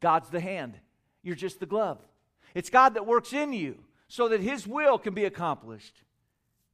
God's 0.00 0.30
the 0.30 0.40
hand, 0.40 0.78
you're 1.22 1.34
just 1.34 1.58
the 1.58 1.66
glove. 1.66 1.98
It's 2.54 2.70
God 2.70 2.94
that 2.94 3.06
works 3.06 3.32
in 3.32 3.52
you 3.52 3.78
so 4.06 4.28
that 4.28 4.40
His 4.40 4.66
will 4.66 4.98
can 4.98 5.14
be 5.14 5.24
accomplished. 5.24 6.02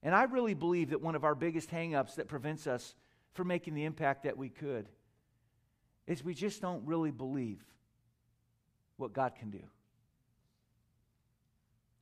And 0.02 0.14
I 0.14 0.24
really 0.24 0.54
believe 0.54 0.90
that 0.90 1.00
one 1.00 1.14
of 1.14 1.24
our 1.24 1.34
biggest 1.34 1.70
hangups 1.70 2.16
that 2.16 2.28
prevents 2.28 2.66
us 2.66 2.94
from 3.32 3.48
making 3.48 3.74
the 3.74 3.84
impact 3.84 4.24
that 4.24 4.36
we 4.36 4.48
could 4.48 4.88
is 6.08 6.24
we 6.24 6.34
just 6.34 6.60
don't 6.60 6.86
really 6.86 7.10
believe 7.10 7.62
what 8.96 9.12
God 9.12 9.36
can 9.36 9.50
do. 9.50 9.62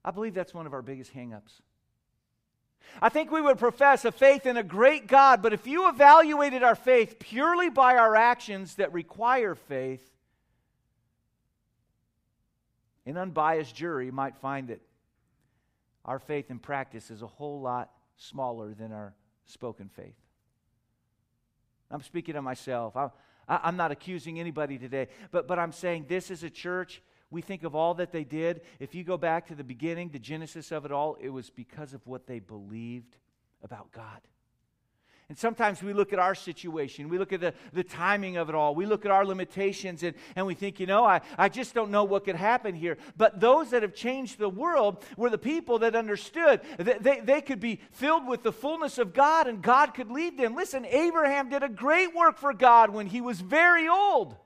I 0.05 0.13
believe 0.13 0.33
that's 0.33 0.55
one 0.55 0.67
of 0.67 0.73
our 0.73 0.81
biggest 0.81 1.13
hangups. 1.13 1.61
I 3.03 3.09
think 3.09 3.33
we 3.33 3.43
would 3.43 3.59
profess 3.59 4.05
a 4.05 4.13
faith 4.13 4.47
in 4.47 4.57
a 4.57 4.63
great 4.63 5.09
God, 5.09 5.43
but 5.43 5.53
if 5.53 5.67
you 5.67 5.89
evaluated 5.89 6.63
our 6.63 6.77
faith 6.77 7.19
purely 7.19 7.69
by 7.69 7.97
our 7.97 8.15
actions 8.15 8.77
that 8.77 8.93
require 8.93 9.57
faith, 9.57 10.09
an 13.05 13.17
unbiased 13.17 13.75
jury 13.75 14.13
might 14.13 14.37
find 14.37 14.69
that 14.69 14.81
our 16.05 16.21
faith 16.21 16.49
in 16.49 16.61
practice 16.61 17.11
is 17.11 17.23
a 17.23 17.27
whole 17.27 17.61
lot 17.61 17.91
smaller 18.17 18.73
than 18.73 18.93
our 18.93 19.15
spoken 19.47 19.89
faith. 19.89 20.15
I'm 21.91 22.03
speaking 22.03 22.37
of 22.37 22.45
myself. 22.45 22.97
I, 22.97 23.11
I, 23.49 23.69
am 23.69 23.77
not 23.77 23.91
accusing 23.91 24.41
anybody 24.41 24.79
today, 24.79 25.09
but, 25.31 25.47
but 25.47 25.59
I'm 25.59 25.73
saying 25.73 26.07
this 26.09 26.31
is 26.31 26.43
a 26.43 26.51
church. 26.51 27.03
We 27.31 27.43
think 27.43 27.65
of 27.65 27.75
all 27.75 27.95
that 27.95 28.13
they 28.13 28.25
did. 28.25 28.63
If 28.79 28.95
you 28.95 29.05
go 29.05 29.17
back 29.17 29.47
to 29.49 29.55
the 29.55 29.65
beginning, 29.65 30.11
the 30.11 30.19
genesis 30.19 30.73
of 30.73 30.85
it 30.85 30.93
all, 30.93 31.17
it 31.21 31.31
was 31.31 31.51
because 31.51 31.93
of 31.93 32.07
what 32.07 32.27
they 32.27 32.39
believed 32.39 33.17
about 33.63 33.91
God. 33.93 34.21
And 35.29 35.37
sometimes 35.37 35.83
we 35.83 35.93
look 35.93 36.13
at 36.13 36.21
our 36.21 36.37
situation, 36.37 37.09
we 37.09 37.19
look 37.19 37.33
at 37.33 37.41
the, 37.41 37.53
the 37.73 37.83
timing 37.83 38.37
of 38.37 38.49
it 38.49 38.55
all, 38.55 38.77
we 38.77 38.87
look 38.87 39.05
at 39.05 39.11
our 39.11 39.27
limitations, 39.27 40.05
and, 40.05 40.15
and 40.37 40.47
we 40.47 40.55
think, 40.55 40.79
you 40.79 40.87
know, 40.87 41.05
I, 41.05 41.21
I 41.37 41.49
just 41.49 41.75
don't 41.75 41.91
know 41.91 42.05
what 42.05 42.25
could 42.25 42.37
happen 42.37 42.77
here. 42.77 42.97
But 43.17 43.41
those 43.41 43.71
that 43.71 43.83
have 43.83 43.93
changed 43.93 44.39
the 44.39 44.49
world 44.49 45.05
were 45.17 45.29
the 45.29 45.37
people 45.37 45.81
that 45.81 45.97
understood 45.97 46.61
that 46.79 47.03
they, 47.03 47.19
they 47.19 47.41
could 47.41 47.59
be 47.59 47.81
filled 47.91 48.29
with 48.29 48.45
the 48.45 48.53
fullness 48.53 48.99
of 48.99 49.13
God 49.13 49.49
and 49.49 49.61
God 49.63 49.95
could 49.95 50.13
lead 50.13 50.39
them. 50.39 50.55
Listen, 50.55 50.85
Abraham 50.85 51.49
did 51.49 51.65
a 51.65 51.69
great 51.69 52.15
work 52.15 52.39
for 52.39 52.55
God 52.55 52.91
when 52.91 53.09
he 53.09 53.21
was 53.21 53.41
very 53.41 53.89
old. 53.89 54.37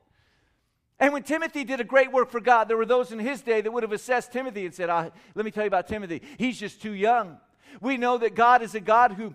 And 0.99 1.13
when 1.13 1.25
Timothy 1.25 1.65
did 1.65 1.81
a 1.81 1.85
great 1.85 2.11
work 2.11 2.31
for 2.31 2.41
God, 2.41 2.69
there 2.69 2.77
were 2.79 2.87
those 2.87 3.13
in 3.13 3.19
his 3.19 3.43
day 3.43 3.61
that 3.61 3.71
would 3.71 3.83
have 3.83 3.93
assessed 3.93 4.33
Timothy 4.33 4.65
and 4.65 4.75
said, 4.75 4.89
ah, 4.89 5.11
Let 5.35 5.45
me 5.45 5.51
tell 5.51 5.65
you 5.65 5.69
about 5.69 5.89
Timothy. 5.89 6.23
He's 6.39 6.59
just 6.59 6.81
too 6.81 6.93
young. 6.93 7.39
We 7.83 7.99
know 7.99 8.17
that 8.19 8.35
God 8.35 8.63
is 8.63 8.75
a 8.75 8.81
God 8.81 9.13
who 9.13 9.35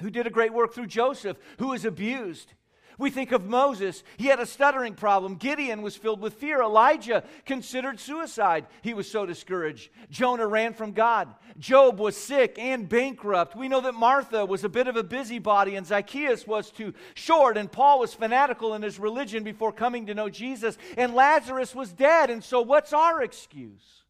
who 0.00 0.10
did 0.10 0.26
a 0.26 0.30
great 0.30 0.52
work 0.52 0.74
through 0.74 0.86
Joseph, 0.86 1.36
who 1.58 1.68
was 1.68 1.84
abused. 1.84 2.52
We 3.00 3.08
think 3.08 3.32
of 3.32 3.46
Moses. 3.46 4.04
He 4.18 4.26
had 4.26 4.40
a 4.40 4.46
stuttering 4.46 4.92
problem. 4.92 5.36
Gideon 5.36 5.80
was 5.80 5.96
filled 5.96 6.20
with 6.20 6.34
fear. 6.34 6.60
Elijah 6.60 7.24
considered 7.46 7.98
suicide. 7.98 8.66
He 8.82 8.92
was 8.92 9.10
so 9.10 9.24
discouraged. 9.24 9.90
Jonah 10.10 10.46
ran 10.46 10.74
from 10.74 10.92
God. 10.92 11.34
Job 11.58 11.98
was 11.98 12.14
sick 12.14 12.58
and 12.58 12.86
bankrupt. 12.86 13.56
We 13.56 13.68
know 13.68 13.80
that 13.80 13.94
Martha 13.94 14.44
was 14.44 14.64
a 14.64 14.68
bit 14.68 14.86
of 14.86 14.96
a 14.96 15.02
busybody, 15.02 15.76
and 15.76 15.86
Zacchaeus 15.86 16.46
was 16.46 16.70
too 16.70 16.92
short, 17.14 17.56
and 17.56 17.72
Paul 17.72 18.00
was 18.00 18.12
fanatical 18.12 18.74
in 18.74 18.82
his 18.82 18.98
religion 18.98 19.44
before 19.44 19.72
coming 19.72 20.04
to 20.06 20.14
know 20.14 20.28
Jesus, 20.28 20.76
and 20.98 21.14
Lazarus 21.14 21.74
was 21.74 21.94
dead. 21.94 22.28
And 22.28 22.44
so, 22.44 22.60
what's 22.60 22.92
our 22.92 23.22
excuse? 23.22 24.04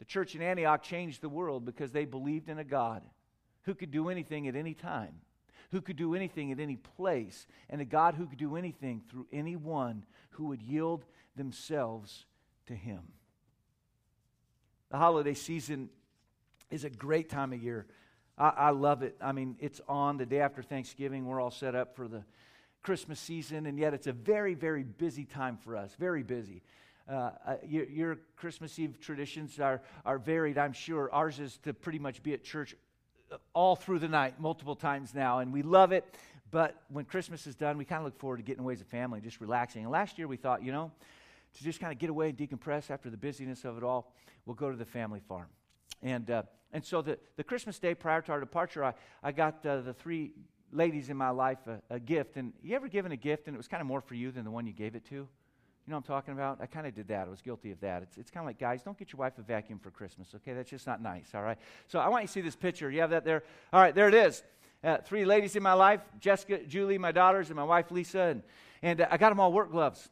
The 0.00 0.04
church 0.04 0.34
in 0.34 0.42
Antioch 0.42 0.82
changed 0.82 1.22
the 1.22 1.30
world 1.30 1.64
because 1.64 1.92
they 1.92 2.04
believed 2.04 2.50
in 2.50 2.58
a 2.58 2.64
God 2.64 3.02
who 3.62 3.74
could 3.74 3.90
do 3.90 4.08
anything 4.08 4.48
at 4.48 4.56
any 4.56 4.74
time, 4.74 5.20
who 5.70 5.80
could 5.80 5.96
do 5.96 6.14
anything 6.14 6.52
at 6.52 6.60
any 6.60 6.76
place, 6.76 7.46
and 7.70 7.80
a 7.80 7.84
God 7.84 8.14
who 8.14 8.26
could 8.26 8.38
do 8.38 8.56
anything 8.56 9.02
through 9.08 9.26
anyone 9.32 10.04
who 10.30 10.46
would 10.46 10.62
yield 10.62 11.04
themselves 11.36 12.24
to 12.66 12.74
Him. 12.74 13.00
The 14.90 14.98
holiday 14.98 15.34
season 15.34 15.88
is 16.70 16.84
a 16.84 16.90
great 16.90 17.30
time 17.30 17.52
of 17.52 17.62
year. 17.62 17.86
I, 18.36 18.48
I, 18.48 18.70
love 18.70 19.02
it. 19.02 19.16
I 19.20 19.32
mean, 19.32 19.56
it's 19.60 19.80
on 19.88 20.16
the 20.16 20.26
day 20.26 20.40
after 20.40 20.62
Thanksgiving. 20.62 21.26
We're 21.26 21.40
all 21.40 21.50
set 21.50 21.74
up 21.74 21.96
for 21.96 22.08
the 22.08 22.24
Christmas 22.82 23.20
season, 23.20 23.66
and 23.66 23.78
yet 23.78 23.94
it's 23.94 24.06
a 24.06 24.12
very, 24.12 24.54
very 24.54 24.82
busy 24.82 25.24
time 25.24 25.56
for 25.56 25.76
us. 25.76 25.94
Very 25.98 26.22
busy. 26.22 26.62
Uh, 27.08 27.30
uh, 27.46 27.54
your, 27.66 27.84
your, 27.84 28.18
Christmas 28.36 28.78
Eve 28.78 28.98
traditions 29.00 29.58
are, 29.60 29.82
are 30.04 30.18
varied, 30.18 30.56
I'm 30.56 30.72
sure. 30.72 31.12
Ours 31.12 31.38
is 31.40 31.58
to 31.64 31.74
pretty 31.74 31.98
much 31.98 32.22
be 32.22 32.32
at 32.32 32.44
church 32.44 32.74
all 33.54 33.76
through 33.76 33.98
the 33.98 34.08
night, 34.08 34.40
multiple 34.40 34.76
times 34.76 35.14
now, 35.14 35.38
and 35.38 35.52
we 35.52 35.62
love 35.62 35.92
it. 35.92 36.04
But 36.50 36.76
when 36.88 37.04
Christmas 37.06 37.46
is 37.46 37.54
done, 37.54 37.78
we 37.78 37.84
kind 37.84 38.00
of 38.00 38.04
look 38.04 38.18
forward 38.18 38.36
to 38.36 38.42
getting 38.42 38.62
away 38.62 38.74
as 38.74 38.80
a 38.80 38.84
family, 38.84 39.20
just 39.20 39.40
relaxing. 39.40 39.82
And 39.82 39.90
last 39.90 40.18
year 40.18 40.28
we 40.28 40.36
thought, 40.36 40.62
you 40.62 40.70
know, 40.70 40.92
to 41.54 41.64
just 41.64 41.80
kind 41.80 41.92
of 41.92 41.98
get 41.98 42.10
away 42.10 42.28
and 42.28 42.38
decompress 42.38 42.90
after 42.90 43.10
the 43.10 43.16
busyness 43.16 43.64
of 43.64 43.76
it 43.76 43.82
all, 43.82 44.12
we'll 44.46 44.54
go 44.54 44.70
to 44.70 44.76
the 44.76 44.84
family 44.84 45.20
farm. 45.20 45.48
And, 46.02 46.30
uh, 46.30 46.42
and 46.72 46.84
so 46.84 47.00
the, 47.00 47.18
the 47.36 47.44
Christmas 47.44 47.78
day 47.78 47.94
prior 47.94 48.20
to 48.22 48.32
our 48.32 48.40
departure, 48.40 48.84
I, 48.84 48.94
I 49.22 49.32
got 49.32 49.64
uh, 49.64 49.80
the 49.80 49.94
three 49.94 50.32
ladies 50.72 51.08
in 51.08 51.16
my 51.16 51.30
life 51.30 51.58
a, 51.66 51.80
a, 51.94 52.00
gift. 52.00 52.36
And 52.36 52.52
you 52.62 52.74
ever 52.74 52.88
given 52.88 53.12
a 53.12 53.16
gift 53.16 53.46
and 53.46 53.54
it 53.54 53.58
was 53.58 53.68
kind 53.68 53.80
of 53.80 53.86
more 53.86 54.00
for 54.00 54.14
you 54.14 54.30
than 54.30 54.44
the 54.44 54.50
one 54.50 54.66
you 54.66 54.72
gave 54.72 54.94
it 54.94 55.04
to? 55.06 55.28
You 55.86 55.90
know 55.90 55.96
I'm 55.96 56.02
talking 56.04 56.32
about? 56.32 56.58
I 56.60 56.66
kind 56.66 56.86
of 56.86 56.94
did 56.94 57.08
that. 57.08 57.26
I 57.26 57.30
was 57.30 57.42
guilty 57.42 57.72
of 57.72 57.80
that. 57.80 58.02
It's, 58.02 58.16
it's 58.16 58.30
kind 58.30 58.44
of 58.44 58.48
like, 58.48 58.58
guys, 58.58 58.82
don't 58.82 58.96
get 58.96 59.12
your 59.12 59.18
wife 59.18 59.36
a 59.38 59.42
vacuum 59.42 59.80
for 59.80 59.90
Christmas, 59.90 60.28
okay? 60.36 60.52
That's 60.52 60.70
just 60.70 60.86
not 60.86 61.02
nice, 61.02 61.34
all 61.34 61.42
right? 61.42 61.58
So 61.88 61.98
I 61.98 62.08
want 62.08 62.22
you 62.22 62.26
to 62.28 62.32
see 62.32 62.40
this 62.40 62.54
picture. 62.54 62.88
You 62.88 63.00
have 63.00 63.10
that 63.10 63.24
there? 63.24 63.42
All 63.72 63.80
right, 63.80 63.92
there 63.92 64.06
it 64.06 64.14
is. 64.14 64.44
Uh, 64.84 64.98
three 64.98 65.24
ladies 65.24 65.56
in 65.56 65.62
my 65.62 65.72
life 65.72 66.00
Jessica, 66.20 66.58
Julie, 66.64 66.98
my 66.98 67.12
daughters, 67.12 67.48
and 67.48 67.56
my 67.56 67.64
wife, 67.64 67.90
Lisa. 67.90 68.20
And, 68.20 68.42
and 68.82 69.00
uh, 69.00 69.08
I 69.10 69.16
got 69.16 69.30
them 69.30 69.40
all 69.40 69.52
work 69.52 69.72
gloves. 69.72 70.08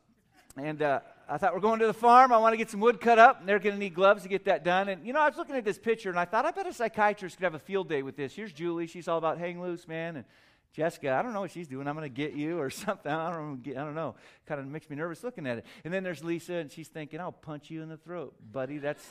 And 0.56 0.82
uh, 0.82 1.00
I 1.28 1.38
thought 1.38 1.54
we're 1.54 1.60
going 1.60 1.78
to 1.78 1.86
the 1.86 1.94
farm. 1.94 2.32
I 2.32 2.38
want 2.38 2.52
to 2.52 2.56
get 2.56 2.68
some 2.68 2.80
wood 2.80 3.00
cut 3.00 3.20
up, 3.20 3.38
and 3.38 3.48
they're 3.48 3.60
going 3.60 3.76
to 3.76 3.78
need 3.78 3.94
gloves 3.94 4.24
to 4.24 4.28
get 4.28 4.46
that 4.46 4.64
done. 4.64 4.88
And 4.88 5.06
you 5.06 5.12
know, 5.12 5.20
I 5.20 5.28
was 5.28 5.38
looking 5.38 5.54
at 5.54 5.64
this 5.64 5.78
picture, 5.78 6.10
and 6.10 6.18
I 6.18 6.24
thought 6.24 6.44
I 6.44 6.50
bet 6.50 6.66
a 6.66 6.72
psychiatrist 6.72 7.36
could 7.36 7.44
have 7.44 7.54
a 7.54 7.60
field 7.60 7.88
day 7.88 8.02
with 8.02 8.16
this. 8.16 8.34
Here's 8.34 8.52
Julie; 8.52 8.88
she's 8.88 9.06
all 9.06 9.18
about 9.18 9.38
hang 9.38 9.62
loose, 9.62 9.86
man. 9.86 10.16
And 10.16 10.24
Jessica, 10.72 11.12
I 11.12 11.22
don't 11.22 11.32
know 11.32 11.40
what 11.40 11.50
she's 11.50 11.66
doing. 11.66 11.88
I'm 11.88 11.96
going 11.96 12.08
to 12.08 12.14
get 12.14 12.34
you 12.34 12.60
or 12.60 12.70
something. 12.70 13.10
I 13.10 13.32
don't, 13.32 13.66
I 13.68 13.72
don't 13.72 13.94
know. 13.94 14.14
Kind 14.46 14.60
of 14.60 14.66
makes 14.66 14.88
me 14.88 14.96
nervous 14.96 15.24
looking 15.24 15.46
at 15.46 15.58
it. 15.58 15.66
And 15.84 15.92
then 15.92 16.04
there's 16.04 16.22
Lisa, 16.22 16.54
and 16.54 16.70
she's 16.70 16.88
thinking, 16.88 17.20
I'll 17.20 17.32
punch 17.32 17.70
you 17.70 17.82
in 17.82 17.88
the 17.88 17.96
throat, 17.96 18.34
buddy. 18.52 18.78
That's, 18.78 19.04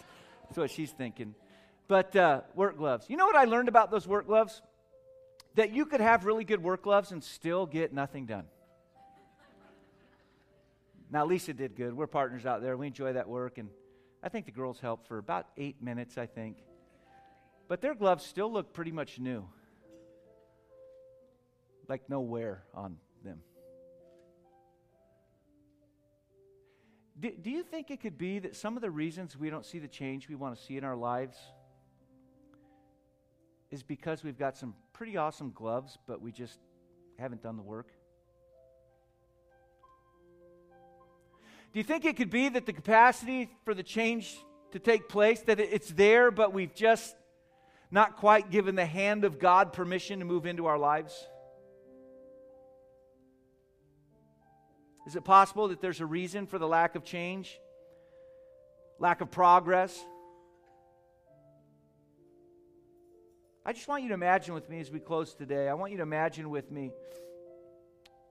that's 0.47 0.57
what 0.57 0.71
she's 0.71 0.91
thinking. 0.91 1.35
But 1.87 2.15
uh, 2.15 2.41
work 2.55 2.77
gloves. 2.77 3.09
You 3.09 3.17
know 3.17 3.25
what 3.25 3.35
I 3.35 3.45
learned 3.45 3.67
about 3.67 3.91
those 3.91 4.07
work 4.07 4.27
gloves? 4.27 4.61
That 5.55 5.71
you 5.71 5.85
could 5.85 6.01
have 6.01 6.25
really 6.25 6.43
good 6.43 6.63
work 6.63 6.83
gloves 6.83 7.11
and 7.11 7.23
still 7.23 7.65
get 7.65 7.93
nothing 7.93 8.25
done. 8.25 8.45
Now, 11.11 11.25
Lisa 11.25 11.53
did 11.53 11.75
good. 11.75 11.95
We're 11.95 12.07
partners 12.07 12.45
out 12.45 12.61
there. 12.61 12.77
We 12.77 12.87
enjoy 12.87 13.13
that 13.13 13.27
work. 13.27 13.57
And 13.57 13.69
I 14.21 14.29
think 14.29 14.45
the 14.45 14.51
girls 14.51 14.79
helped 14.79 15.07
for 15.07 15.17
about 15.17 15.47
eight 15.57 15.81
minutes, 15.81 16.17
I 16.17 16.27
think. 16.27 16.57
But 17.67 17.81
their 17.81 17.95
gloves 17.95 18.23
still 18.23 18.51
look 18.51 18.73
pretty 18.73 18.91
much 18.91 19.19
new. 19.19 19.45
Like 21.89 22.07
no 22.07 22.21
wear 22.21 22.63
on 22.73 22.97
them. 23.25 23.39
Do, 27.19 27.31
do 27.31 27.49
you 27.49 27.63
think 27.63 27.91
it 27.91 27.99
could 27.99 28.17
be 28.17 28.39
that 28.39 28.55
some 28.55 28.77
of 28.77 28.81
the 28.81 28.91
reasons 28.91 29.35
we 29.35 29.49
don't 29.49 29.65
see 29.65 29.79
the 29.79 29.87
change 29.87 30.29
we 30.29 30.35
want 30.35 30.55
to 30.55 30.63
see 30.63 30.77
in 30.77 30.85
our 30.85 30.95
lives 30.95 31.37
is 33.71 33.83
because 33.83 34.23
we've 34.23 34.37
got 34.37 34.55
some 34.55 34.75
pretty 34.93 35.17
awesome 35.17 35.51
gloves, 35.51 35.97
but 36.07 36.21
we 36.21 36.31
just 36.31 36.59
haven't 37.17 37.43
done 37.43 37.57
the 37.57 37.63
work? 37.63 37.87
Do 41.73 41.79
you 41.79 41.83
think 41.83 42.05
it 42.05 42.17
could 42.17 42.29
be 42.29 42.49
that 42.49 42.65
the 42.65 42.73
capacity 42.73 43.49
for 43.65 43.73
the 43.73 43.83
change 43.83 44.37
to 44.71 44.79
take 44.79 45.09
place, 45.09 45.41
that 45.41 45.59
it's 45.59 45.89
there, 45.89 46.31
but 46.31 46.53
we've 46.53 46.73
just 46.73 47.15
not 47.91 48.17
quite 48.17 48.51
given 48.51 48.75
the 48.75 48.85
hand 48.85 49.23
of 49.25 49.39
God 49.39 49.73
permission 49.73 50.19
to 50.19 50.25
move 50.25 50.45
into 50.45 50.67
our 50.67 50.77
lives? 50.77 51.27
Is 55.09 55.15
it 55.15 55.23
possible 55.23 55.69
that 55.69 55.81
there's 55.81 56.01
a 56.01 56.05
reason 56.05 56.45
for 56.45 56.59
the 56.59 56.67
lack 56.67 56.93
of 56.93 57.03
change, 57.03 57.59
lack 58.99 59.21
of 59.21 59.31
progress? 59.31 59.99
I 63.65 63.73
just 63.73 63.87
want 63.87 64.03
you 64.03 64.09
to 64.09 64.13
imagine 64.13 64.53
with 64.53 64.69
me 64.69 64.79
as 64.79 64.91
we 64.91 64.99
close 64.99 65.33
today. 65.33 65.67
I 65.67 65.73
want 65.73 65.91
you 65.91 65.97
to 65.97 66.03
imagine 66.03 66.51
with 66.51 66.69
me 66.69 66.91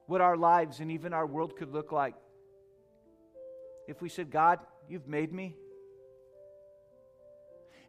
what 0.05 0.21
our 0.21 0.37
lives 0.37 0.79
and 0.79 0.89
even 0.89 1.11
our 1.11 1.25
world 1.25 1.57
could 1.57 1.73
look 1.73 1.91
like 1.91 2.15
if 3.89 4.01
we 4.01 4.07
said, 4.07 4.31
God, 4.31 4.59
you've 4.87 5.05
made 5.05 5.33
me. 5.33 5.57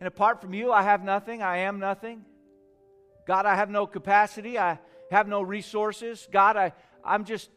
And 0.00 0.08
apart 0.08 0.40
from 0.40 0.52
you, 0.52 0.72
I 0.72 0.82
have 0.82 1.04
nothing. 1.04 1.42
I 1.42 1.58
am 1.58 1.78
nothing. 1.78 2.24
God, 3.24 3.46
I 3.46 3.54
have 3.54 3.70
no 3.70 3.86
capacity. 3.86 4.58
I 4.58 4.80
have 5.12 5.28
no 5.28 5.42
resources. 5.42 6.26
God, 6.32 6.56
I, 6.56 6.72
I'm 7.04 7.24
just 7.24 7.50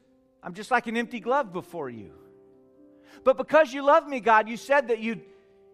I'm 0.44 0.54
just 0.54 0.72
like 0.72 0.88
an 0.88 0.98
empty 0.98 1.20
glove 1.20 1.54
before 1.54 1.90
you. 1.90 2.12
But 3.24 3.38
because 3.38 3.74
you 3.74 3.86
love 3.86 4.08
me, 4.08 4.20
God, 4.20 4.50
you 4.50 4.58
said 4.58 4.90
that 4.90 5.00
you'd 5.00 5.22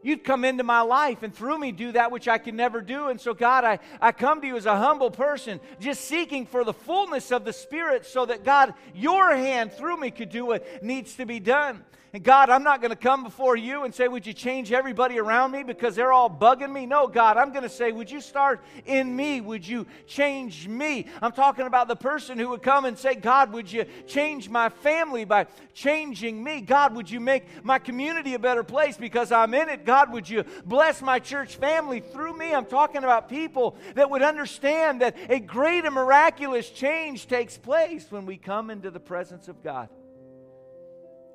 You'd 0.01 0.23
come 0.23 0.45
into 0.45 0.63
my 0.63 0.81
life 0.81 1.23
and 1.23 1.35
through 1.35 1.57
me 1.57 1.71
do 1.73 1.91
that 1.91 2.11
which 2.11 2.27
I 2.27 2.37
can 2.37 2.55
never 2.55 2.81
do. 2.81 3.07
And 3.07 3.19
so, 3.19 3.33
God, 3.33 3.65
I, 3.65 3.79
I 3.99 4.13
come 4.13 4.39
to 4.41 4.47
you 4.47 4.55
as 4.55 4.65
a 4.65 4.77
humble 4.77 5.11
person, 5.11 5.59
just 5.79 6.05
seeking 6.05 6.45
for 6.45 6.63
the 6.63 6.73
fullness 6.73 7.31
of 7.31 7.43
the 7.43 7.51
Spirit 7.51 8.05
so 8.05 8.25
that, 8.25 8.45
God, 8.45 8.73
your 8.95 9.35
hand 9.35 9.73
through 9.73 9.97
me 9.97 10.11
could 10.11 10.29
do 10.29 10.45
what 10.45 10.83
needs 10.83 11.15
to 11.15 11.25
be 11.25 11.39
done. 11.39 11.83
And 12.11 12.23
God, 12.23 12.49
I'm 12.49 12.63
not 12.63 12.81
going 12.81 12.89
to 12.89 12.97
come 12.97 13.23
before 13.23 13.55
you 13.55 13.83
and 13.83 13.93
say, 13.93 14.07
Would 14.07 14.25
you 14.25 14.33
change 14.33 14.71
everybody 14.71 15.19
around 15.19 15.51
me 15.51 15.61
because 15.61 15.95
they're 15.95 16.11
all 16.11 16.29
bugging 16.29 16.71
me? 16.71 16.87
No, 16.87 17.07
God, 17.07 17.37
I'm 17.37 17.51
going 17.51 17.63
to 17.63 17.69
say, 17.69 17.91
Would 17.91 18.09
you 18.09 18.19
start 18.19 18.61
in 18.87 19.15
me? 19.15 19.41
Would 19.41 19.67
you 19.67 19.85
change 20.07 20.67
me? 20.67 21.05
I'm 21.21 21.31
talking 21.31 21.67
about 21.67 21.87
the 21.87 21.95
person 21.95 22.39
who 22.39 22.49
would 22.49 22.63
come 22.63 22.85
and 22.85 22.97
say, 22.97 23.13
God, 23.13 23.53
would 23.53 23.71
you 23.71 23.85
change 24.07 24.49
my 24.49 24.69
family 24.69 25.23
by 25.23 25.45
changing 25.75 26.43
me? 26.43 26.61
God, 26.61 26.95
would 26.95 27.11
you 27.11 27.19
make 27.19 27.63
my 27.63 27.77
community 27.77 28.33
a 28.33 28.39
better 28.39 28.63
place 28.63 28.97
because 28.97 29.31
I'm 29.31 29.53
in 29.53 29.69
it? 29.69 29.85
God, 29.89 30.13
would 30.13 30.29
you 30.29 30.45
bless 30.65 31.01
my 31.01 31.17
church 31.17 31.55
family 31.55 31.99
through 31.99 32.37
me? 32.37 32.53
I'm 32.53 32.67
talking 32.67 33.03
about 33.03 33.27
people 33.27 33.75
that 33.95 34.07
would 34.11 34.21
understand 34.21 35.01
that 35.01 35.17
a 35.27 35.39
great 35.39 35.83
and 35.83 35.95
miraculous 35.95 36.69
change 36.69 37.25
takes 37.25 37.57
place 37.57 38.05
when 38.11 38.27
we 38.27 38.37
come 38.37 38.69
into 38.69 38.91
the 38.91 38.99
presence 38.99 39.47
of 39.47 39.63
God 39.63 39.89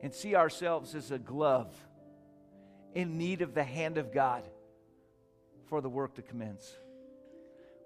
and 0.04 0.14
see 0.14 0.36
ourselves 0.36 0.94
as 0.94 1.10
a 1.10 1.18
glove 1.18 1.74
in 2.94 3.18
need 3.18 3.42
of 3.42 3.54
the 3.54 3.64
hand 3.64 3.98
of 3.98 4.12
God 4.12 4.44
for 5.66 5.80
the 5.80 5.88
work 5.88 6.14
to 6.14 6.22
commence. 6.22 6.72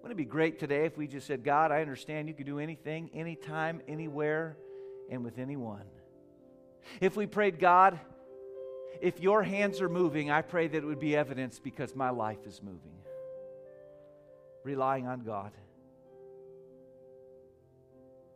Wouldn't 0.03 0.21
it 0.21 0.23
be 0.23 0.29
great 0.29 0.59
today 0.59 0.85
if 0.85 0.99
we 0.99 1.07
just 1.07 1.27
said, 1.27 1.45
God, 1.45 1.73
I 1.73 1.81
understand 1.81 2.29
you 2.29 2.35
can 2.35 2.45
do 2.45 2.59
anything, 2.59 3.09
anytime, 3.15 3.81
anywhere, 3.89 4.59
and 5.11 5.25
with 5.25 5.39
anyone. 5.39 5.87
If 7.01 7.17
we 7.17 7.25
prayed, 7.25 7.59
God, 7.59 7.99
if 9.01 9.21
your 9.21 9.43
hands 9.43 9.81
are 9.81 9.89
moving, 9.89 10.31
I 10.31 10.43
pray 10.43 10.69
that 10.69 10.77
it 10.77 10.85
would 10.85 11.01
be 11.01 11.17
evidence 11.17 11.59
because 11.59 11.95
my 11.95 12.11
life 12.11 12.47
is 12.47 12.63
moving. 12.63 12.99
Relying 14.65 15.07
on 15.07 15.21
God. 15.21 15.53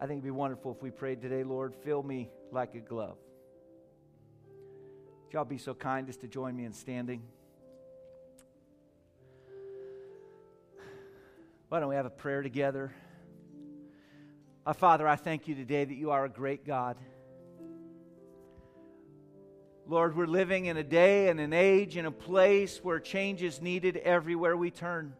I 0.01 0.07
think 0.07 0.19
it'd 0.19 0.25
be 0.25 0.31
wonderful 0.31 0.73
if 0.73 0.83
we 0.83 0.91
prayed 0.91 1.21
today, 1.21 1.45
Lord, 1.45 1.75
fill 1.85 2.03
me 2.03 2.31
like 2.51 2.75
a 2.75 2.81
glove 2.81 3.19
y'all 5.33 5.45
be 5.45 5.59
so 5.59 5.75
kind 5.75 6.09
as 6.09 6.17
to 6.19 6.29
join 6.29 6.55
me 6.55 6.65
in 6.65 6.73
standing? 6.73 7.23
Why 11.69 11.81
don't 11.81 11.89
we 11.89 11.95
have 11.95 12.07
a 12.07 12.11
prayer 12.11 12.43
together? 12.43 12.93
Our 14.67 14.75
Father, 14.75 15.09
I 15.09 15.17
thank 15.17 15.49
you 15.49 15.55
today 15.55 15.85
that 15.85 15.95
you 15.95 16.11
are 16.11 16.27
a 16.27 16.29
great 16.29 16.67
God. 16.67 16.99
Lord, 19.87 20.17
we're 20.17 20.27
living 20.27 20.67
in 20.67 20.77
a 20.77 20.85
day 20.85 21.29
and 21.29 21.41
an 21.41 21.53
age 21.53 21.97
and 21.97 22.07
a 22.07 22.13
place 22.13 22.79
where 22.85 23.01
change 23.01 23.43
is 23.43 23.61
needed 23.61 23.97
everywhere 23.97 24.57
we 24.57 24.71
turn. 24.71 25.15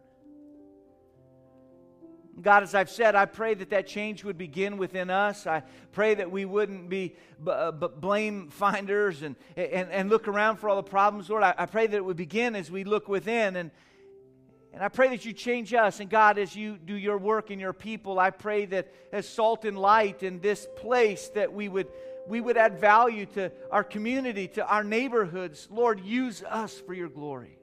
God, 2.41 2.63
as 2.63 2.73
I've 2.73 2.89
said, 2.89 3.13
I 3.13 3.25
pray 3.25 3.53
that 3.53 3.69
that 3.69 3.85
change 3.85 4.23
would 4.23 4.37
begin 4.37 4.77
within 4.77 5.09
us. 5.09 5.45
I 5.45 5.63
pray 5.91 6.15
that 6.15 6.31
we 6.31 6.45
wouldn't 6.45 6.89
be 6.89 7.15
b- 7.43 7.51
uh, 7.51 7.71
b- 7.71 7.87
blame 7.95 8.49
finders 8.49 9.21
and, 9.21 9.35
and, 9.55 9.91
and 9.91 10.09
look 10.09 10.27
around 10.27 10.57
for 10.57 10.69
all 10.69 10.77
the 10.77 10.81
problems, 10.81 11.29
Lord. 11.29 11.43
I, 11.43 11.53
I 11.57 11.65
pray 11.67 11.85
that 11.85 11.95
it 11.95 12.03
would 12.03 12.17
begin 12.17 12.55
as 12.55 12.71
we 12.71 12.85
look 12.85 13.07
within. 13.07 13.55
And, 13.55 13.69
and 14.73 14.81
I 14.81 14.87
pray 14.87 15.09
that 15.09 15.25
you 15.25 15.33
change 15.33 15.75
us. 15.75 15.99
And 15.99 16.09
God, 16.09 16.39
as 16.39 16.55
you 16.55 16.77
do 16.77 16.95
your 16.95 17.19
work 17.19 17.51
in 17.51 17.59
your 17.59 17.73
people, 17.73 18.17
I 18.17 18.31
pray 18.31 18.65
that 18.65 18.91
as 19.11 19.27
salt 19.29 19.65
and 19.65 19.77
light 19.77 20.23
in 20.23 20.39
this 20.39 20.67
place, 20.77 21.27
that 21.35 21.53
we 21.53 21.69
would, 21.69 21.87
we 22.27 22.39
would 22.39 22.57
add 22.57 22.79
value 22.79 23.25
to 23.27 23.51
our 23.71 23.83
community, 23.83 24.47
to 24.49 24.65
our 24.65 24.83
neighborhoods. 24.83 25.67
Lord, 25.69 25.99
use 25.99 26.43
us 26.43 26.73
for 26.79 26.93
your 26.93 27.09
glory. 27.09 27.57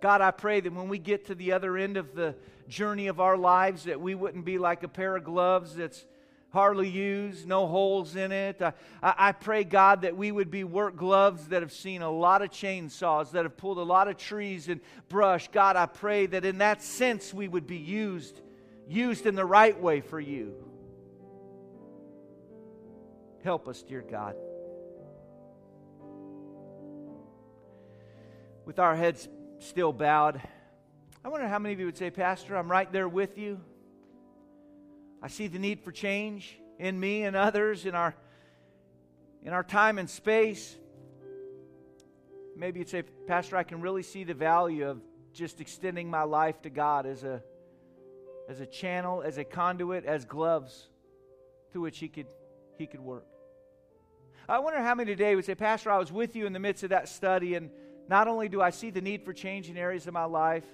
God, 0.00 0.20
I 0.20 0.30
pray 0.30 0.60
that 0.60 0.72
when 0.72 0.88
we 0.88 0.98
get 0.98 1.26
to 1.26 1.34
the 1.34 1.52
other 1.52 1.76
end 1.76 1.96
of 1.96 2.14
the 2.14 2.36
journey 2.68 3.08
of 3.08 3.18
our 3.18 3.36
lives, 3.36 3.84
that 3.84 4.00
we 4.00 4.14
wouldn't 4.14 4.44
be 4.44 4.58
like 4.58 4.82
a 4.82 4.88
pair 4.88 5.16
of 5.16 5.24
gloves 5.24 5.74
that's 5.74 6.04
hardly 6.50 6.88
used, 6.88 7.46
no 7.46 7.66
holes 7.66 8.16
in 8.16 8.32
it. 8.32 8.62
I, 8.62 8.72
I, 9.02 9.32
pray, 9.32 9.64
God, 9.64 10.02
that 10.02 10.16
we 10.16 10.30
would 10.30 10.50
be 10.50 10.64
work 10.64 10.96
gloves 10.96 11.48
that 11.48 11.62
have 11.62 11.72
seen 11.72 12.02
a 12.02 12.10
lot 12.10 12.42
of 12.42 12.50
chainsaws, 12.50 13.32
that 13.32 13.44
have 13.44 13.56
pulled 13.56 13.78
a 13.78 13.82
lot 13.82 14.08
of 14.08 14.16
trees 14.16 14.68
and 14.68 14.80
brush. 15.08 15.48
God, 15.48 15.76
I 15.76 15.86
pray 15.86 16.26
that 16.26 16.44
in 16.44 16.58
that 16.58 16.82
sense 16.82 17.34
we 17.34 17.48
would 17.48 17.66
be 17.66 17.76
used, 17.76 18.40
used 18.88 19.26
in 19.26 19.34
the 19.34 19.44
right 19.44 19.78
way 19.80 20.00
for 20.00 20.18
you. 20.18 20.54
Help 23.44 23.68
us, 23.68 23.82
dear 23.82 24.02
God. 24.02 24.34
With 28.64 28.78
our 28.78 28.96
heads 28.96 29.28
still 29.58 29.92
bowed, 29.92 30.40
I 31.24 31.28
wonder 31.28 31.48
how 31.48 31.58
many 31.58 31.74
of 31.74 31.80
you 31.80 31.86
would 31.86 31.96
say, 31.96 32.10
Pastor, 32.10 32.56
I'm 32.56 32.70
right 32.70 32.90
there 32.90 33.08
with 33.08 33.38
you. 33.38 33.60
I 35.22 35.28
see 35.28 35.48
the 35.48 35.58
need 35.58 35.80
for 35.80 35.92
change 35.92 36.58
in 36.78 36.98
me 36.98 37.24
and 37.24 37.34
others 37.34 37.86
in 37.86 37.94
our 37.94 38.14
in 39.42 39.52
our 39.52 39.62
time 39.62 39.98
and 39.98 40.10
space. 40.10 40.76
Maybe 42.56 42.80
you'd 42.80 42.88
say, 42.88 43.02
Pastor, 43.26 43.56
I 43.56 43.62
can 43.62 43.80
really 43.80 44.02
see 44.02 44.24
the 44.24 44.34
value 44.34 44.88
of 44.88 45.00
just 45.32 45.60
extending 45.60 46.10
my 46.10 46.24
life 46.24 46.60
to 46.62 46.70
God 46.70 47.06
as 47.06 47.22
a 47.22 47.42
as 48.48 48.60
a 48.60 48.66
channel, 48.66 49.22
as 49.22 49.38
a 49.38 49.44
conduit, 49.44 50.04
as 50.04 50.24
gloves 50.24 50.88
through 51.70 51.82
which 51.82 51.98
he 51.98 52.08
could 52.08 52.26
he 52.78 52.86
could 52.86 53.00
work. 53.00 53.26
I 54.48 54.60
wonder 54.60 54.80
how 54.80 54.94
many 54.94 55.12
today 55.12 55.36
would 55.36 55.44
say, 55.44 55.54
Pastor, 55.54 55.90
I 55.90 55.98
was 55.98 56.10
with 56.10 56.34
you 56.34 56.46
in 56.46 56.52
the 56.52 56.58
midst 56.58 56.82
of 56.82 56.90
that 56.90 57.08
study, 57.08 57.54
and 57.54 57.70
not 58.08 58.28
only 58.28 58.48
do 58.48 58.62
I 58.62 58.70
see 58.70 58.90
the 58.90 59.02
need 59.02 59.24
for 59.24 59.32
change 59.32 59.68
in 59.68 59.76
areas 59.76 60.06
of 60.06 60.14
my 60.14 60.24
life, 60.24 60.64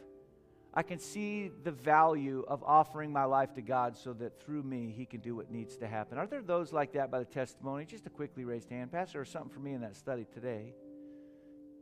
I 0.73 0.83
can 0.83 0.99
see 0.99 1.51
the 1.63 1.73
value 1.73 2.45
of 2.47 2.63
offering 2.63 3.13
my 3.13 3.25
life 3.25 3.55
to 3.55 3.63
God 3.63 3.97
so 3.97 4.13
that 4.15 4.41
through 4.41 4.63
me 4.63 4.95
He 4.97 5.07
can 5.07 5.21
do 5.21 5.35
what 5.35 5.51
needs 5.51 5.77
to 5.79 5.89
happen. 5.89 6.19
Are 6.19 6.27
there 6.27 6.43
those 6.43 6.73
like 6.73 6.93
that 6.93 7.11
by 7.11 7.19
the 7.19 7.25
testimony? 7.25 7.85
Just 7.85 8.07
a 8.07 8.11
quickly 8.11 8.45
raised 8.45 8.69
hand. 8.69 8.93
Pastor, 8.93 9.19
there's 9.19 9.31
something 9.31 9.51
for 9.51 9.61
me 9.61 9.73
in 9.73 9.81
that 9.81 9.97
study 9.97 10.27
today. 10.33 10.75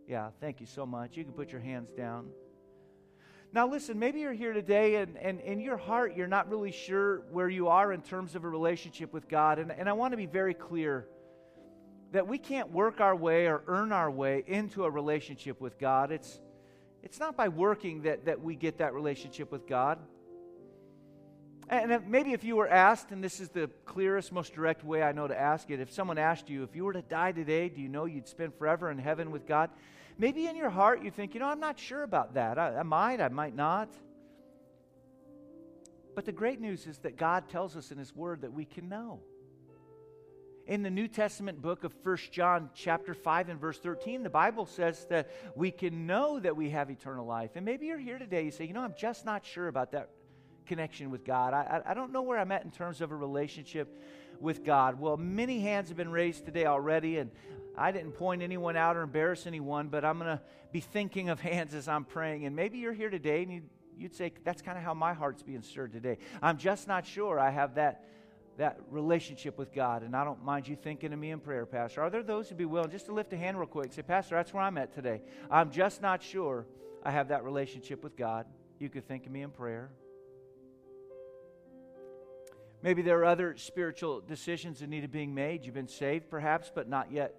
Yeah, 0.07 0.30
thank 0.40 0.61
you 0.61 0.66
so 0.66 0.86
much. 0.86 1.16
You 1.16 1.24
can 1.24 1.32
put 1.32 1.53
your 1.53 1.61
hands 1.61 1.90
down. 1.90 2.28
Now, 3.55 3.68
listen, 3.68 3.98
maybe 3.98 4.20
you're 4.20 4.32
here 4.32 4.55
today 4.55 4.96
and, 4.96 5.18
and 5.18 5.38
in 5.40 5.61
your 5.61 5.76
heart 5.76 6.16
you're 6.16 6.26
not 6.26 6.48
really 6.48 6.72
sure 6.72 7.18
where 7.30 7.50
you 7.50 7.68
are 7.68 7.92
in 7.92 8.00
terms 8.00 8.34
of 8.34 8.44
a 8.44 8.48
relationship 8.48 9.12
with 9.12 9.28
God. 9.28 9.59
And, 9.59 9.70
and 9.70 9.88
I 9.88 9.92
want 9.92 10.12
to 10.12 10.16
be 10.16 10.26
very 10.26 10.55
clear 10.55 11.07
that 12.12 12.26
we 12.26 12.38
can't 12.38 12.70
work 12.72 13.00
our 13.00 13.14
way 13.14 13.46
or 13.46 13.62
earn 13.66 13.92
our 13.92 14.11
way 14.11 14.42
into 14.46 14.84
a 14.84 14.90
relationship 14.90 15.61
with 15.61 15.78
God. 15.78 16.12
It's 16.12 16.40
it's 17.03 17.18
not 17.18 17.36
by 17.36 17.48
working 17.48 18.03
that, 18.03 18.26
that 18.26 18.40
we 18.40 18.55
get 18.55 18.78
that 18.78 18.94
relationship 18.94 19.50
with 19.50 19.66
God. 19.66 19.98
And 21.68 22.09
maybe 22.09 22.32
if 22.32 22.44
you 22.44 22.57
were 22.57 22.68
asked, 22.68 23.11
and 23.11 23.24
this 23.24 23.40
is 23.40 23.48
the 23.48 23.70
clearest, 23.84 24.30
most 24.30 24.55
direct 24.55 24.84
way 24.84 25.03
I 25.03 25.12
know 25.12 25.26
to 25.26 25.38
ask 25.38 25.70
it, 25.70 25.80
if 25.80 25.92
someone 25.92 26.18
asked 26.18 26.48
you, 26.48 26.62
if 26.62 26.76
you 26.76 26.84
were 26.84 26.92
to 26.92 27.03
die 27.03 27.32
today, 27.32 27.68
do 27.68 27.80
you 27.80 27.88
know 27.88 28.05
you'd 28.05 28.28
spend 28.28 28.55
forever 28.55 28.90
in 28.90 28.98
heaven 28.98 29.30
with 29.30 29.46
God? 29.46 29.70
Maybe 30.23 30.47
in 30.47 30.55
your 30.55 30.70
heart 30.70 31.03
you 31.03 31.11
think, 31.11 31.35
you 31.35 31.41
know, 31.41 31.49
I'm 31.49 31.59
not 31.59 31.81
sure 31.81 32.05
about 32.05 32.35
that. 32.35 32.57
I, 32.57 32.77
I 32.77 32.83
might, 32.85 33.20
I 33.20 33.27
might 33.27 33.57
not. 33.57 33.93
But 36.14 36.27
the 36.27 36.31
great 36.31 36.61
news 36.61 36.87
is 36.87 36.99
that 36.99 37.16
God 37.16 37.49
tells 37.49 37.77
us 37.77 37.91
in 37.91 37.99
His 37.99 38.14
Word 38.14 38.43
that 38.43 38.53
we 38.53 38.64
can 38.64 38.89
know 38.89 39.18
in 40.68 40.85
the 40.85 40.91
New 40.91 41.09
Testament 41.09 41.61
book 41.61 41.83
of 41.83 41.93
First 42.05 42.31
John, 42.31 42.70
chapter 42.73 43.14
5, 43.14 43.49
and 43.49 43.61
verse 43.61 43.81
13, 43.81 44.23
the 44.23 44.31
Bible 44.31 44.64
says 44.64 45.09
that 45.11 45.29
we 45.57 45.73
can 45.73 46.07
know 46.07 46.39
that 46.39 46.57
we 46.57 46.70
have 46.70 46.89
eternal 46.89 47.27
life. 47.27 47.51
And 47.57 47.64
maybe 47.64 47.87
you're 47.87 47.99
here 47.99 48.20
today, 48.20 48.45
you 48.45 48.53
say, 48.53 48.64
you 48.64 48.75
know, 48.75 48.83
I'm 48.83 48.95
just 48.97 49.25
not 49.25 49.45
sure 49.45 49.66
about 49.66 49.91
that 49.91 50.11
connection 50.66 51.11
with 51.11 51.25
God. 51.25 51.53
I, 51.53 51.83
I, 51.85 51.91
I 51.91 51.95
don't 51.95 52.12
know 52.12 52.23
where 52.23 52.39
I'm 52.39 52.53
at 52.53 52.62
in 52.62 52.70
terms 52.70 53.01
of 53.01 53.11
a 53.11 53.16
relationship 53.16 54.01
with 54.39 54.62
God. 54.62 55.01
Well, 55.01 55.16
many 55.16 55.59
hands 55.59 55.89
have 55.89 55.97
been 55.97 56.12
raised 56.12 56.45
today 56.45 56.66
already, 56.66 57.18
and 57.18 57.33
I 57.77 57.91
didn't 57.91 58.12
point 58.12 58.43
anyone 58.43 58.77
out 58.77 58.97
or 58.97 59.03
embarrass 59.03 59.47
anyone, 59.47 59.89
but 59.89 60.05
I'm 60.05 60.18
going 60.18 60.37
to 60.37 60.43
be 60.73 60.81
thinking 60.81 61.29
of 61.29 61.41
hands 61.53 61.75
as 61.75 61.89
I'm 61.89 62.05
praying. 62.05 62.45
And 62.47 62.55
maybe 62.55 62.79
you're 62.79 62.93
here 62.93 63.11
today 63.11 63.43
and 63.43 63.53
you, 63.53 63.62
you'd 63.97 64.14
say, 64.14 64.33
that's 64.45 64.62
kind 64.62 64.77
of 64.77 64.85
how 64.85 64.95
my 64.95 65.12
heart's 65.12 65.43
being 65.43 65.62
stirred 65.62 65.93
today. 65.93 66.18
I'm 66.43 66.59
just 66.59 66.89
not 66.89 67.07
sure 67.07 67.39
I 67.39 67.51
have 67.51 67.77
that 67.77 68.05
that 68.59 68.79
relationship 68.91 69.59
with 69.59 69.73
God. 69.73 70.03
And 70.03 70.14
I 70.14 70.25
don't 70.25 70.45
mind 70.45 70.68
you 70.68 70.77
thinking 70.77 71.12
of 71.12 71.18
me 71.18 71.31
in 71.31 71.41
prayer, 71.41 71.64
Pastor. 71.66 72.03
Are 72.03 72.11
there 72.11 72.23
those 72.23 72.49
who'd 72.49 72.59
be 72.59 72.64
willing 72.64 72.91
just 72.91 73.07
to 73.07 73.12
lift 73.14 73.33
a 73.33 73.37
hand 73.37 73.59
real 73.59 73.66
quick? 73.66 73.93
Say, 73.93 74.03
Pastor, 74.03 74.37
that's 74.37 74.53
where 74.53 74.62
I'm 74.62 74.77
at 74.79 74.95
today. 74.95 75.23
I'm 75.51 75.70
just 75.70 76.03
not 76.03 76.23
sure 76.23 76.66
I 77.03 77.11
have 77.11 77.29
that 77.29 77.45
relationship 77.45 78.05
with 78.05 78.16
God. 78.16 78.47
You 78.79 78.89
could 78.89 79.07
think 79.09 79.27
of 79.27 79.33
me 79.33 79.43
in 79.43 79.51
prayer. 79.51 79.91
Maybe 82.83 83.03
there 83.03 83.20
are 83.20 83.25
other 83.25 83.57
spiritual 83.57 84.20
decisions 84.20 84.81
that 84.81 84.89
need 84.89 85.03
to 85.03 85.09
be 85.09 85.27
made. 85.27 85.64
You've 85.64 85.75
been 85.75 85.89
saved, 85.89 86.29
perhaps, 86.29 86.70
but 86.75 86.89
not 86.89 87.12
yet 87.12 87.37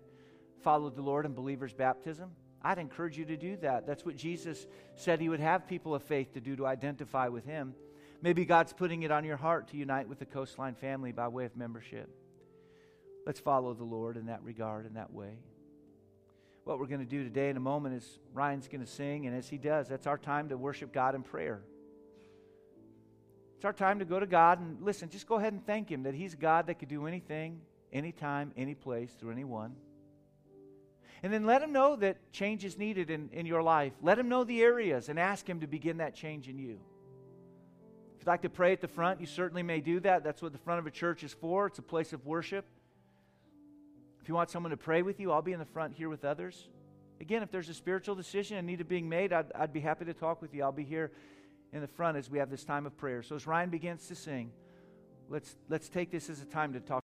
followed 0.64 0.96
the 0.96 1.02
Lord 1.02 1.26
in 1.26 1.34
believer's 1.34 1.74
baptism. 1.74 2.32
I'd 2.62 2.78
encourage 2.78 3.18
you 3.18 3.26
to 3.26 3.38
do 3.38 3.58
that. 3.58 3.86
That's 3.86 4.06
what 4.06 4.16
Jesus 4.16 4.68
said 4.96 5.20
he 5.20 5.30
would 5.30 5.42
have 5.42 5.68
people 5.68 5.94
of 5.94 6.04
faith 6.04 6.34
to 6.34 6.42
do 6.42 6.56
to 6.56 6.66
identify 6.66 7.28
with 7.28 7.46
him. 7.46 7.76
Maybe 8.22 8.46
God's 8.46 8.72
putting 8.72 9.04
it 9.04 9.12
on 9.12 9.26
your 9.26 9.36
heart 9.36 9.68
to 9.70 9.78
unite 9.78 10.08
with 10.08 10.20
the 10.20 10.26
Coastline 10.26 10.76
family 10.76 11.12
by 11.12 11.28
way 11.28 11.44
of 11.46 11.58
membership. 11.58 12.10
Let's 13.26 13.40
follow 13.40 13.74
the 13.74 13.84
Lord 13.84 14.16
in 14.16 14.28
that 14.28 14.44
regard, 14.44 14.86
in 14.86 14.94
that 14.94 15.12
way. 15.12 15.40
What 16.64 16.80
we're 16.80 16.88
going 16.88 17.02
to 17.02 17.06
do 17.06 17.26
today 17.26 17.50
in 17.50 17.58
a 17.58 17.62
moment 17.62 17.96
is 17.96 18.20
Ryan's 18.34 18.70
going 18.70 18.80
to 18.80 18.90
sing, 18.90 19.28
and 19.28 19.36
as 19.36 19.50
he 19.50 19.58
does, 19.58 19.90
that's 19.90 20.08
our 20.08 20.18
time 20.18 20.48
to 20.50 20.58
worship 20.58 20.94
God 20.94 21.16
in 21.16 21.24
prayer. 21.24 21.62
It's 23.64 23.66
our 23.66 23.72
time 23.72 24.00
to 24.00 24.06
go 24.06 24.20
to 24.20 24.26
God 24.26 24.60
and 24.60 24.82
listen, 24.82 25.10
just 25.10 25.26
go 25.26 25.36
ahead 25.36 25.54
and 25.54 25.66
thank 25.66 25.90
Him 25.90 26.04
that 26.04 26.14
He's 26.14 26.36
God 26.36 26.68
that 26.68 26.80
could 26.80 26.90
do 26.90 27.08
anything, 27.08 27.62
anytime, 27.94 28.52
any 28.58 28.76
place, 28.76 29.10
through 29.18 29.32
anyone. 29.32 29.78
And 31.24 31.32
then 31.32 31.46
let 31.46 31.62
Him 31.62 31.72
know 31.72 31.96
that 31.96 32.32
change 32.34 32.66
is 32.66 32.78
needed 32.78 33.10
in, 33.10 33.30
in 33.32 33.46
your 33.46 33.64
life. 33.64 33.94
Let 34.02 34.20
Him 34.20 34.28
know 34.28 34.44
the 34.44 34.62
areas 34.62 35.08
and 35.08 35.18
ask 35.18 35.50
Him 35.50 35.62
to 35.62 35.68
begin 35.68 35.98
that 35.98 36.14
change 36.14 36.50
in 36.50 36.60
you 36.60 36.82
If 38.16 38.22
you'd 38.22 38.28
like 38.28 38.42
to 38.42 38.50
pray 38.50 38.74
at 38.74 38.82
the 38.82 38.90
front, 38.90 39.22
you 39.22 39.26
certainly 39.26 39.64
may 39.64 39.80
do 39.80 40.02
that. 40.02 40.26
That's 40.26 40.42
what 40.42 40.52
the 40.52 40.58
front 40.60 40.80
of 40.80 40.86
a 40.86 40.92
church 40.92 41.24
is 41.24 41.34
for. 41.34 41.68
It's 41.68 41.80
a 41.80 41.84
place 41.84 42.12
of 42.12 42.26
worship. 42.26 42.66
If 44.22 44.28
you 44.28 44.36
want 44.36 44.50
someone 44.50 44.72
to 44.72 44.78
pray 44.78 45.02
with 45.02 45.20
you, 45.20 45.32
I'll 45.32 45.42
be 45.42 45.54
in 45.54 45.60
the 45.60 45.66
front 45.66 45.94
here 45.94 46.10
with 46.10 46.26
others. 46.26 46.70
Again, 47.22 47.42
if 47.42 47.52
there's 47.52 47.70
a 47.70 47.74
spiritual 47.74 48.16
decision 48.16 48.58
and 48.58 48.68
need 48.68 48.82
of 48.82 48.90
being 48.90 49.08
made, 49.08 49.32
I'd, 49.32 49.52
I'd 49.54 49.74
be 49.74 49.80
happy 49.80 50.04
to 50.06 50.14
talk 50.14 50.42
with 50.42 50.54
you. 50.54 50.64
I'll 50.64 50.74
be 50.74 50.84
here 50.84 51.12
in 51.72 51.80
the 51.80 51.88
front 51.88 52.18
as 52.18 52.30
we 52.30 52.38
have 52.40 52.50
this 52.50 52.66
time 52.66 52.86
of 52.86 52.98
prayer. 52.98 53.24
So 53.24 53.36
as 53.36 53.48
Ryan 53.48 53.70
begins 53.70 54.08
to 54.08 54.16
sing, 54.16 54.52
let's, 55.30 55.56
let's 55.70 55.88
take 55.88 56.12
this 56.12 56.30
as 56.30 56.42
a 56.42 56.46
time 56.46 56.74
to 56.74 56.82
talk. 56.82 57.02